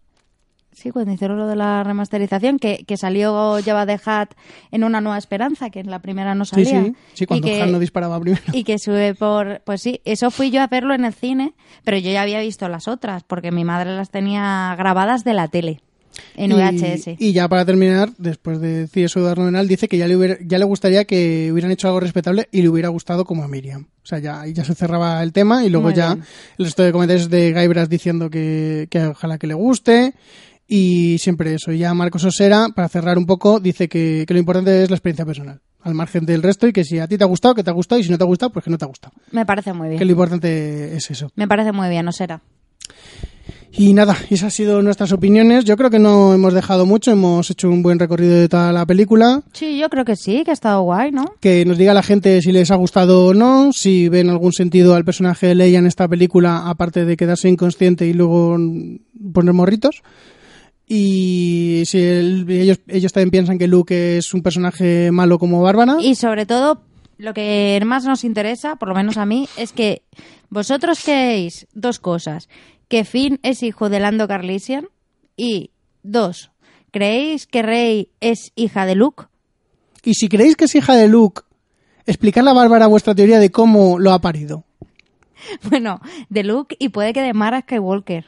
[0.79, 4.29] Sí, cuando hicieron lo de la remasterización, que, que salió Java de Hat
[4.69, 6.83] en Una Nueva Esperanza, que en la primera no salía.
[6.83, 8.43] sí, sí, cuando y que, Han no disparaba primero.
[8.53, 9.61] Y que sube por...
[9.65, 12.69] Pues sí, eso fui yo a verlo en el cine, pero yo ya había visto
[12.69, 15.81] las otras, porque mi madre las tenía grabadas de la tele,
[16.35, 17.07] en Y- VHS.
[17.17, 20.37] Y, ya para terminar, después de decir eso de Arnold dice que ya le, hubiera-
[20.45, 23.87] ya le gustaría que hubieran hecho algo respetable y le hubiera gustado como a Miriam.
[24.03, 26.25] O sea, ya, ya se cerraba el tema y luego Muy ya bien.
[26.59, 30.13] el resto de comentarios de Gaibras diciendo que, que ojalá que le guste.
[30.67, 31.71] Y siempre eso.
[31.71, 34.95] Y ya Marcos Osera, para cerrar un poco, dice que, que lo importante es la
[34.97, 35.61] experiencia personal.
[35.81, 37.73] Al margen del resto y que si a ti te ha gustado, que te ha
[37.73, 39.13] gustado y si no te ha gustado, pues que no te ha gustado.
[39.31, 40.07] Me parece muy Que bien.
[40.07, 41.31] lo importante es eso.
[41.35, 42.41] Me parece muy bien, no será.
[43.71, 45.63] Y nada, esas han sido nuestras opiniones.
[45.63, 48.85] Yo creo que no hemos dejado mucho, hemos hecho un buen recorrido de toda la
[48.85, 49.43] película.
[49.53, 51.25] Sí, yo creo que sí, que ha estado guay, ¿no?
[51.39, 54.95] Que nos diga la gente si les ha gustado o no, si ven algún sentido
[54.95, 58.57] al personaje de Leia en esta película, aparte de quedarse inconsciente y luego
[59.31, 60.01] poner morritos.
[60.87, 65.97] Y si el- ellos, ellos también piensan que Luke es un personaje malo como Bárbara.
[65.99, 66.81] Y sobre todo,
[67.17, 70.03] lo que más nos interesa, por lo menos a mí, es que
[70.49, 72.47] vosotros creéis dos cosas.
[72.87, 74.87] Que Finn es hijo de Lando Carlisian
[75.35, 75.71] y
[76.03, 76.51] dos,
[76.91, 79.25] ¿creéis que Rey es hija de Luke?
[80.05, 81.41] Y si creéis que es hija de Luke,
[82.05, 84.63] explicarle a Bárbara vuestra teoría de cómo lo ha parido.
[85.69, 85.99] Bueno,
[86.29, 88.25] de Luke y puede que de Mara Skywalker.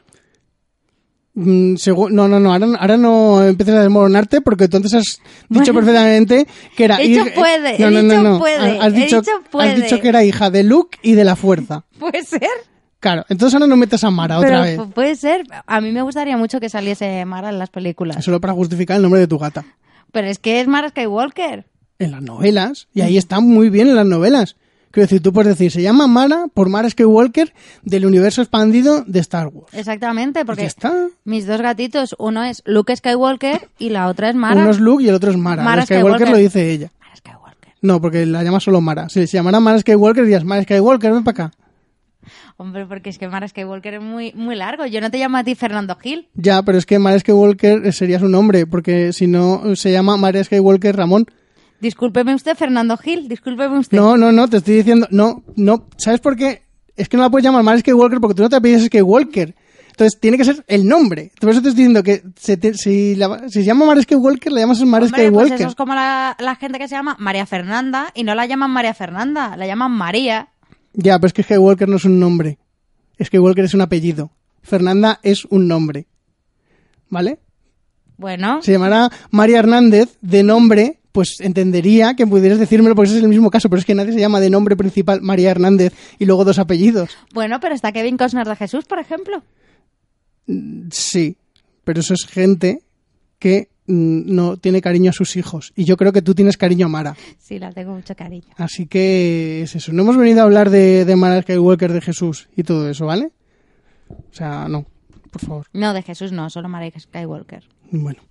[1.36, 1.76] Mm,
[2.12, 5.04] no, no, no, ahora, ahora no empieces a desmoronarte porque tú antes has
[5.48, 5.74] dicho Bueno.
[5.74, 8.40] perfectamente que era dicho puede, no, no, no, dicho no.
[8.40, 9.22] puede, Has dicho,
[9.54, 11.86] has dicho que era hija de Luke y de la fuerza.
[12.00, 12.42] Puede ser,
[13.00, 14.78] Claro, entonces ahora no metas a Mara otra vez.
[14.78, 15.46] pu- puede ser.
[15.66, 18.26] A mí me gustaría mucho que saliese Mara en las películas.
[18.26, 19.64] Solo para justificar el nombre de tu gata.
[20.12, 21.66] Pero es que es Mara Skywalker.
[22.00, 22.90] En las novelas.
[22.94, 24.58] Y ahí está muy bien en las novelas.
[24.91, 27.53] Quiero decir, tú puedes decir, se llama Mara por Mara Skywalker
[27.84, 29.72] del universo expandido de Star Wars.
[29.74, 31.10] Exactamente, porque está.
[31.26, 34.60] mis dos gatitos, uno es Luke Skywalker y la otra es Mara.
[34.61, 35.64] Uno es Luke y el otro es Mara.
[35.64, 36.30] Mara Skywalker, Skywalker.
[36.30, 36.91] lo dice ella.
[36.99, 37.74] Mara Skywalker.
[37.82, 39.10] No, porque la llama solo Mara.
[39.10, 41.56] Si se llamara Mara Skywalker, dirías, Mara Skywalker, ven para acá.
[42.57, 44.86] Hombre, porque es que Mara Skywalker es muy, muy largo.
[44.86, 46.28] Yo no te llamo a ti Fernando Gil.
[46.34, 50.44] Ya, pero es que Mara Skywalker sería su nombre, porque si no se llama María
[50.44, 51.28] Skywalker Ramón.
[51.82, 53.98] Discúlpeme usted, Fernando Gil, discúlpeme usted.
[53.98, 56.64] No, no, no, te estoy diciendo, no, no, ¿sabes por qué?
[56.98, 59.56] Es que no la puedes llamar Mara Skywalker porque tú no te apellidas Skywalker.
[59.92, 61.32] Entonces tiene que ser el nombre.
[61.40, 64.52] Por eso te estoy diciendo que se te- si, la- si se llama Mara Skywalker,
[64.52, 65.60] la llamas Mara Hombre, pues Skywalker.
[65.62, 68.72] eso es como la, la gente que se llama María Fernanda y no la llaman
[68.72, 70.50] María Fernanda, la llaman María.
[70.94, 72.60] Ya, pero es que Skywalker no es un nombre.
[73.24, 74.32] Skywalker es un apellido.
[74.62, 76.08] Fernanda es un nombre.
[77.10, 77.40] ¿Vale?
[78.18, 83.24] Bueno, se llamara María Hernández de nombre, pues entendería que pudieras decírmelo porque ese es
[83.24, 86.24] el mismo caso, pero es que nadie se llama de nombre principal María Hernández y
[86.24, 87.10] luego dos apellidos.
[87.34, 89.44] bueno, pero está Kevin Costner de Jesús, por ejemplo.
[90.91, 91.36] Sí,
[91.84, 92.84] pero eso es gente
[93.38, 95.74] que mm, no tiene cariño a sus hijos.
[95.76, 97.18] Y yo creo que tú tienes cariño a Mara.
[97.38, 98.48] Sí, la tengo mucho cariño.
[98.56, 99.91] Así que es eso.
[99.91, 103.34] No hemos venido a hablar de, de Mara Skywalker, de Jesús y todo eso, ¿vale?
[104.08, 104.86] O sea, no,
[105.32, 105.68] por favor.
[105.74, 107.66] No, de Jesús no, solo María Skywalker.
[107.91, 108.22] Bueno.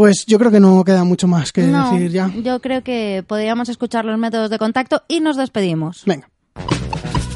[0.00, 2.32] Pues yo creo que no queda mucho más que no, decir ya.
[2.42, 6.04] yo creo que podríamos escuchar los métodos de contacto y nos despedimos.
[6.06, 6.30] Venga.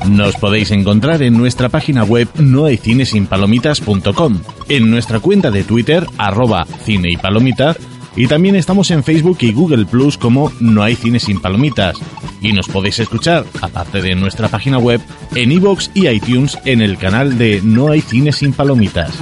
[0.09, 7.11] Nos podéis encontrar en nuestra página web nohaycinesinpalomitas.com, en nuestra cuenta de Twitter, arroba cine
[7.11, 7.77] y palomitas,
[8.17, 11.99] y también estamos en Facebook y Google Plus como No hay cine sin palomitas.
[12.41, 15.03] Y nos podéis escuchar, aparte de nuestra página web,
[15.35, 19.13] en iVoox y iTunes en el canal de No hay cine sin palomitas.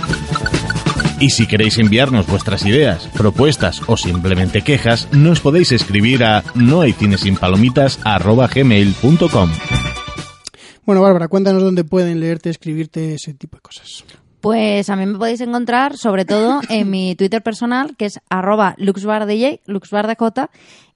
[1.23, 9.51] Y si queréis enviarnos vuestras ideas, propuestas o simplemente quejas, nos podéis escribir a nohaycinesinpalomitas.gmail.com
[10.85, 14.05] Bueno, Bárbara, cuéntanos dónde pueden leerte, escribirte ese tipo de cosas.
[14.41, 18.75] Pues a mí me podéis encontrar sobre todo en mi Twitter personal, que es arroba
[18.79, 20.49] luxbardj, luxbardj,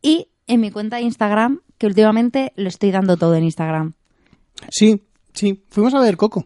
[0.03, 3.93] y en mi cuenta de Instagram, que últimamente lo estoy dando todo en Instagram.
[4.71, 5.05] Sí,
[5.35, 5.63] sí.
[5.71, 6.43] Fuimos a ver Coco.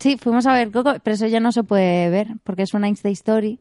[0.00, 2.88] Sí, fuimos a ver Coco, pero eso ya no se puede ver, porque es una
[2.88, 3.60] Insta Story.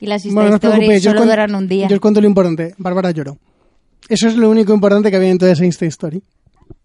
[0.00, 1.88] Y las Insta Bueno, Stories solo cuen- duran un día.
[1.88, 2.74] Yo os cuento lo importante.
[2.78, 3.38] Bárbara lloró.
[4.08, 6.22] Eso es lo único importante que había en toda esa Insta Story.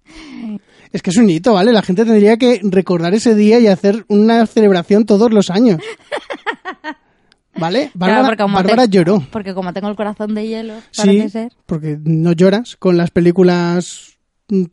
[0.93, 1.73] Es que es un hito, ¿vale?
[1.73, 5.81] La gente tendría que recordar ese día y hacer una celebración todos los años.
[7.59, 7.91] ¿Vale?
[7.93, 9.23] Bárbara, Claro, Bárbara te- lloró.
[9.31, 11.51] Porque como tengo el corazón de hielo, parece Sí, ser.
[11.65, 14.17] porque no lloras con las películas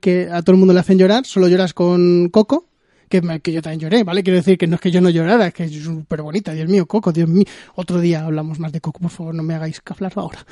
[0.00, 2.66] que a todo el mundo le hacen llorar, solo lloras con Coco,
[3.42, 4.22] que, yo también lloré, ¿vale?
[4.22, 6.68] Quiero decir que no es que yo no llorara, es que es súper bonita, Dios
[6.68, 7.44] mío, Coco, Dios mío.
[7.74, 10.44] Otro día hablamos más de Coco, por favor, no me hagáis hablar ahora.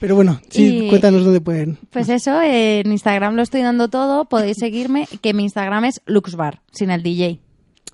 [0.00, 1.78] Pero bueno, sí, Y- cuéntanos dónde pueden.
[1.90, 6.60] Pues eso, en Instagram lo estoy dando todo, podéis seguirme, que mi Instagram es luxbar,
[6.72, 7.40] sin el DJ.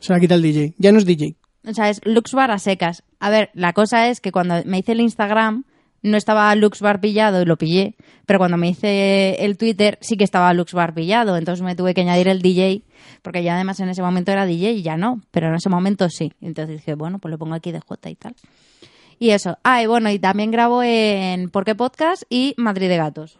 [0.00, 0.74] Se la quita el DJ.
[0.78, 1.36] Ya no es DJ.
[1.68, 3.02] O sea, es luxbar a secas.
[3.20, 5.64] A ver, la cosa es que cuando me hice el Instagram
[6.02, 7.96] no estaba luxbar pillado y lo pillé,
[8.26, 12.00] pero cuando me hice el Twitter sí que estaba luxbar pillado, entonces me tuve que
[12.00, 12.82] añadir el DJ,
[13.22, 16.08] porque ya además en ese momento era DJ y ya no, pero en ese momento
[16.08, 16.32] sí.
[16.40, 18.34] Entonces dije, bueno, pues lo pongo aquí de J y tal.
[19.18, 19.58] Y eso.
[19.62, 23.38] Ah, y bueno, y también grabo en Porque Podcast y Madrid de Gatos.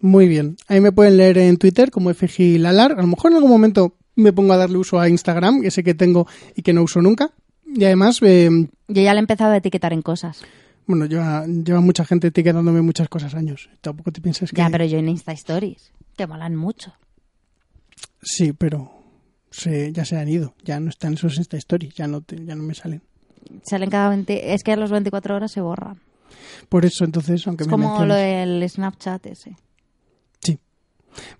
[0.00, 0.56] Muy bien.
[0.68, 2.92] Ahí me pueden leer en Twitter como FG Lalar.
[2.92, 5.82] A lo mejor en algún momento me pongo a darle uso a Instagram, que sé
[5.82, 7.30] que tengo y que no uso nunca.
[7.64, 8.50] Y además, eh,
[8.88, 10.44] Yo ya le he empezado a etiquetar en cosas.
[10.86, 13.68] Bueno, lleva, lleva mucha gente etiquetándome muchas cosas años.
[13.80, 14.56] Tampoco te pienses que...
[14.56, 16.92] Ya, pero yo en Insta Stories, que molan mucho.
[18.22, 18.90] Sí, pero
[19.50, 20.54] se, ya se han ido.
[20.64, 21.94] Ya no están esos Insta Stories.
[21.94, 23.02] Ya no, te- ya no me salen.
[23.64, 24.54] Salen cada 20...
[24.54, 26.00] Es que a las 24 horas se borran.
[26.68, 29.56] Por eso, entonces, aunque Es me como menciones- lo del Snapchat ese.
[30.42, 30.58] Sí.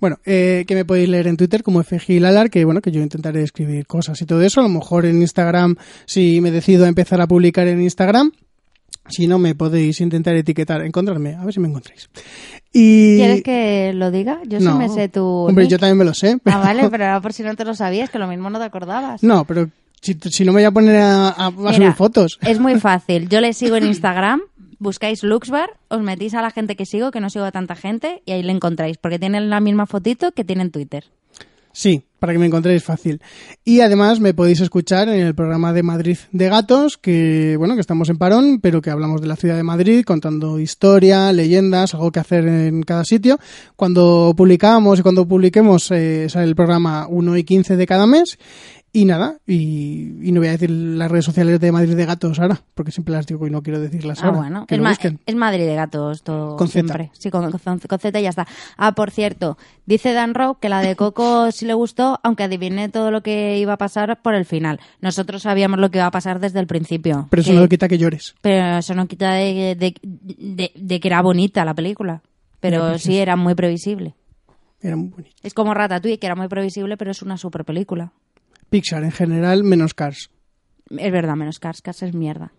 [0.00, 3.00] Bueno, eh, que me podéis leer en Twitter como FG Lalar, que bueno, que yo
[3.02, 4.60] intentaré escribir cosas y todo eso.
[4.60, 5.76] A lo mejor en Instagram,
[6.06, 8.32] si me decido a empezar a publicar en Instagram.
[9.08, 12.08] Si no, me podéis intentar etiquetar, encontrarme, a ver si me encontráis.
[12.72, 13.16] Y...
[13.16, 14.40] ¿Quieres que lo diga?
[14.46, 14.76] Yo sí No.
[14.78, 15.22] me sé tu...
[15.22, 15.72] Hombre, nick.
[15.72, 16.38] yo también me lo sé.
[16.42, 18.58] pero- Ah, vale, pero era por si no te lo sabías, que lo mismo no
[18.58, 19.22] te acordabas.
[19.22, 19.68] No, pero
[20.00, 22.38] si, si no me voy a poner a, a- a Mira, subir fotos.
[22.42, 23.28] Es muy fácil.
[23.28, 24.40] Yo le sigo en Instagram,
[24.78, 28.22] buscáis Luxbar, os metís a la gente que sigo, que no sigo a tanta gente,
[28.26, 31.04] y ahí le encontráis, porque tienen la misma fotito que tiene en Twitter.
[31.76, 33.20] Sí, para que me encontréis fácil.
[33.64, 37.80] Y además me podéis escuchar en el programa de Madrid de Gatos, que bueno, que
[37.80, 42.12] estamos en parón, pero que hablamos de la ciudad de Madrid, contando historia, leyendas, algo
[42.12, 43.40] que hacer en cada sitio.
[43.74, 48.38] Cuando publicamos y cuando publiquemos eh, sale el programa 1 y 15 de cada mes.
[48.96, 52.38] Y nada, y, y no voy a decir las redes sociales de Madrid de Gatos
[52.38, 54.38] ahora, porque siempre las digo y no quiero decirlas Ah, ahora.
[54.38, 54.66] bueno.
[54.68, 55.18] que Es, lo ma- busquen.
[55.26, 57.10] es Madrid de gatos todo Con siempre.
[57.12, 58.46] Sí, con, con- con Z ya está.
[58.76, 62.88] Ah, por cierto, dice Dan Rowe que la de Coco sí le gustó, aunque adiviné
[62.88, 64.78] todo lo que iba a pasar por el final.
[65.00, 67.26] Nosotros sabíamos lo que iba a pasar desde el principio.
[67.30, 68.36] Pero eso Que- no quita que llores.
[68.42, 72.22] pero eso no quita de, de- de- de que era bonita la película.
[72.60, 74.14] Pero sí era muy previsible.
[74.80, 75.34] Era muy bonito.
[75.42, 78.12] Es como Ratatouille, que era muy previsible, pero es una super película.
[78.70, 80.30] Pixar en general, menos Cars.
[80.90, 81.80] Es verdad, menos Cars.
[81.82, 82.52] Cars es mierda.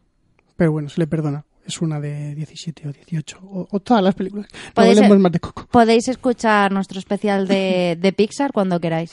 [0.55, 1.45] Pero bueno, se le perdona.
[1.65, 3.39] Es una de 17 o 18.
[3.41, 4.47] O, o todas las películas.
[4.75, 5.67] Podéis- hablemos más de Coco.
[5.71, 9.11] Podéis escuchar nuestro especial de, de Pixar cuando queráis.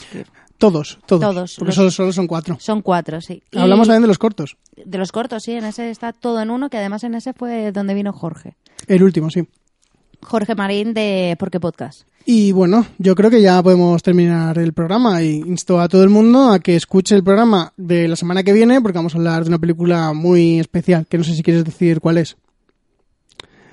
[0.58, 1.20] Todos, todos.
[1.22, 2.56] Todos, Porque los- solo, solo son cuatro.
[2.60, 3.42] Son cuatro, sí.
[3.50, 4.56] Y Hablamos también de los cortos.
[4.76, 5.52] de los cortos, sí.
[5.52, 8.56] En ese está todo en uno, que además en ese fue donde vino Jorge.
[8.86, 9.48] El último, sí.
[10.20, 12.02] Jorge Marín de Porque Podcast.
[12.24, 16.08] Y bueno, yo creo que ya podemos terminar el programa y insto a todo el
[16.08, 19.42] mundo a que escuche el programa de la semana que viene porque vamos a hablar
[19.42, 22.36] de una película muy especial, que no sé si quieres decir cuál es.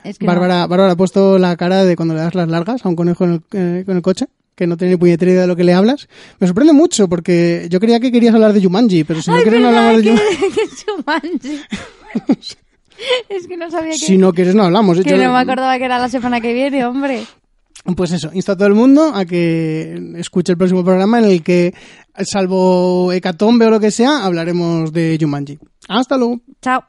[0.03, 2.83] Es que no- Bárbara, Bárbara ha puesto la cara de cuando le das las largas
[2.85, 5.41] a un conejo en el, eh, con el coche, que no tiene ni puñetera idea
[5.41, 6.07] de lo que le hablas.
[6.39, 9.43] Me sorprende mucho porque yo creía que querías hablar de Jumanji, pero si no Ay,
[9.43, 10.17] quieres no hablamos de
[10.87, 11.61] Jumanji.
[13.29, 14.97] es que no sabía que, Si no quieres, no hablamos.
[15.01, 17.25] que Yo- no me acordaba que era la semana que viene, hombre.
[17.95, 21.43] Pues eso, insto a todo el mundo a que escuche el próximo programa en el
[21.43, 21.73] que,
[22.23, 25.57] salvo Hecatombe o lo que sea, hablaremos de Jumanji.
[25.87, 26.41] Hasta luego.
[26.61, 26.83] Chao.